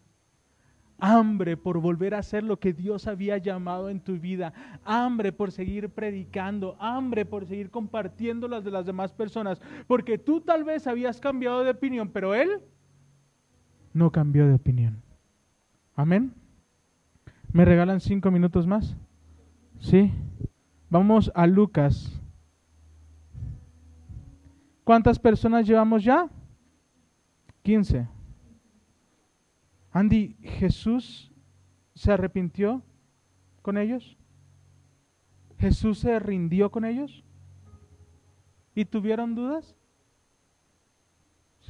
Hambre 0.98 1.56
por 1.56 1.78
volver 1.78 2.16
a 2.16 2.18
hacer 2.18 2.42
lo 2.42 2.58
que 2.58 2.72
Dios 2.72 3.06
había 3.06 3.38
llamado 3.38 3.88
en 3.88 4.00
tu 4.00 4.18
vida. 4.18 4.52
Hambre 4.84 5.30
por 5.30 5.52
seguir 5.52 5.90
predicando. 5.90 6.76
Hambre 6.80 7.24
por 7.24 7.46
seguir 7.46 7.70
compartiendo 7.70 8.48
las 8.48 8.64
de 8.64 8.72
las 8.72 8.84
demás 8.84 9.12
personas. 9.12 9.60
Porque 9.86 10.18
tú 10.18 10.40
tal 10.40 10.64
vez 10.64 10.88
habías 10.88 11.20
cambiado 11.20 11.62
de 11.62 11.70
opinión, 11.70 12.08
pero 12.08 12.34
Él 12.34 12.62
no 13.92 14.10
cambió 14.10 14.48
de 14.48 14.54
opinión. 14.54 15.00
Amén. 15.94 16.34
¿Me 17.57 17.64
regalan 17.64 18.00
cinco 18.00 18.30
minutos 18.30 18.66
más? 18.66 18.98
Sí. 19.80 20.12
Vamos 20.90 21.32
a 21.34 21.46
Lucas. 21.46 22.20
¿Cuántas 24.84 25.18
personas 25.18 25.66
llevamos 25.66 26.04
ya? 26.04 26.28
Quince. 27.62 28.07
Andy, 29.90 30.36
¿Jesús 30.42 31.32
se 31.94 32.12
arrepintió 32.12 32.82
con 33.62 33.78
ellos? 33.78 34.18
¿Jesús 35.59 36.00
se 36.00 36.18
rindió 36.18 36.70
con 36.70 36.84
ellos? 36.84 37.24
¿Y 38.74 38.84
tuvieron 38.84 39.34
dudas? 39.34 39.74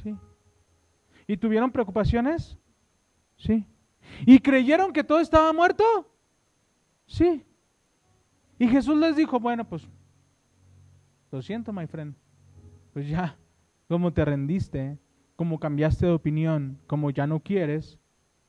Sí. 0.03 0.17
¿Y 1.27 1.37
tuvieron 1.37 1.71
preocupaciones? 1.71 2.57
Sí. 3.37 3.65
¿Y 4.25 4.39
creyeron 4.39 4.93
que 4.93 5.03
todo 5.03 5.19
estaba 5.19 5.51
muerto? 5.53 5.83
Sí. 7.05 7.43
Y 8.59 8.67
Jesús 8.67 8.97
les 8.97 9.15
dijo, 9.15 9.39
bueno, 9.39 9.67
pues, 9.67 9.87
lo 11.31 11.41
siento, 11.41 11.71
my 11.71 11.87
friend. 11.87 12.15
Pues 12.93 13.07
ya, 13.07 13.37
como 13.87 14.11
te 14.11 14.25
rendiste, 14.25 14.97
como 15.35 15.59
cambiaste 15.59 16.07
de 16.07 16.11
opinión, 16.11 16.79
como 16.87 17.11
ya 17.11 17.27
no 17.27 17.39
quieres, 17.39 17.99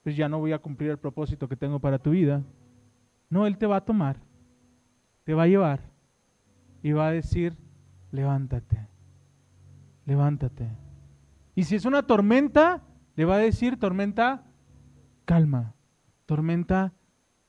pues 0.02 0.16
ya 0.16 0.28
no 0.28 0.38
voy 0.38 0.52
a 0.52 0.58
cumplir 0.58 0.90
el 0.90 0.98
propósito 0.98 1.48
que 1.48 1.56
tengo 1.56 1.80
para 1.80 1.98
tu 1.98 2.10
vida. 2.10 2.42
No, 3.28 3.46
Él 3.46 3.58
te 3.58 3.66
va 3.66 3.76
a 3.76 3.84
tomar, 3.84 4.16
te 5.24 5.34
va 5.34 5.42
a 5.42 5.48
llevar 5.48 5.80
y 6.82 6.92
va 6.92 7.08
a 7.08 7.12
decir, 7.12 7.56
levántate, 8.10 8.88
levántate. 10.06 10.70
Y 11.54 11.64
si 11.64 11.76
es 11.76 11.84
una 11.84 12.06
tormenta, 12.06 12.82
le 13.16 13.26
va 13.26 13.34
a 13.34 13.38
decir, 13.38 13.78
tormenta, 13.78 14.47
calma, 15.28 15.74
tormenta, 16.24 16.94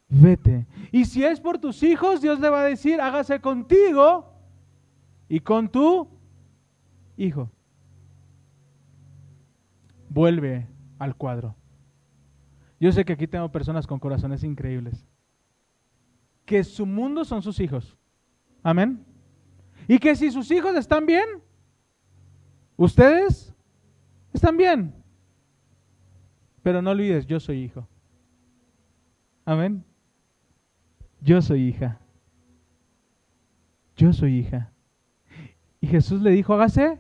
vete. 0.10 0.68
Y 0.92 1.06
si 1.06 1.24
es 1.24 1.40
por 1.40 1.60
tus 1.60 1.82
hijos, 1.82 2.20
Dios 2.20 2.38
le 2.42 2.50
va 2.50 2.60
a 2.60 2.66
decir, 2.66 3.00
hágase 3.00 3.40
contigo 3.40 4.34
y 5.30 5.40
con 5.40 5.70
tu 5.70 6.10
hijo. 7.16 7.50
Vuelve 10.10 10.68
al 10.98 11.16
cuadro. 11.16 11.56
Yo 12.82 12.92
sé 12.92 13.06
que 13.06 13.14
aquí 13.14 13.28
tengo 13.28 13.50
personas 13.50 13.88
con 13.88 13.98
corazones 13.98 14.44
increíbles. 14.44 15.08
Que 16.44 16.66
su 16.66 16.86
mundo 16.86 17.24
son 17.24 17.42
sus 17.42 17.62
hijos. 17.62 17.96
Amén. 18.62 19.06
Y 19.88 20.00
que 20.00 20.18
si 20.18 20.32
sus 20.32 20.52
hijos 20.52 20.76
están 20.76 21.06
bien, 21.06 21.28
ustedes 22.76 23.56
Están 24.34 24.58
bien. 24.58 24.99
Pero 26.62 26.82
no 26.82 26.92
olvides, 26.92 27.26
yo 27.26 27.40
soy 27.40 27.64
hijo. 27.64 27.88
Amén. 29.46 29.84
Yo 31.22 31.42
soy 31.42 31.68
hija. 31.68 32.00
Yo 33.96 34.14
soy 34.14 34.38
hija. 34.38 34.72
Y 35.82 35.88
Jesús 35.88 36.22
le 36.22 36.32
dijo, 36.32 36.54
hágase 36.54 37.00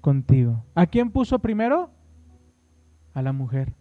contigo. 0.00 0.64
¿A 0.74 0.86
quién 0.86 1.10
puso 1.10 1.38
primero? 1.38 1.90
A 3.14 3.22
la 3.22 3.32
mujer. 3.32 3.74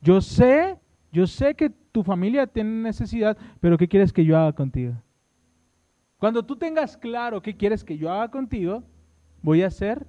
Yo 0.00 0.20
sé, 0.20 0.78
yo 1.12 1.26
sé 1.26 1.54
que 1.54 1.70
tu 1.70 2.02
familia 2.02 2.46
tiene 2.46 2.82
necesidad, 2.82 3.36
pero 3.60 3.78
¿qué 3.78 3.88
quieres 3.88 4.12
que 4.12 4.24
yo 4.24 4.36
haga 4.36 4.52
contigo? 4.52 4.94
Cuando 6.18 6.44
tú 6.44 6.56
tengas 6.56 6.96
claro 6.96 7.42
qué 7.42 7.56
quieres 7.56 7.84
que 7.84 7.98
yo 7.98 8.10
haga 8.10 8.30
contigo, 8.30 8.84
voy 9.42 9.62
a 9.62 9.68
hacer 9.68 10.06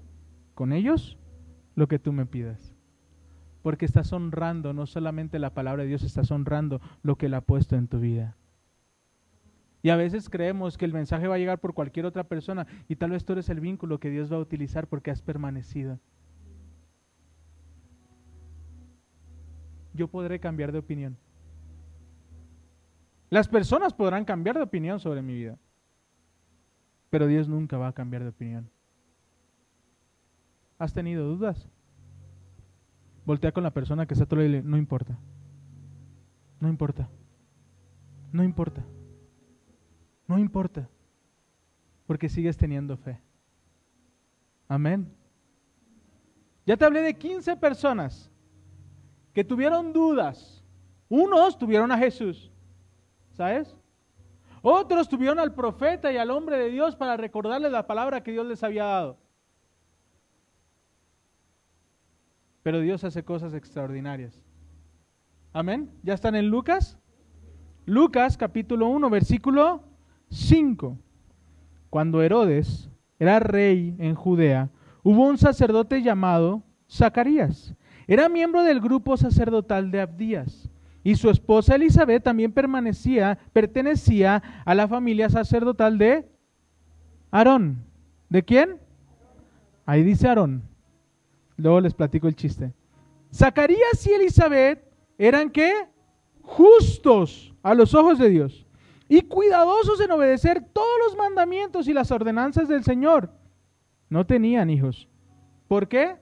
con 0.54 0.74
ellos 0.74 1.18
lo 1.76 1.88
que 1.88 2.00
tú 2.00 2.12
me 2.12 2.26
pidas. 2.26 2.74
Porque 3.62 3.86
estás 3.86 4.12
honrando 4.12 4.74
no 4.74 4.86
solamente 4.86 5.40
la 5.40 5.54
palabra 5.54 5.84
de 5.84 5.90
Dios, 5.90 6.04
estás 6.04 6.32
honrando 6.32 6.82
lo 7.02 7.18
que 7.18 7.28
Él 7.28 7.34
ha 7.34 7.42
puesto 7.42 7.76
en 7.76 7.88
tu 7.88 8.00
vida. 8.00 8.36
Y 9.82 9.90
a 9.90 9.98
veces 9.98 10.30
creemos 10.30 10.78
que 10.78 10.86
el 10.86 10.94
mensaje 10.94 11.28
va 11.28 11.36
a 11.36 11.38
llegar 11.38 11.60
por 11.60 11.74
cualquier 11.74 12.06
otra 12.06 12.24
persona 12.24 12.66
y 12.88 12.96
tal 12.96 13.12
vez 13.12 13.26
tú 13.26 13.34
eres 13.34 13.50
el 13.50 13.60
vínculo 13.60 14.00
que 14.00 14.10
Dios 14.10 14.32
va 14.32 14.38
a 14.38 14.40
utilizar 14.40 14.88
porque 14.88 15.12
has 15.12 15.22
permanecido. 15.22 16.00
Yo 19.94 20.08
podré 20.08 20.40
cambiar 20.40 20.72
de 20.72 20.80
opinión. 20.80 21.18
Las 23.30 23.48
personas 23.48 23.94
podrán 23.94 24.26
cambiar 24.26 24.56
de 24.56 24.64
opinión 24.64 25.00
sobre 25.00 25.22
mi 25.22 25.34
vida, 25.34 25.58
pero 27.10 27.28
Dios 27.28 27.50
nunca 27.50 27.78
va 27.78 27.90
a 27.90 27.94
cambiar 27.94 28.24
de 28.24 28.30
opinión. 28.30 28.70
¿Has 30.84 30.92
tenido 30.92 31.24
dudas? 31.26 31.66
Voltea 33.24 33.54
con 33.54 33.64
la 33.64 33.72
persona 33.72 34.06
que 34.06 34.16
está 34.16 34.26
lado 34.26 34.44
y 34.44 34.62
no 34.62 34.76
importa. 34.76 35.18
No 36.60 36.68
importa. 36.68 37.08
No 38.34 38.44
importa. 38.44 38.84
No 40.28 40.38
importa. 40.38 40.90
Porque 42.06 42.28
sigues 42.28 42.58
teniendo 42.58 42.98
fe. 42.98 43.18
Amén. 44.68 45.10
Ya 46.66 46.76
te 46.76 46.84
hablé 46.84 47.02
de 47.02 47.14
15 47.18 47.56
personas 47.56 48.30
que 49.32 49.46
tuvieron 49.46 49.94
dudas. 49.94 50.66
Unos 51.08 51.58
tuvieron 51.58 51.94
a 51.94 51.98
Jesús. 51.98 52.52
¿Sabes? 53.38 53.74
Otros 54.62 55.08
tuvieron 55.08 55.40
al 55.40 55.54
profeta 55.54 56.12
y 56.12 56.18
al 56.18 56.30
hombre 56.30 56.58
de 56.58 56.70
Dios 56.70 56.98
para 56.98 57.16
recordarles 57.16 57.72
la 57.72 57.88
palabra 57.88 58.22
que 58.22 58.34
Dios 58.34 58.46
les 58.46 58.62
había 58.66 58.84
dado. 58.84 59.23
Pero 62.64 62.80
Dios 62.80 63.04
hace 63.04 63.24
cosas 63.24 63.54
extraordinarias. 63.54 64.42
Amén. 65.52 65.92
¿Ya 66.02 66.14
están 66.14 66.36
en 66.36 66.48
Lucas? 66.48 66.98
Lucas 67.86 68.38
capítulo 68.38 68.88
1, 68.88 69.10
versículo 69.10 69.84
5. 70.30 70.98
Cuando 71.90 72.22
Herodes 72.22 72.90
era 73.20 73.40
rey 73.40 73.96
en 74.00 74.16
Judea, 74.16 74.70
hubo 75.04 75.28
un 75.28 75.38
sacerdote 75.38 76.02
llamado 76.02 76.64
Zacarías. 76.90 77.76
Era 78.08 78.30
miembro 78.30 78.64
del 78.64 78.80
grupo 78.80 79.18
sacerdotal 79.18 79.92
de 79.92 80.02
Abdías. 80.02 80.70
Y 81.04 81.16
su 81.16 81.30
esposa 81.30 81.76
Elizabeth 81.76 82.24
también 82.24 82.54
permanecía, 82.54 83.38
pertenecía 83.52 84.42
a 84.66 84.74
la 84.74 84.88
familia 84.88 85.30
sacerdotal 85.30 85.98
de 85.98 86.26
Aarón. 87.30 87.84
¿De 88.30 88.44
quién? 88.44 88.78
Ahí 89.86 90.02
dice 90.04 90.30
Aarón. 90.30 90.73
Luego 91.58 91.82
les 91.82 91.94
platico 91.94 92.28
el 92.28 92.36
chiste. 92.36 92.74
Zacarías 93.34 94.06
y 94.06 94.12
Elizabeth 94.12 94.84
eran 95.18 95.50
qué? 95.50 95.74
Justos 96.42 97.54
a 97.64 97.74
los 97.74 97.94
ojos 97.94 98.20
de 98.20 98.30
Dios 98.30 98.68
y 99.08 99.22
cuidadosos 99.22 100.00
en 100.02 100.12
obedecer 100.12 100.62
todos 100.74 101.00
los 101.06 101.18
mandamientos 101.18 101.88
y 101.88 101.94
las 101.94 102.12
ordenanzas 102.12 102.68
del 102.68 102.84
Señor. 102.84 103.32
No 104.10 104.26
tenían 104.26 104.70
hijos. 104.70 105.08
¿Por 105.68 105.88
qué? 105.88 106.18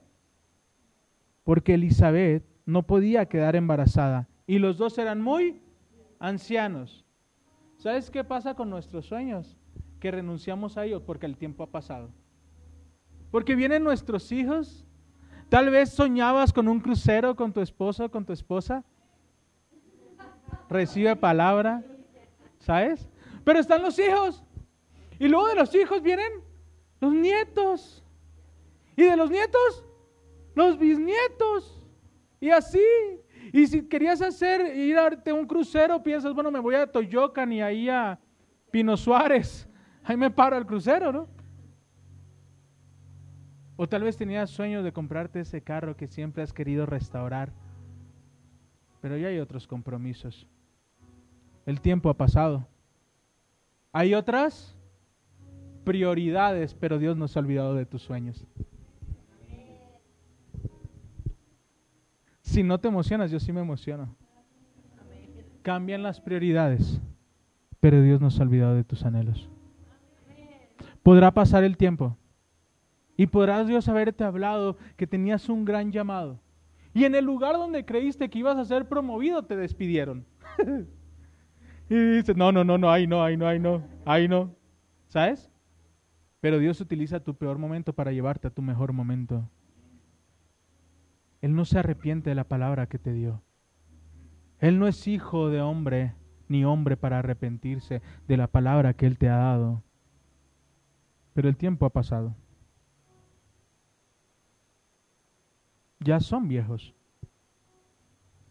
Porque 1.43 1.73
Elizabeth 1.73 2.45
no 2.65 2.83
podía 2.83 3.25
quedar 3.25 3.55
embarazada 3.55 4.29
y 4.45 4.59
los 4.59 4.77
dos 4.77 4.97
eran 4.97 5.21
muy 5.21 5.61
ancianos. 6.19 7.05
¿Sabes 7.77 8.11
qué 8.11 8.23
pasa 8.23 8.53
con 8.53 8.69
nuestros 8.69 9.05
sueños? 9.05 9.57
Que 9.99 10.11
renunciamos 10.11 10.77
a 10.77 10.85
ellos 10.85 11.01
porque 11.01 11.25
el 11.25 11.37
tiempo 11.37 11.63
ha 11.63 11.71
pasado. 11.71 12.09
Porque 13.31 13.55
vienen 13.55 13.83
nuestros 13.83 14.31
hijos 14.31 14.85
Tal 15.51 15.69
vez 15.69 15.89
soñabas 15.89 16.53
con 16.53 16.69
un 16.69 16.79
crucero 16.79 17.35
con 17.35 17.51
tu 17.51 17.59
esposo, 17.59 18.09
con 18.09 18.23
tu 18.25 18.31
esposa. 18.31 18.85
Recibe 20.69 21.13
palabra, 21.17 21.83
¿sabes? 22.59 23.09
Pero 23.43 23.59
están 23.59 23.81
los 23.81 23.99
hijos. 23.99 24.45
Y 25.19 25.27
luego 25.27 25.49
de 25.49 25.55
los 25.55 25.75
hijos 25.75 26.01
vienen 26.01 26.31
los 27.01 27.13
nietos. 27.13 28.01
Y 28.95 29.03
de 29.03 29.17
los 29.17 29.29
nietos, 29.29 29.83
los 30.55 30.79
bisnietos. 30.79 31.83
Y 32.39 32.51
así. 32.51 32.79
Y 33.51 33.67
si 33.67 33.81
querías 33.89 34.21
hacer, 34.21 34.73
ir 34.77 34.97
a 34.97 35.09
un 35.33 35.45
crucero, 35.45 36.01
piensas, 36.01 36.33
bueno, 36.33 36.49
me 36.49 36.59
voy 36.59 36.75
a 36.75 36.89
Toyocan 36.89 37.51
y 37.51 37.61
ahí 37.61 37.89
a 37.89 38.17
Pino 38.71 38.95
Suárez. 38.95 39.67
Ahí 40.01 40.15
me 40.15 40.31
paro 40.31 40.55
el 40.55 40.65
crucero, 40.65 41.11
¿no? 41.11 41.27
O 43.81 43.89
tal 43.89 44.03
vez 44.03 44.15
tenías 44.15 44.51
sueños 44.51 44.83
de 44.83 44.93
comprarte 44.93 45.39
ese 45.39 45.63
carro 45.63 45.97
que 45.97 46.05
siempre 46.05 46.43
has 46.43 46.53
querido 46.53 46.85
restaurar. 46.85 47.51
Pero 49.01 49.17
ya 49.17 49.29
hay 49.29 49.39
otros 49.39 49.65
compromisos. 49.65 50.45
El 51.65 51.81
tiempo 51.81 52.11
ha 52.11 52.13
pasado. 52.13 52.67
Hay 53.91 54.13
otras 54.13 54.77
prioridades, 55.83 56.75
pero 56.75 56.99
Dios 56.99 57.17
no 57.17 57.27
se 57.27 57.39
ha 57.39 57.41
olvidado 57.41 57.73
de 57.73 57.87
tus 57.87 58.03
sueños. 58.03 58.45
Si 62.41 62.61
no 62.61 62.79
te 62.79 62.87
emocionas, 62.87 63.31
yo 63.31 63.39
sí 63.39 63.51
me 63.51 63.61
emociono. 63.61 64.15
Cambian 65.63 66.03
las 66.03 66.21
prioridades, 66.21 67.01
pero 67.79 67.99
Dios 68.03 68.21
no 68.21 68.29
se 68.29 68.43
ha 68.43 68.45
olvidado 68.45 68.75
de 68.75 68.83
tus 68.83 69.05
anhelos. 69.05 69.49
Podrá 71.01 71.31
pasar 71.31 71.63
el 71.63 71.77
tiempo, 71.77 72.15
y 73.21 73.27
podrás 73.27 73.67
Dios 73.67 73.87
haberte 73.87 74.23
hablado 74.23 74.77
que 74.97 75.05
tenías 75.05 75.47
un 75.47 75.63
gran 75.63 75.91
llamado. 75.91 76.39
Y 76.91 77.05
en 77.05 77.13
el 77.13 77.23
lugar 77.23 77.53
donde 77.53 77.85
creíste 77.85 78.31
que 78.31 78.39
ibas 78.39 78.57
a 78.57 78.65
ser 78.65 78.87
promovido, 78.87 79.43
te 79.43 79.55
despidieron. 79.55 80.25
y 81.87 81.95
dices, 81.95 82.35
no, 82.35 82.51
no, 82.51 82.63
no, 82.63 82.79
no, 82.79 82.89
ahí 82.89 83.05
no, 83.05 83.23
ahí 83.23 83.37
no, 83.37 83.47
ahí 83.47 83.59
no, 83.59 83.83
ahí 84.05 84.27
no. 84.27 84.55
¿Sabes? 85.07 85.51
Pero 86.39 86.57
Dios 86.57 86.81
utiliza 86.81 87.19
tu 87.19 87.35
peor 87.35 87.59
momento 87.59 87.93
para 87.93 88.11
llevarte 88.11 88.47
a 88.47 88.51
tu 88.55 88.63
mejor 88.63 88.91
momento. 88.91 89.47
Él 91.41 91.53
no 91.53 91.65
se 91.65 91.77
arrepiente 91.77 92.31
de 92.31 92.35
la 92.35 92.45
palabra 92.45 92.87
que 92.87 92.97
te 92.97 93.13
dio. 93.13 93.43
Él 94.57 94.79
no 94.79 94.87
es 94.87 95.07
hijo 95.07 95.49
de 95.49 95.61
hombre, 95.61 96.15
ni 96.47 96.65
hombre 96.65 96.97
para 96.97 97.19
arrepentirse 97.19 98.01
de 98.27 98.37
la 98.37 98.47
palabra 98.47 98.95
que 98.95 99.05
Él 99.05 99.19
te 99.19 99.29
ha 99.29 99.37
dado. 99.37 99.83
Pero 101.35 101.49
el 101.49 101.55
tiempo 101.55 101.85
ha 101.85 101.91
pasado. 101.91 102.35
Ya 106.01 106.19
son 106.19 106.47
viejos. 106.47 106.93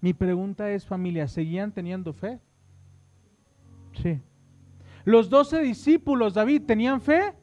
Mi 0.00 0.14
pregunta 0.14 0.70
es, 0.70 0.86
familia, 0.86 1.28
¿seguían 1.28 1.72
teniendo 1.72 2.12
fe? 2.12 2.40
Sí. 3.92 4.20
¿Los 5.04 5.28
doce 5.28 5.60
discípulos, 5.60 6.34
David, 6.34 6.62
tenían 6.66 7.00
fe? 7.00 7.34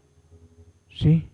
Sí. 0.90 1.30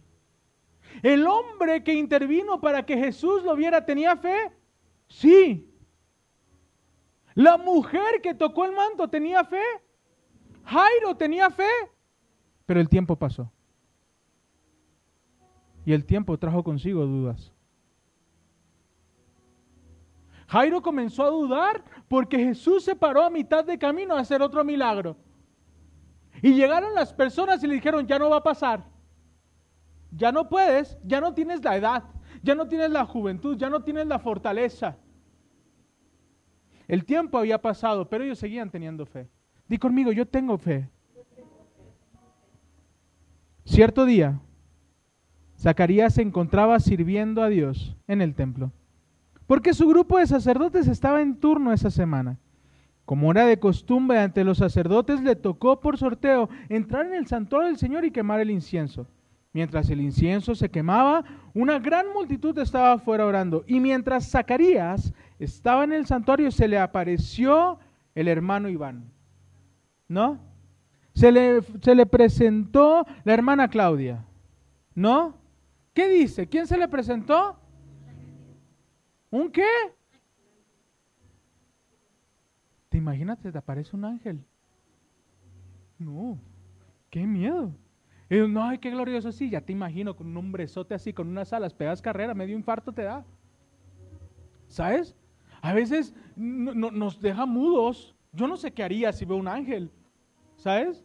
¿El 1.02 1.26
hombre 1.28 1.84
que 1.84 1.94
intervino 1.94 2.60
para 2.60 2.86
que 2.86 2.98
Jesús 2.98 3.44
lo 3.44 3.56
viera 3.56 3.86
tenía 3.86 4.18
fe? 4.18 4.52
Sí. 5.08 5.70
¿La 7.36 7.58
mujer 7.58 8.22
que 8.22 8.34
tocó 8.34 8.66
el 8.66 8.74
manto 8.74 9.08
tenía 9.10 9.44
fe? 9.44 9.64
Jairo 10.66 11.16
tenía 11.16 11.50
fe. 11.50 11.70
Pero 12.66 12.80
el 12.80 12.90
tiempo 12.90 13.16
pasó. 13.16 13.52
Y 15.86 15.94
el 15.94 16.06
tiempo 16.06 16.38
trajo 16.38 16.64
consigo 16.64 17.06
dudas. 17.06 17.53
Jairo 20.54 20.84
comenzó 20.84 21.24
a 21.24 21.32
dudar 21.32 21.84
porque 22.08 22.38
Jesús 22.38 22.84
se 22.84 22.96
paró 22.96 23.24
a 23.24 23.32
mitad 23.32 23.66
de 23.66 23.80
camino 23.80 24.16
a 24.16 24.20
hacer 24.20 24.40
otro 24.44 24.64
milagro. 24.64 25.18
Y 26.44 26.54
llegaron 26.54 26.94
las 26.94 27.12
personas 27.12 27.64
y 27.64 27.68
le 27.68 27.74
dijeron, 27.74 28.06
ya 28.06 28.20
no 28.20 28.30
va 28.30 28.38
a 28.38 28.44
pasar. 28.44 28.86
Ya 30.12 30.32
no 30.32 30.48
puedes, 30.50 30.96
ya 31.04 31.20
no 31.20 31.34
tienes 31.34 31.64
la 31.64 31.76
edad, 31.76 32.04
ya 32.44 32.54
no 32.54 32.68
tienes 32.68 32.92
la 32.92 33.04
juventud, 33.04 33.58
ya 33.58 33.68
no 33.68 33.84
tienes 33.84 34.06
la 34.06 34.20
fortaleza. 34.20 34.96
El 36.88 37.04
tiempo 37.04 37.40
había 37.40 37.60
pasado, 37.60 38.08
pero 38.08 38.24
ellos 38.24 38.38
seguían 38.38 38.70
teniendo 38.70 39.08
fe. 39.08 39.28
Di 39.68 39.80
conmigo, 39.80 40.12
yo 40.12 40.28
tengo 40.28 40.60
fe. 40.60 40.88
Cierto 43.66 44.06
día, 44.06 44.40
Zacarías 45.58 46.14
se 46.14 46.22
encontraba 46.22 46.80
sirviendo 46.80 47.42
a 47.42 47.50
Dios 47.50 47.96
en 48.06 48.22
el 48.22 48.36
templo, 48.36 48.72
porque 49.48 49.74
su 49.74 49.88
grupo 49.88 50.18
de 50.18 50.28
sacerdotes 50.28 50.88
estaba 50.88 51.22
en 51.22 51.40
turno 51.40 51.74
esa 51.74 51.90
semana. 51.90 52.40
Como 53.06 53.32
era 53.32 53.46
de 53.46 53.60
costumbre 53.60 54.20
ante 54.20 54.44
los 54.44 54.60
sacerdotes, 54.60 55.22
le 55.22 55.36
tocó 55.36 55.80
por 55.80 55.98
sorteo 55.98 56.50
entrar 56.70 57.06
en 57.06 57.14
el 57.14 57.28
santuario 57.28 57.68
del 57.68 57.78
Señor 57.78 58.06
y 58.06 58.12
quemar 58.12 58.40
el 58.40 58.50
incienso. 58.50 59.08
Mientras 59.52 59.90
el 59.90 60.02
incienso 60.02 60.56
se 60.56 60.70
quemaba, 60.70 61.24
una 61.54 61.78
gran 61.80 62.08
multitud 62.14 62.58
estaba 62.58 62.94
afuera 62.94 63.26
orando. 63.26 63.64
Y 63.68 63.80
mientras 63.80 64.32
Zacarías 64.32 65.14
estaba 65.38 65.84
en 65.84 65.94
el 65.94 66.06
santuario, 66.06 66.50
se 66.50 66.68
le 66.68 66.80
apareció 66.80 67.78
el 68.16 68.30
hermano 68.30 68.70
Iván. 68.70 69.12
¿No? 70.08 70.40
Se 71.14 71.32
le, 71.32 71.62
se 71.82 71.94
le 71.94 72.06
presentó 72.06 73.06
la 73.26 73.34
hermana 73.34 73.68
Claudia. 73.68 74.26
¿No? 74.96 75.36
¿Qué 75.94 76.08
dice? 76.08 76.48
¿Quién 76.48 76.66
se 76.66 76.78
le 76.78 76.88
presentó? 76.88 77.58
¿Un 79.34 79.52
qué? 79.52 79.66
¿Te 82.90 83.00
imaginas? 83.00 83.40
Te 83.40 83.58
aparece 83.58 83.96
un 83.96 84.06
ángel. 84.06 84.46
No, 85.98 86.38
qué 87.10 87.26
miedo. 87.26 87.74
Y 88.30 88.38
no, 88.48 88.64
ay, 88.64 88.78
qué 88.78 88.92
glorioso, 88.92 89.32
sí, 89.32 89.50
ya 89.50 89.62
te 89.62 89.72
imagino 89.72 90.16
con 90.16 90.28
un 90.28 90.38
hombrezote 90.38 90.94
así, 90.94 91.14
con 91.14 91.30
unas 91.30 91.52
alas, 91.52 91.74
pegas 91.74 92.00
carrera, 92.00 92.36
medio 92.36 92.56
infarto 92.56 92.92
te 92.92 93.02
da. 93.02 93.26
¿Sabes? 94.68 95.16
A 95.64 95.74
veces 95.74 96.14
nos 96.36 97.20
deja 97.20 97.48
mudos. 97.48 98.16
Yo 98.34 98.48
no 98.48 98.56
sé 98.56 98.72
qué 98.72 98.84
haría 98.84 99.12
si 99.14 99.26
veo 99.26 99.38
un 99.38 99.48
ángel. 99.48 99.90
¿Sabes? 100.58 101.04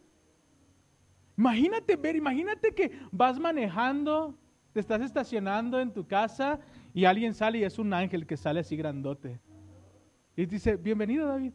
Imagínate 1.35 1.95
ver, 1.95 2.15
imagínate 2.15 2.75
que 2.75 2.91
vas 3.11 3.39
manejando, 3.39 4.37
te 4.71 4.81
estás 4.81 5.01
estacionando 5.01 5.79
en 5.79 5.91
tu 5.91 6.05
casa 6.05 6.59
y 6.93 7.05
alguien 7.05 7.33
sale 7.33 7.59
y 7.59 7.63
es 7.63 7.79
un 7.79 7.93
ángel 7.93 8.25
que 8.25 8.37
sale 8.37 8.61
así 8.61 8.75
grandote. 8.75 9.39
Y 10.35 10.45
dice, 10.45 10.77
bienvenido 10.77 11.27
David. 11.27 11.53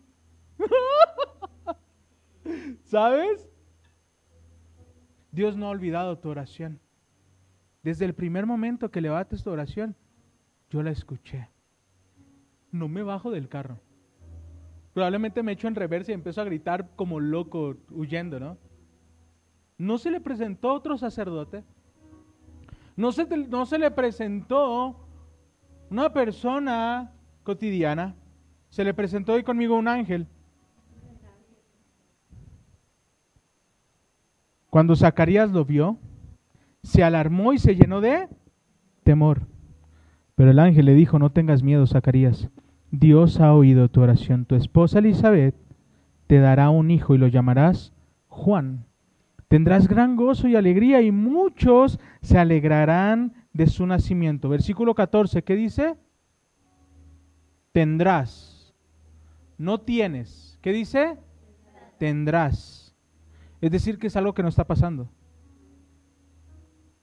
¿Sabes? 2.82 3.48
Dios 5.32 5.56
no 5.56 5.66
ha 5.66 5.70
olvidado 5.70 6.18
tu 6.18 6.28
oración. 6.28 6.80
Desde 7.82 8.04
el 8.04 8.14
primer 8.14 8.46
momento 8.46 8.90
que 8.90 9.00
levantes 9.00 9.42
tu 9.42 9.50
oración, 9.50 9.96
yo 10.70 10.82
la 10.82 10.90
escuché. 10.90 11.48
No 12.70 12.88
me 12.88 13.02
bajo 13.02 13.30
del 13.30 13.48
carro. 13.48 13.80
Probablemente 14.92 15.42
me 15.42 15.52
echo 15.52 15.66
en 15.66 15.74
reversa 15.74 16.12
y 16.12 16.14
empiezo 16.14 16.40
a 16.40 16.44
gritar 16.44 16.90
como 16.94 17.18
loco, 17.18 17.76
huyendo, 17.90 18.38
¿no? 18.38 18.58
No 19.76 19.98
se 19.98 20.10
le 20.10 20.20
presentó 20.20 20.72
otro 20.72 20.96
sacerdote. 20.96 21.64
No 22.96 23.10
se, 23.10 23.26
no 23.26 23.66
se 23.66 23.78
le 23.78 23.90
presentó 23.90 25.03
una 25.94 26.12
persona 26.12 27.12
cotidiana. 27.44 28.16
Se 28.68 28.82
le 28.82 28.92
presentó 28.94 29.34
hoy 29.34 29.44
conmigo 29.44 29.78
un 29.78 29.86
ángel. 29.86 30.26
Cuando 34.70 34.96
Zacarías 34.96 35.52
lo 35.52 35.64
vio, 35.64 35.96
se 36.82 37.04
alarmó 37.04 37.52
y 37.52 37.58
se 37.58 37.76
llenó 37.76 38.00
de 38.00 38.28
temor. 39.04 39.42
Pero 40.34 40.50
el 40.50 40.58
ángel 40.58 40.86
le 40.86 40.94
dijo, 40.94 41.20
no 41.20 41.30
tengas 41.30 41.62
miedo, 41.62 41.86
Zacarías. 41.86 42.50
Dios 42.90 43.38
ha 43.38 43.52
oído 43.52 43.88
tu 43.88 44.00
oración. 44.00 44.46
Tu 44.46 44.56
esposa 44.56 44.98
Elizabeth 44.98 45.54
te 46.26 46.40
dará 46.40 46.70
un 46.70 46.90
hijo 46.90 47.14
y 47.14 47.18
lo 47.18 47.28
llamarás 47.28 47.92
Juan. 48.26 48.84
Tendrás 49.46 49.86
gran 49.86 50.16
gozo 50.16 50.48
y 50.48 50.56
alegría 50.56 51.02
y 51.02 51.12
muchos 51.12 52.00
se 52.20 52.36
alegrarán 52.36 53.43
de 53.54 53.66
su 53.68 53.86
nacimiento. 53.86 54.50
Versículo 54.50 54.94
14, 54.94 55.42
¿qué 55.42 55.56
dice? 55.56 55.96
Tendrás. 57.72 58.74
No 59.56 59.80
tienes. 59.80 60.58
¿Qué 60.60 60.72
dice? 60.72 61.16
Tendrás. 61.98 62.94
Es 63.62 63.70
decir, 63.70 63.98
que 63.98 64.08
es 64.08 64.16
algo 64.16 64.34
que 64.34 64.42
no 64.42 64.50
está 64.50 64.66
pasando. 64.66 65.08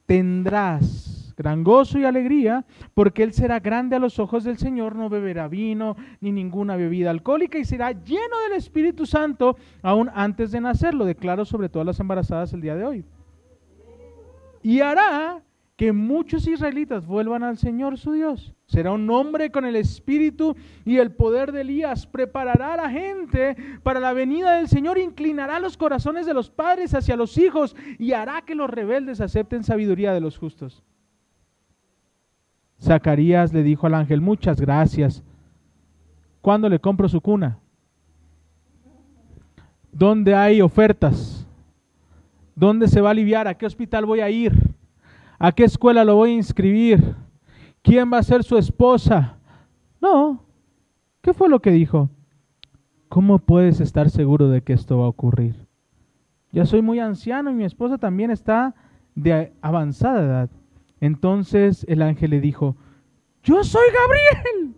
Tendrás 0.06 1.34
gran 1.42 1.64
gozo 1.64 1.98
y 1.98 2.06
alegría, 2.06 2.66
porque 2.94 3.24
Él 3.24 3.34
será 3.34 3.60
grande 3.60 3.96
a 3.96 4.00
los 4.00 4.20
ojos 4.20 4.44
del 4.44 4.58
Señor, 4.58 4.96
no 4.96 5.10
beberá 5.10 5.48
vino 5.48 5.96
ni 6.20 6.32
ninguna 6.32 6.76
bebida 6.76 7.10
alcohólica 7.10 7.58
y 7.58 7.66
será 7.66 7.92
lleno 7.92 8.40
del 8.48 8.58
Espíritu 8.58 9.06
Santo 9.06 9.58
aún 9.82 10.10
antes 10.14 10.52
de 10.52 10.62
nacer. 10.62 10.94
Lo 10.94 11.06
declaro 11.06 11.46
sobre 11.46 11.70
todas 11.70 11.86
las 11.86 12.00
embarazadas 12.00 12.54
el 12.54 12.62
día 12.62 12.76
de 12.76 12.86
hoy. 12.86 13.06
Y 14.62 14.82
hará 14.82 15.42
que 15.82 15.94
muchos 15.94 16.46
israelitas 16.46 17.08
vuelvan 17.08 17.42
al 17.42 17.58
Señor 17.58 17.98
su 17.98 18.12
Dios. 18.12 18.54
Será 18.68 18.92
un 18.92 19.10
hombre 19.10 19.50
con 19.50 19.66
el 19.66 19.76
espíritu 19.76 20.56
y 20.86 20.98
el 20.98 21.12
poder 21.12 21.52
de 21.52 21.62
Elías. 21.62 22.06
Preparará 22.06 22.74
a 22.74 22.78
la 22.78 22.90
gente 22.92 23.58
para 23.82 24.00
la 24.00 24.14
venida 24.14 24.58
del 24.58 24.68
Señor, 24.68 25.00
inclinará 25.00 25.60
los 25.60 25.78
corazones 25.78 26.28
de 26.28 26.36
los 26.36 26.52
padres 26.52 26.94
hacia 26.94 27.16
los 27.16 27.36
hijos 27.36 27.76
y 27.98 28.12
hará 28.12 28.44
que 28.44 28.54
los 28.54 28.70
rebeldes 28.70 29.22
acepten 29.22 29.64
sabiduría 29.64 30.14
de 30.14 30.22
los 30.22 30.38
justos. 30.38 30.84
Zacarías 32.80 33.52
le 33.52 33.64
dijo 33.64 33.88
al 33.88 33.96
ángel, 33.96 34.22
muchas 34.22 34.62
gracias. 34.62 35.24
¿Cuándo 36.42 36.70
le 36.70 36.78
compro 36.78 37.10
su 37.10 37.22
cuna? 37.22 37.58
¿Dónde 39.92 40.36
hay 40.36 40.62
ofertas? 40.62 41.48
¿Dónde 42.54 42.88
se 42.88 43.02
va 43.02 43.10
a 43.10 43.14
aliviar? 43.14 43.48
¿A 43.48 43.56
qué 43.56 43.66
hospital 43.66 44.06
voy 44.06 44.20
a 44.20 44.30
ir? 44.30 44.71
¿A 45.44 45.52
qué 45.54 45.64
escuela 45.64 46.06
lo 46.06 46.18
voy 46.18 46.30
a 46.30 46.36
inscribir? 46.36 47.16
¿Quién 47.82 48.14
va 48.14 48.20
a 48.20 48.24
ser 48.24 48.44
su 48.44 48.60
esposa? 48.60 49.40
No. 50.00 50.46
¿Qué 51.24 51.34
fue 51.34 51.50
lo 51.50 51.60
que 51.64 51.72
dijo? 51.72 52.12
¿Cómo 53.10 53.40
puedes 53.40 53.80
estar 53.80 54.12
seguro 54.12 54.50
de 54.50 54.62
que 54.62 54.74
esto 54.74 55.00
va 55.00 55.06
a 55.06 55.10
ocurrir? 55.10 55.56
Ya 56.52 56.68
soy 56.68 56.84
muy 56.84 57.00
anciano 57.00 57.50
y 57.50 57.56
mi 57.56 57.64
esposa 57.64 57.98
también 57.98 58.30
está 58.30 58.76
de 59.16 59.52
avanzada 59.64 60.22
edad. 60.22 60.50
Entonces 61.00 61.88
el 61.90 62.04
ángel 62.04 62.30
le 62.30 62.40
dijo, 62.40 62.76
yo 63.42 63.64
soy 63.64 63.88
Gabriel. 63.88 64.76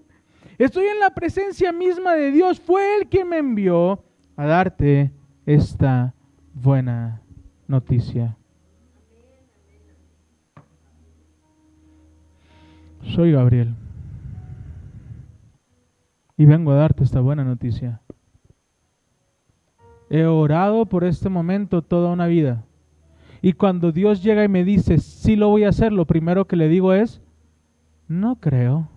Estoy 0.57 0.85
en 0.85 1.01
la 1.01 1.09
presencia 1.09 1.73
misma 1.73 2.13
de 2.13 2.31
Dios. 2.31 2.61
Fue 2.61 2.99
Él 2.99 3.09
quien 3.09 3.27
me 3.27 3.37
envió 3.37 4.01
a 4.37 4.45
darte 4.45 5.11
esta 5.45 6.13
buena 6.53 7.21
noticia. 7.67 8.37
Soy 13.05 13.31
Gabriel 13.31 13.75
y 16.37 16.45
vengo 16.45 16.71
a 16.71 16.75
darte 16.75 17.03
esta 17.03 17.21
buena 17.21 17.43
noticia. 17.43 18.01
He 20.09 20.25
orado 20.25 20.85
por 20.85 21.03
este 21.03 21.29
momento 21.29 21.81
toda 21.81 22.11
una 22.11 22.27
vida. 22.27 22.65
Y 23.41 23.53
cuando 23.53 23.91
Dios 23.91 24.23
llega 24.23 24.43
y 24.43 24.47
me 24.47 24.63
dice, 24.63 24.99
sí 24.99 25.35
lo 25.35 25.49
voy 25.49 25.63
a 25.63 25.69
hacer, 25.69 25.91
lo 25.91 26.05
primero 26.05 26.45
que 26.45 26.55
le 26.55 26.67
digo 26.67 26.93
es, 26.93 27.21
no 28.07 28.39
creo. 28.39 28.89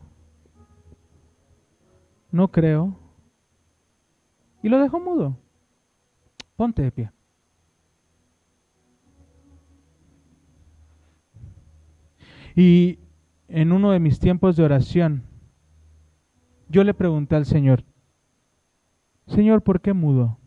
No 2.31 2.49
creo. 2.49 2.99
Y 4.63 4.69
lo 4.69 4.81
dejo 4.81 5.01
mudo. 5.01 5.39
Ponte 6.57 6.83
de 6.83 6.93
pie. 6.93 7.11
Y 12.55 12.99
en 13.49 13.73
uno 13.73 13.91
de 13.91 14.01
mis 14.01 14.19
tiempos 14.19 14.57
de 14.57 14.65
oración, 14.65 15.23
yo 16.69 16.85
le 16.85 16.95
pregunté 16.95 17.37
al 17.37 17.47
Señor, 17.47 17.85
Señor, 19.27 19.63
¿por 19.63 19.81
qué 19.81 19.93
mudo? 19.93 20.39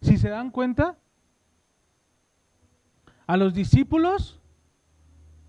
Si 0.00 0.16
se 0.16 0.28
dan 0.28 0.50
cuenta, 0.50 0.98
a 3.26 3.36
los 3.36 3.54
discípulos 3.54 4.40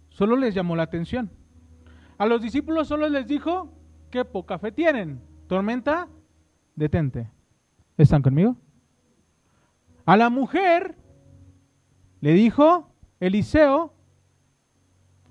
solo 0.09 0.35
les 0.35 0.53
llamó 0.53 0.75
la 0.75 0.83
atención. 0.83 1.31
A 2.17 2.25
los 2.25 2.41
discípulos 2.41 2.87
solo 2.87 3.07
les 3.07 3.25
dijo, 3.25 3.71
qué 4.11 4.25
poca 4.25 4.59
fe 4.59 4.71
tienen. 4.71 5.21
Tormenta, 5.47 6.09
detente. 6.75 7.29
¿Están 7.97 8.21
conmigo? 8.21 8.57
A 10.05 10.17
la 10.17 10.29
mujer 10.29 10.95
le 12.21 12.33
dijo, 12.33 12.91
Eliseo, 13.19 13.93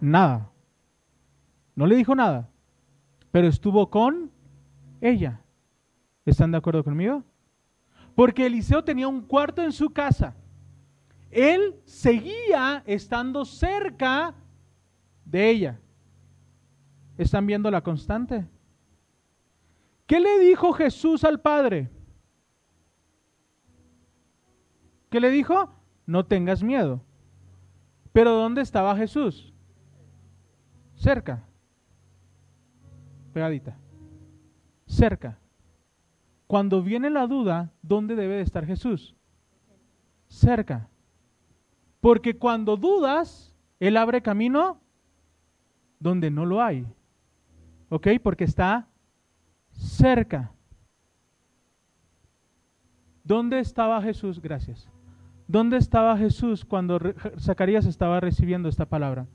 nada. 0.01 0.51
No 1.75 1.87
le 1.87 1.97
dijo 1.97 2.15
nada, 2.15 2.49
pero 3.31 3.47
estuvo 3.47 3.89
con 3.91 4.31
ella. 5.01 5.41
¿Están 6.25 6.51
de 6.51 6.59
acuerdo 6.59 6.85
conmigo? 6.85 7.25
Porque 8.15 8.47
Eliseo 8.47 8.83
tenía 8.83 9.09
un 9.09 9.23
cuarto 9.23 9.63
en 9.63 9.73
su 9.73 9.91
casa. 9.91 10.35
Él 11.31 11.81
seguía 11.85 12.83
estando 12.87 13.45
cerca 13.45 14.35
de 15.25 15.51
ella. 15.51 15.81
¿Están 17.17 17.47
viendo 17.47 17.71
la 17.71 17.83
constante? 17.83 18.47
¿Qué 20.07 20.21
le 20.21 20.39
dijo 20.39 20.73
Jesús 20.73 21.23
al 21.23 21.41
Padre? 21.41 21.91
¿Qué 25.11 25.21
le 25.21 25.31
dijo? 25.31 25.71
No 26.07 26.27
tengas 26.27 26.63
miedo. 26.63 27.03
Pero 28.13 28.33
¿dónde 28.33 28.63
estaba 28.63 28.97
Jesús? 28.97 29.53
Cerca. 30.99 31.45
Pegadita. 33.33 33.77
Cerca. 34.87 35.39
Cuando 36.47 36.83
viene 36.83 37.09
la 37.09 37.27
duda, 37.27 37.71
¿dónde 37.83 38.17
debe 38.17 38.37
de 38.37 38.43
estar 38.43 38.67
Jesús? 38.67 39.15
Cerca. 40.27 40.89
Porque 42.01 42.37
cuando 42.37 42.77
dudas, 42.77 43.55
Él 43.79 43.97
abre 43.97 44.23
camino 44.23 44.81
donde 46.01 46.31
no 46.31 46.45
lo 46.47 46.63
hay. 46.63 46.87
¿Ok? 47.91 48.09
Porque 48.23 48.45
está 48.45 48.89
cerca. 49.71 50.53
¿Dónde 53.23 53.61
estaba 53.61 54.03
Jesús? 54.03 54.41
Gracias. 54.41 54.89
¿Dónde 55.47 55.77
estaba 55.77 56.17
Jesús 56.19 56.65
cuando 56.65 56.99
Zacarías 57.39 57.87
estaba 57.87 58.21
recibiendo 58.21 58.69
esta 58.69 58.87
palabra? 58.87 59.27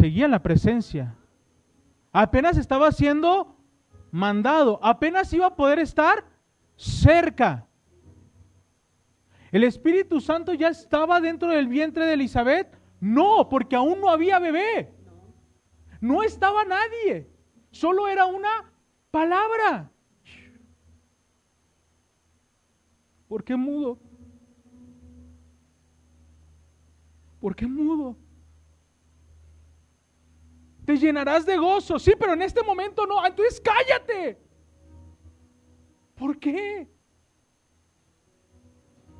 Seguía 0.00 0.28
la 0.28 0.42
presencia. 0.42 1.14
Apenas 2.10 2.56
estaba 2.56 2.90
siendo 2.90 3.54
mandado. 4.10 4.80
Apenas 4.82 5.30
iba 5.34 5.44
a 5.48 5.56
poder 5.56 5.78
estar 5.78 6.24
cerca. 6.74 7.66
¿El 9.52 9.62
Espíritu 9.62 10.22
Santo 10.22 10.54
ya 10.54 10.68
estaba 10.68 11.20
dentro 11.20 11.50
del 11.50 11.68
vientre 11.68 12.06
de 12.06 12.14
Elizabeth? 12.14 12.78
No, 12.98 13.50
porque 13.50 13.76
aún 13.76 14.00
no 14.00 14.08
había 14.08 14.38
bebé. 14.38 14.90
No 16.00 16.22
estaba 16.22 16.64
nadie. 16.64 17.30
Solo 17.70 18.08
era 18.08 18.24
una 18.24 18.72
palabra. 19.10 19.90
¿Por 23.28 23.44
qué 23.44 23.54
mudo? 23.54 23.98
¿Por 27.38 27.54
qué 27.54 27.66
mudo? 27.66 28.16
Te 30.90 30.96
llenarás 30.96 31.46
de 31.46 31.56
gozo. 31.56 32.00
Sí, 32.00 32.14
pero 32.18 32.32
en 32.32 32.42
este 32.42 32.64
momento 32.64 33.06
no. 33.06 33.24
Entonces 33.24 33.60
cállate. 33.60 34.36
¿Por 36.16 36.36
qué? 36.36 36.88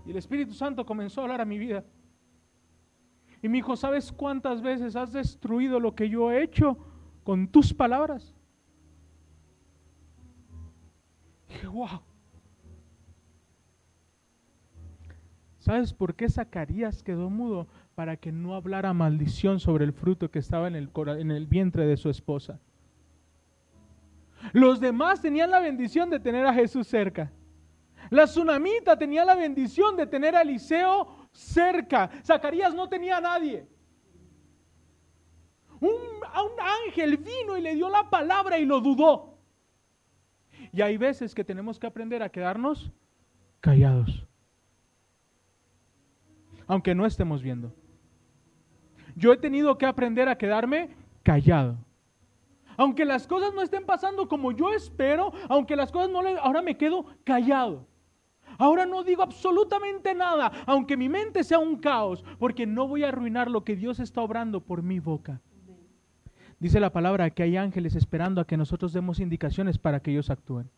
Y 0.05 0.11
el 0.11 0.17
Espíritu 0.17 0.53
Santo 0.53 0.85
comenzó 0.85 1.21
a 1.21 1.25
hablar 1.25 1.41
a 1.41 1.45
mi 1.45 1.59
vida. 1.59 1.85
Y 3.41 3.49
me 3.49 3.59
dijo, 3.59 3.77
¿sabes 3.77 4.11
cuántas 4.11 4.61
veces 4.63 4.97
has 4.97 5.13
destruido 5.13 5.79
lo 5.79 5.95
que 5.95 6.09
yo 6.09 6.33
he 6.33 6.43
hecho 6.43 6.77
con 7.23 7.47
tus 7.47 7.73
palabras? 7.73 8.35
Dije, 11.47 11.69
wow. 11.69 12.03
¿Sabes 15.61 15.93
por 15.93 16.15
qué 16.15 16.29
Zacarías 16.29 17.03
quedó 17.03 17.29
mudo? 17.29 17.69
Para 17.95 18.17
que 18.17 18.33
no 18.33 18.55
hablara 18.55 18.95
maldición 18.95 19.61
sobre 19.61 19.85
el 19.85 19.93
fruto 19.93 20.31
que 20.31 20.39
estaba 20.39 20.67
en 20.67 20.75
el, 20.75 20.91
en 21.19 21.31
el 21.31 21.47
vientre 21.47 21.87
de 21.87 21.99
su 21.99 22.09
esposa. 22.09 22.59
Los 24.55 24.81
demás 24.81 25.21
tenían 25.21 25.51
la 25.51 25.61
bendición 25.61 26.09
de 26.09 26.19
tener 26.19 26.47
a 26.47 26.55
Jesús 26.55 26.87
cerca. 26.87 27.31
La 28.09 28.25
tsunamita 28.25 28.99
tenía 28.99 29.23
la 29.23 29.35
bendición 29.35 29.97
de 29.97 30.07
tener 30.07 30.35
a 30.35 30.41
Eliseo 30.41 31.29
cerca. 31.31 32.11
Zacarías 32.25 32.75
no 32.75 32.89
tenía 32.89 33.19
a 33.19 33.21
nadie. 33.21 33.69
Un, 35.79 35.91
un 35.91 36.61
ángel 36.87 37.19
vino 37.19 37.59
y 37.59 37.61
le 37.61 37.75
dio 37.75 37.91
la 37.91 38.09
palabra 38.09 38.59
y 38.59 38.65
lo 38.65 38.81
dudó. 38.81 39.39
Y 40.73 40.81
hay 40.81 40.97
veces 40.97 41.35
que 41.35 41.45
tenemos 41.45 41.79
que 41.79 41.87
aprender 41.87 42.23
a 42.23 42.31
quedarnos 42.31 42.91
callados. 43.61 44.27
Aunque 46.71 46.95
no 46.95 47.05
estemos 47.05 47.43
viendo. 47.43 47.75
Yo 49.17 49.33
he 49.33 49.37
tenido 49.37 49.77
que 49.77 49.87
aprender 49.87 50.29
a 50.29 50.39
quedarme 50.39 50.91
callado. 51.25 51.77
Aunque 52.77 53.05
las 53.05 53.27
cosas 53.27 53.53
no 53.53 53.61
estén 53.61 53.85
pasando 53.85 54.29
como 54.29 54.53
yo 54.53 54.73
espero, 54.73 55.33
aunque 55.49 55.75
las 55.75 55.91
cosas 55.91 56.11
no 56.11 56.23
le... 56.23 56.39
Ahora 56.39 56.63
me 56.63 56.77
quedo 56.77 57.07
callado. 57.25 57.89
Ahora 58.57 58.87
no 58.87 59.03
digo 59.03 59.25
absolutamente 59.25 60.15
nada, 60.15 60.53
aunque 60.65 60.97
mi 60.97 61.09
mente 61.09 61.43
sea 61.43 61.59
un 61.59 61.77
caos, 61.77 62.25
porque 62.39 62.67
no 62.67 62.87
voy 62.87 63.03
a 63.03 63.09
arruinar 63.09 63.51
lo 63.51 63.65
que 63.65 63.75
Dios 63.75 63.99
está 63.99 64.21
obrando 64.21 64.61
por 64.61 64.85
mi 64.85 65.01
boca. 65.01 65.41
Dice 66.61 66.79
la 66.79 66.93
palabra 66.93 67.31
que 67.31 67.43
hay 67.43 67.57
ángeles 67.57 67.97
esperando 67.97 68.41
a 68.41 68.47
que 68.47 68.57
nosotros 68.57 68.93
demos 68.93 69.19
indicaciones 69.19 69.77
para 69.77 69.99
que 69.99 70.13
ellos 70.13 70.31
actúen. 70.31 70.71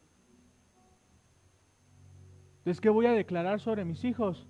Entonces, 2.61 2.81
¿qué 2.81 2.89
voy 2.89 3.05
a 3.05 3.13
declarar 3.13 3.61
sobre 3.61 3.85
mis 3.85 4.05
hijos? 4.05 4.49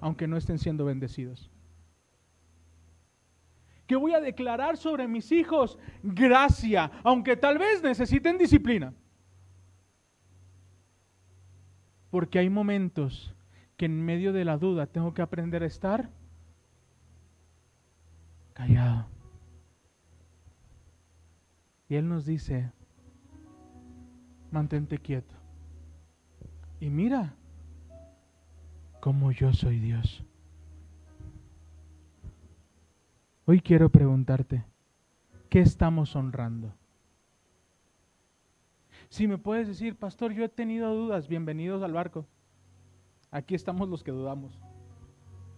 Aunque 0.00 0.26
no 0.26 0.36
estén 0.36 0.58
siendo 0.58 0.84
bendecidos. 0.84 1.50
¿Qué 3.86 3.96
voy 3.96 4.14
a 4.14 4.20
declarar 4.20 4.76
sobre 4.76 5.08
mis 5.08 5.32
hijos? 5.32 5.76
Gracia, 6.02 6.92
aunque 7.02 7.36
tal 7.36 7.58
vez 7.58 7.82
necesiten 7.82 8.38
disciplina. 8.38 8.94
Porque 12.10 12.38
hay 12.38 12.48
momentos 12.48 13.34
que 13.76 13.86
en 13.86 14.04
medio 14.04 14.32
de 14.32 14.44
la 14.44 14.58
duda 14.58 14.86
tengo 14.86 15.12
que 15.12 15.22
aprender 15.22 15.64
a 15.64 15.66
estar 15.66 16.08
callado. 18.52 19.06
Y 21.88 21.96
Él 21.96 22.08
nos 22.08 22.24
dice, 22.24 22.70
mantente 24.52 24.98
quieto. 24.98 25.34
Y 26.78 26.90
mira 26.90 27.34
cómo 29.00 29.32
yo 29.32 29.52
soy 29.52 29.78
Dios. 29.78 30.22
Hoy 33.46 33.60
quiero 33.60 33.88
preguntarte, 33.88 34.64
¿qué 35.48 35.60
estamos 35.60 36.14
honrando? 36.14 36.72
Si 39.08 39.26
me 39.26 39.38
puedes 39.38 39.66
decir, 39.66 39.96
pastor, 39.96 40.32
yo 40.32 40.44
he 40.44 40.48
tenido 40.48 40.94
dudas, 40.94 41.26
bienvenidos 41.26 41.82
al 41.82 41.92
barco. 41.92 42.26
Aquí 43.32 43.54
estamos 43.54 43.88
los 43.88 44.04
que 44.04 44.12
dudamos. 44.12 44.56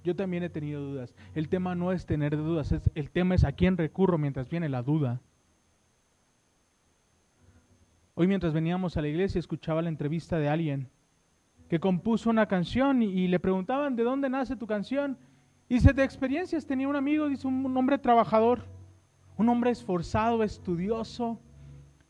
Yo 0.05 0.17
también 0.17 0.43
he 0.43 0.49
tenido 0.49 0.81
dudas. 0.81 1.15
El 1.35 1.49
tema 1.49 1.75
no 1.75 1.93
es 1.93 2.07
tener 2.07 2.37
dudas, 2.37 2.75
el 2.95 3.11
tema 3.11 3.35
es 3.35 3.45
a 3.45 3.53
quién 3.53 3.77
recurro 3.77 4.17
mientras 4.17 4.49
viene 4.49 4.69
la 4.69 4.83
duda. 4.83 5.21
Hoy 8.15 8.27
mientras 8.27 8.53
veníamos 8.53 8.97
a 8.97 9.03
la 9.03 9.09
iglesia 9.09 9.39
escuchaba 9.39 9.83
la 9.83 9.89
entrevista 9.89 10.39
de 10.39 10.49
alguien 10.49 10.89
que 11.73 11.81
compuso 11.81 12.29
una 12.29 12.45
canción 12.45 13.01
y, 13.01 13.29
le 13.29 13.41
preguntaban 13.41 13.97
de 13.97 14.03
dónde 14.03 14.29
nace 14.29 14.57
tu 14.57 14.67
canción. 14.67 15.17
Y 15.71 15.77
dice, 15.77 15.95
de 15.95 16.05
experiencias 16.05 16.67
tenía 16.67 16.87
un 16.87 16.97
amigo, 16.97 17.31
dice, 17.31 17.49
un 17.49 17.75
hombre 17.75 17.97
trabajador, 17.97 18.67
un 19.39 19.49
hombre 19.49 19.71
esforzado, 19.71 20.43
estudioso, 20.43 21.41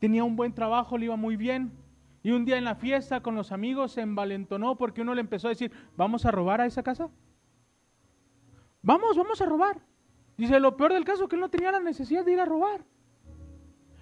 tenía 0.00 0.24
un 0.24 0.34
buen 0.34 0.52
trabajo, 0.52 0.98
le 0.98 1.04
iba 1.04 1.14
muy 1.14 1.36
bien. 1.36 1.70
Y 2.24 2.32
un 2.32 2.44
día 2.44 2.58
en 2.58 2.64
la 2.64 2.74
fiesta 2.74 3.20
con 3.20 3.36
los 3.36 3.52
amigos 3.52 3.92
se 3.92 4.00
envalentonó 4.00 4.76
porque 4.76 5.02
uno 5.02 5.14
le 5.14 5.20
empezó 5.20 5.46
a 5.46 5.50
decir, 5.50 5.70
¿vamos 5.96 6.26
a 6.26 6.32
robar 6.32 6.60
a 6.60 6.66
esa 6.66 6.82
casa? 6.82 7.08
Vamos, 8.82 9.16
vamos 9.16 9.40
a 9.40 9.46
robar. 9.46 9.80
Dice, 10.36 10.58
lo 10.58 10.76
peor 10.76 10.92
del 10.92 11.04
caso 11.04 11.22
es 11.22 11.28
que 11.28 11.36
él 11.36 11.40
no 11.40 11.50
tenía 11.50 11.70
la 11.70 11.78
necesidad 11.78 12.24
de 12.24 12.32
ir 12.32 12.40
a 12.40 12.46
robar. 12.46 12.84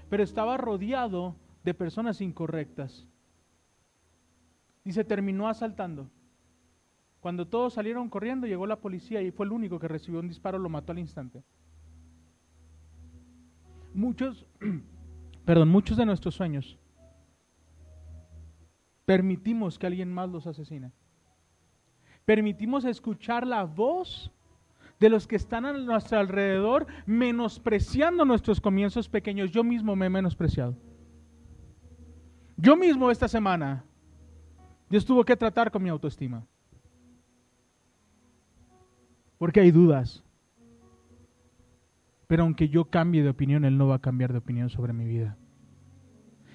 Pero 0.08 0.22
estaba 0.22 0.56
rodeado 0.56 1.36
de 1.64 1.74
personas 1.74 2.22
incorrectas. 2.22 3.09
Dice, 4.84 5.04
terminó 5.04 5.48
asaltando. 5.48 6.10
Cuando 7.20 7.46
todos 7.46 7.74
salieron 7.74 8.08
corriendo, 8.08 8.46
llegó 8.46 8.66
la 8.66 8.80
policía 8.80 9.20
y 9.20 9.30
fue 9.30 9.46
el 9.46 9.52
único 9.52 9.78
que 9.78 9.88
recibió 9.88 10.20
un 10.20 10.28
disparo, 10.28 10.58
lo 10.58 10.68
mató 10.68 10.92
al 10.92 10.98
instante. 10.98 11.42
Muchos 13.92 14.46
perdón, 15.44 15.68
muchos 15.68 15.96
de 15.96 16.06
nuestros 16.06 16.34
sueños 16.34 16.78
permitimos 19.04 19.78
que 19.78 19.88
alguien 19.88 20.12
más 20.12 20.28
los 20.28 20.46
asesine. 20.46 20.92
Permitimos 22.24 22.84
escuchar 22.84 23.44
la 23.44 23.64
voz 23.64 24.30
de 25.00 25.08
los 25.08 25.26
que 25.26 25.34
están 25.34 25.66
a 25.66 25.72
nuestro 25.72 26.20
alrededor 26.20 26.86
menospreciando 27.06 28.24
nuestros 28.24 28.60
comienzos 28.60 29.08
pequeños. 29.08 29.50
Yo 29.50 29.64
mismo 29.64 29.96
me 29.96 30.06
he 30.06 30.10
menospreciado. 30.10 30.76
Yo 32.56 32.76
mismo 32.76 33.10
esta 33.10 33.26
semana, 33.26 33.84
Dios 34.90 35.06
tuvo 35.06 35.24
que 35.24 35.36
tratar 35.36 35.70
con 35.70 35.82
mi 35.82 35.88
autoestima. 35.88 36.44
Porque 39.38 39.60
hay 39.60 39.70
dudas. 39.70 40.24
Pero 42.26 42.42
aunque 42.42 42.68
yo 42.68 42.84
cambie 42.84 43.22
de 43.22 43.30
opinión, 43.30 43.64
Él 43.64 43.78
no 43.78 43.86
va 43.86 43.96
a 43.96 44.00
cambiar 44.00 44.32
de 44.32 44.38
opinión 44.38 44.68
sobre 44.68 44.92
mi 44.92 45.04
vida. 45.04 45.36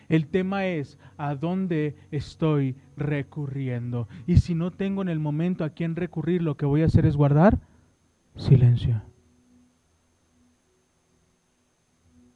El 0.10 0.28
tema 0.28 0.68
es 0.68 1.00
a 1.18 1.34
dónde 1.34 1.96
estoy 2.12 2.76
recurriendo. 2.96 4.08
Y 4.28 4.38
si 4.38 4.54
no 4.54 4.72
tengo 4.72 5.02
en 5.02 5.10
el 5.10 5.20
momento 5.20 5.64
a 5.64 5.70
quién 5.70 5.96
recurrir, 5.96 6.44
lo 6.44 6.58
que 6.58 6.66
voy 6.66 6.84
a 6.84 6.86
hacer 6.86 7.06
es 7.06 7.16
guardar 7.16 7.60
silencio. 8.36 9.02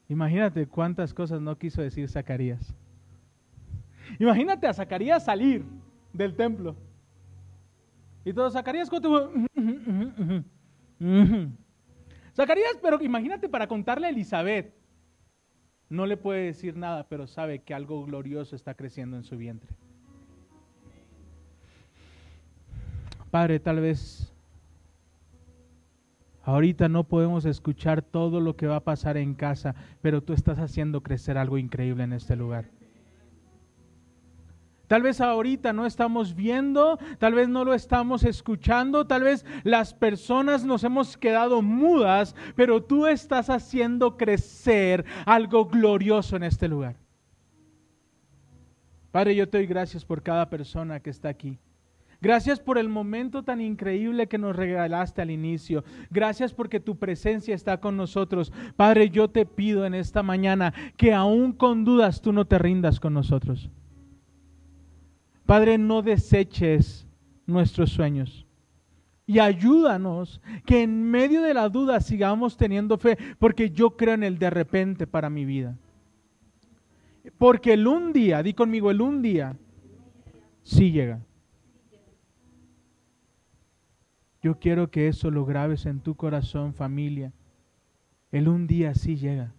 Imagínate 0.08 0.66
cuántas 0.66 1.14
cosas 1.14 1.40
no 1.40 1.56
quiso 1.56 1.82
decir 1.82 2.08
Zacarías. 2.08 2.74
Imagínate 4.18 4.66
a 4.66 4.74
Zacarías 4.74 5.24
salir 5.24 5.64
del 6.12 6.34
templo. 6.36 6.76
Y 8.24 8.32
todo, 8.32 8.50
Zacarías, 8.50 8.90
¿cuánto? 8.90 9.32
Zacarías, 12.34 12.78
pero 12.82 13.00
imagínate 13.02 13.48
para 13.48 13.66
contarle 13.66 14.06
a 14.06 14.10
Elizabeth. 14.10 14.74
No 15.88 16.06
le 16.06 16.16
puede 16.16 16.44
decir 16.46 16.76
nada, 16.76 17.08
pero 17.08 17.26
sabe 17.26 17.60
que 17.60 17.74
algo 17.74 18.04
glorioso 18.04 18.54
está 18.54 18.74
creciendo 18.74 19.16
en 19.16 19.24
su 19.24 19.36
vientre. 19.36 19.74
Padre, 23.30 23.58
tal 23.60 23.80
vez 23.80 24.32
ahorita 26.42 26.88
no 26.88 27.04
podemos 27.04 27.44
escuchar 27.44 28.02
todo 28.02 28.40
lo 28.40 28.56
que 28.56 28.66
va 28.66 28.76
a 28.76 28.84
pasar 28.84 29.16
en 29.16 29.34
casa, 29.34 29.74
pero 30.00 30.22
tú 30.22 30.32
estás 30.32 30.58
haciendo 30.58 31.02
crecer 31.02 31.38
algo 31.38 31.58
increíble 31.58 32.04
en 32.04 32.12
este 32.12 32.36
lugar. 32.36 32.66
Tal 34.90 35.02
vez 35.02 35.20
ahorita 35.20 35.72
no 35.72 35.86
estamos 35.86 36.34
viendo, 36.34 36.98
tal 37.20 37.34
vez 37.34 37.48
no 37.48 37.64
lo 37.64 37.74
estamos 37.74 38.24
escuchando, 38.24 39.06
tal 39.06 39.22
vez 39.22 39.46
las 39.62 39.94
personas 39.94 40.64
nos 40.64 40.82
hemos 40.82 41.16
quedado 41.16 41.62
mudas, 41.62 42.34
pero 42.56 42.82
tú 42.82 43.06
estás 43.06 43.50
haciendo 43.50 44.16
crecer 44.16 45.04
algo 45.26 45.66
glorioso 45.66 46.34
en 46.34 46.42
este 46.42 46.66
lugar. 46.66 46.96
Padre, 49.12 49.36
yo 49.36 49.48
te 49.48 49.58
doy 49.58 49.68
gracias 49.68 50.04
por 50.04 50.24
cada 50.24 50.50
persona 50.50 50.98
que 50.98 51.10
está 51.10 51.28
aquí. 51.28 51.60
Gracias 52.20 52.58
por 52.58 52.76
el 52.76 52.88
momento 52.88 53.44
tan 53.44 53.60
increíble 53.60 54.26
que 54.26 54.38
nos 54.38 54.56
regalaste 54.56 55.22
al 55.22 55.30
inicio. 55.30 55.84
Gracias 56.10 56.52
porque 56.52 56.80
tu 56.80 56.98
presencia 56.98 57.54
está 57.54 57.78
con 57.78 57.96
nosotros. 57.96 58.52
Padre, 58.74 59.08
yo 59.10 59.30
te 59.30 59.46
pido 59.46 59.86
en 59.86 59.94
esta 59.94 60.24
mañana 60.24 60.74
que 60.96 61.14
aún 61.14 61.52
con 61.52 61.84
dudas 61.84 62.20
tú 62.20 62.32
no 62.32 62.44
te 62.44 62.58
rindas 62.58 62.98
con 62.98 63.14
nosotros. 63.14 63.70
Padre, 65.50 65.78
no 65.78 66.00
deseches 66.00 67.08
nuestros 67.44 67.90
sueños. 67.90 68.46
Y 69.26 69.40
ayúdanos 69.40 70.40
que 70.64 70.84
en 70.84 71.02
medio 71.02 71.42
de 71.42 71.54
la 71.54 71.68
duda 71.68 71.98
sigamos 71.98 72.56
teniendo 72.56 72.96
fe, 72.98 73.18
porque 73.36 73.68
yo 73.68 73.96
creo 73.96 74.14
en 74.14 74.22
el 74.22 74.38
de 74.38 74.48
repente 74.48 75.08
para 75.08 75.28
mi 75.28 75.44
vida. 75.44 75.76
Porque 77.36 77.72
el 77.72 77.88
un 77.88 78.12
día, 78.12 78.44
di 78.44 78.54
conmigo, 78.54 78.92
el 78.92 79.00
un 79.00 79.22
día, 79.22 79.56
sí 80.62 80.92
llega. 80.92 81.18
Yo 84.40 84.60
quiero 84.60 84.88
que 84.88 85.08
eso 85.08 85.32
lo 85.32 85.44
grabes 85.44 85.84
en 85.84 85.98
tu 85.98 86.14
corazón, 86.14 86.74
familia. 86.74 87.32
El 88.30 88.46
un 88.46 88.68
día 88.68 88.94
sí 88.94 89.16
llega. 89.16 89.52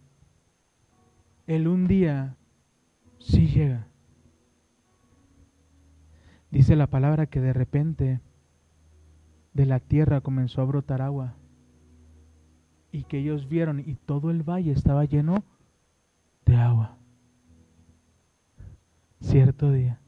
El 1.47 1.67
un 1.67 1.85
día 1.85 2.37
sí 3.19 3.47
llega. 3.47 3.90
Dice 6.51 6.75
la 6.75 6.87
palabra 6.87 7.27
que 7.27 7.39
de 7.39 7.53
repente 7.53 8.19
de 9.53 9.65
la 9.65 9.79
tierra 9.79 10.21
comenzó 10.21 10.61
a 10.61 10.65
brotar 10.65 11.01
agua 11.01 11.35
y 12.91 13.03
que 13.03 13.19
ellos 13.19 13.47
vieron 13.47 13.79
y 13.79 13.95
todo 13.95 14.31
el 14.31 14.43
valle 14.43 14.71
estaba 14.71 15.05
lleno 15.05 15.45
de 16.45 16.57
agua. 16.57 16.97
Cierto 19.21 19.71
día, 19.71 20.01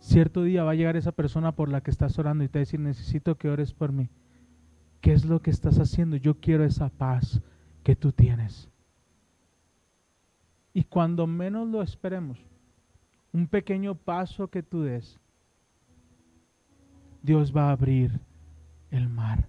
cierto 0.00 0.42
día 0.42 0.64
va 0.64 0.72
a 0.72 0.74
llegar 0.74 0.96
esa 0.96 1.12
persona 1.12 1.52
por 1.52 1.68
la 1.68 1.82
que 1.82 1.92
estás 1.92 2.18
orando 2.18 2.42
y 2.42 2.48
te 2.48 2.58
va 2.58 2.60
a 2.60 2.66
decir, 2.66 2.80
necesito 2.80 3.36
que 3.36 3.48
ores 3.48 3.72
por 3.72 3.92
mí. 3.92 4.08
¿Qué 5.00 5.12
es 5.12 5.24
lo 5.24 5.40
que 5.40 5.50
estás 5.50 5.78
haciendo? 5.78 6.16
Yo 6.16 6.40
quiero 6.40 6.64
esa 6.64 6.88
paz 6.88 7.40
que 7.84 7.94
tú 7.94 8.12
tienes. 8.12 8.68
Y 10.72 10.84
cuando 10.84 11.26
menos 11.26 11.68
lo 11.68 11.82
esperemos, 11.82 12.38
un 13.32 13.46
pequeño 13.46 13.94
paso 13.94 14.48
que 14.48 14.62
tú 14.62 14.82
des, 14.82 15.18
Dios 17.22 17.54
va 17.56 17.68
a 17.68 17.72
abrir 17.72 18.20
el 18.90 19.08
mar. 19.08 19.48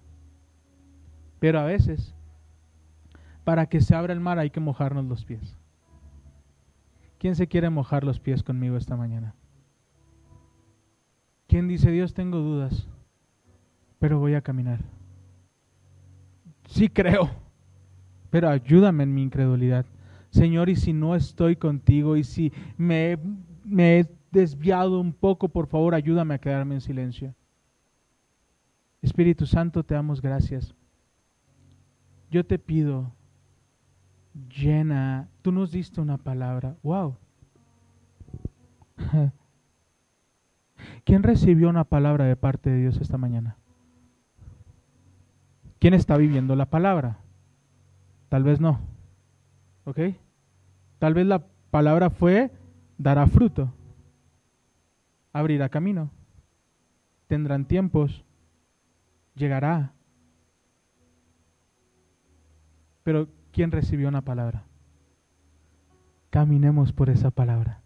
Pero 1.38 1.60
a 1.60 1.64
veces, 1.64 2.14
para 3.44 3.66
que 3.66 3.80
se 3.80 3.94
abra 3.94 4.12
el 4.12 4.20
mar 4.20 4.38
hay 4.38 4.50
que 4.50 4.60
mojarnos 4.60 5.04
los 5.04 5.24
pies. 5.24 5.58
¿Quién 7.18 7.36
se 7.36 7.46
quiere 7.46 7.70
mojar 7.70 8.04
los 8.04 8.20
pies 8.20 8.42
conmigo 8.42 8.76
esta 8.76 8.96
mañana? 8.96 9.34
¿Quién 11.46 11.68
dice, 11.68 11.90
Dios, 11.90 12.14
tengo 12.14 12.38
dudas, 12.38 12.88
pero 13.98 14.18
voy 14.18 14.34
a 14.34 14.42
caminar? 14.42 14.80
Sí 16.66 16.88
creo, 16.88 17.30
pero 18.30 18.48
ayúdame 18.48 19.04
en 19.04 19.14
mi 19.14 19.22
incredulidad. 19.22 19.84
Señor, 20.30 20.68
y 20.68 20.76
si 20.76 20.92
no 20.92 21.14
estoy 21.14 21.56
contigo 21.56 22.16
y 22.16 22.24
si 22.24 22.52
me 22.76 23.18
me 23.64 24.00
he 24.00 24.06
desviado 24.30 25.00
un 25.00 25.12
poco, 25.12 25.48
por 25.48 25.66
favor 25.66 25.94
ayúdame 25.94 26.34
a 26.34 26.38
quedarme 26.38 26.74
en 26.74 26.80
silencio. 26.80 27.34
Espíritu 29.02 29.46
Santo, 29.46 29.84
te 29.84 29.94
damos 29.94 30.20
gracias. 30.20 30.74
Yo 32.30 32.44
te 32.44 32.58
pido, 32.58 33.12
llena, 34.48 35.28
tú 35.42 35.52
nos 35.52 35.70
diste 35.70 36.00
una 36.00 36.18
palabra, 36.18 36.76
wow. 36.82 37.16
¿Quién 41.04 41.22
recibió 41.22 41.68
una 41.68 41.84
palabra 41.84 42.24
de 42.24 42.36
parte 42.36 42.70
de 42.70 42.80
Dios 42.80 42.96
esta 43.00 43.18
mañana? 43.18 43.56
¿Quién 45.78 45.94
está 45.94 46.16
viviendo 46.16 46.56
la 46.56 46.66
palabra? 46.66 47.18
Tal 48.28 48.42
vez 48.42 48.58
no. 48.58 48.80
¿Ok? 49.84 50.00
Tal 50.98 51.14
vez 51.14 51.26
la 51.26 51.44
palabra 51.70 52.10
fue 52.10 52.50
dará 53.04 53.26
fruto, 53.26 53.70
abrirá 55.30 55.68
camino, 55.68 56.10
tendrán 57.26 57.66
tiempos, 57.66 58.24
llegará. 59.34 59.92
Pero 63.02 63.28
¿quién 63.52 63.72
recibió 63.72 64.08
una 64.08 64.22
palabra? 64.22 64.64
Caminemos 66.30 66.94
por 66.94 67.10
esa 67.10 67.30
palabra. 67.30 67.82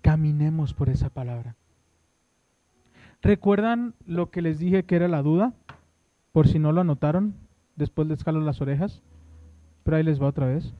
Caminemos 0.00 0.72
por 0.72 0.88
esa 0.88 1.10
palabra. 1.10 1.56
¿Recuerdan 3.20 3.94
lo 4.06 4.30
que 4.30 4.42
les 4.42 4.60
dije 4.60 4.84
que 4.84 4.94
era 4.94 5.08
la 5.08 5.22
duda? 5.22 5.54
Por 6.30 6.46
si 6.46 6.60
no 6.60 6.70
lo 6.70 6.82
anotaron, 6.82 7.34
después 7.74 8.06
les 8.06 8.22
jalo 8.22 8.40
las 8.42 8.60
orejas, 8.60 9.02
pero 9.82 9.96
ahí 9.96 10.04
les 10.04 10.22
va 10.22 10.28
otra 10.28 10.46
vez 10.46 10.72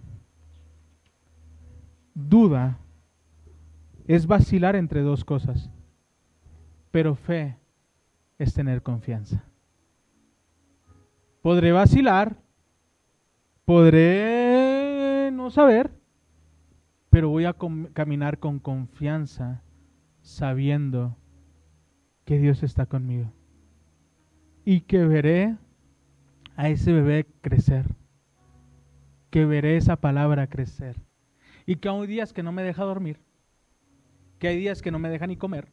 duda 2.29 2.79
es 4.07 4.27
vacilar 4.27 4.77
entre 4.77 5.03
dos 5.03 5.25
cosas, 5.25 5.71
pero 6.91 7.15
fe 7.15 7.57
es 8.39 8.55
tener 8.55 8.83
confianza. 8.83 9.45
Podré 11.43 11.73
vacilar, 11.73 12.37
podré 13.65 15.31
no 15.33 15.51
saber, 15.51 15.91
pero 17.09 17.29
voy 17.29 17.45
a 17.45 17.57
caminar 17.93 18.39
con 18.39 18.59
confianza 18.59 19.63
sabiendo 20.23 21.17
que 22.25 22.39
Dios 22.39 22.63
está 22.63 22.87
conmigo 22.87 23.33
y 24.65 24.83
que 24.83 25.07
veré 25.07 25.57
a 26.57 26.69
ese 26.69 26.93
bebé 26.93 27.27
crecer, 27.41 27.87
que 29.31 29.47
veré 29.47 29.77
esa 29.77 29.97
palabra 29.97 30.49
crecer 30.49 30.97
y 31.71 31.77
que 31.77 31.89
hay 31.89 32.07
días 32.09 32.33
que 32.33 32.43
no 32.43 32.51
me 32.51 32.65
deja 32.65 32.83
dormir, 32.83 33.21
que 34.41 34.49
hay 34.49 34.57
días 34.57 34.83
que 34.83 34.91
no 34.91 34.99
me 34.99 35.09
deja 35.09 35.29
ni 35.29 35.37
comer, 35.37 35.69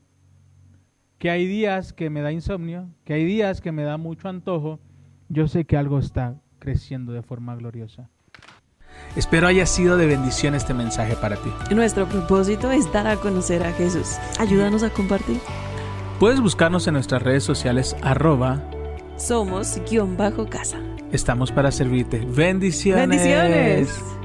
que 1.17 1.31
hay 1.31 1.47
días 1.47 1.91
que 1.91 2.11
me 2.11 2.21
da 2.21 2.31
insomnio, 2.31 2.87
que 3.03 3.15
hay 3.15 3.25
días 3.25 3.61
que 3.61 3.71
me 3.71 3.81
da 3.81 3.97
mucho 3.97 4.29
antojo, 4.29 4.79
yo 5.27 5.47
sé 5.47 5.65
que 5.65 5.75
algo 5.75 5.97
está 5.97 6.39
creciendo 6.59 7.13
de 7.13 7.23
forma 7.23 7.55
gloriosa. 7.55 8.11
Espero 9.15 9.47
haya 9.47 9.65
sido 9.65 9.97
de 9.97 10.05
bendición 10.05 10.53
este 10.53 10.75
mensaje 10.75 11.15
para 11.15 11.35
ti. 11.37 11.49
Nuestro 11.73 12.05
propósito 12.05 12.69
es 12.69 12.93
dar 12.93 13.07
a 13.07 13.15
conocer 13.15 13.63
a 13.63 13.71
Jesús. 13.71 14.17
Ayúdanos 14.39 14.83
a 14.83 14.91
compartir. 14.91 15.39
Puedes 16.19 16.41
buscarnos 16.41 16.85
en 16.85 16.93
nuestras 16.93 17.23
redes 17.23 17.43
sociales 17.43 17.95
arroba 18.03 18.61
somos 19.17 19.81
guion 19.89 20.15
bajo 20.15 20.47
casa. 20.47 20.77
Estamos 21.11 21.51
para 21.51 21.71
servirte. 21.71 22.19
Bendiciones. 22.19 23.09
Bendiciones. 23.09 24.16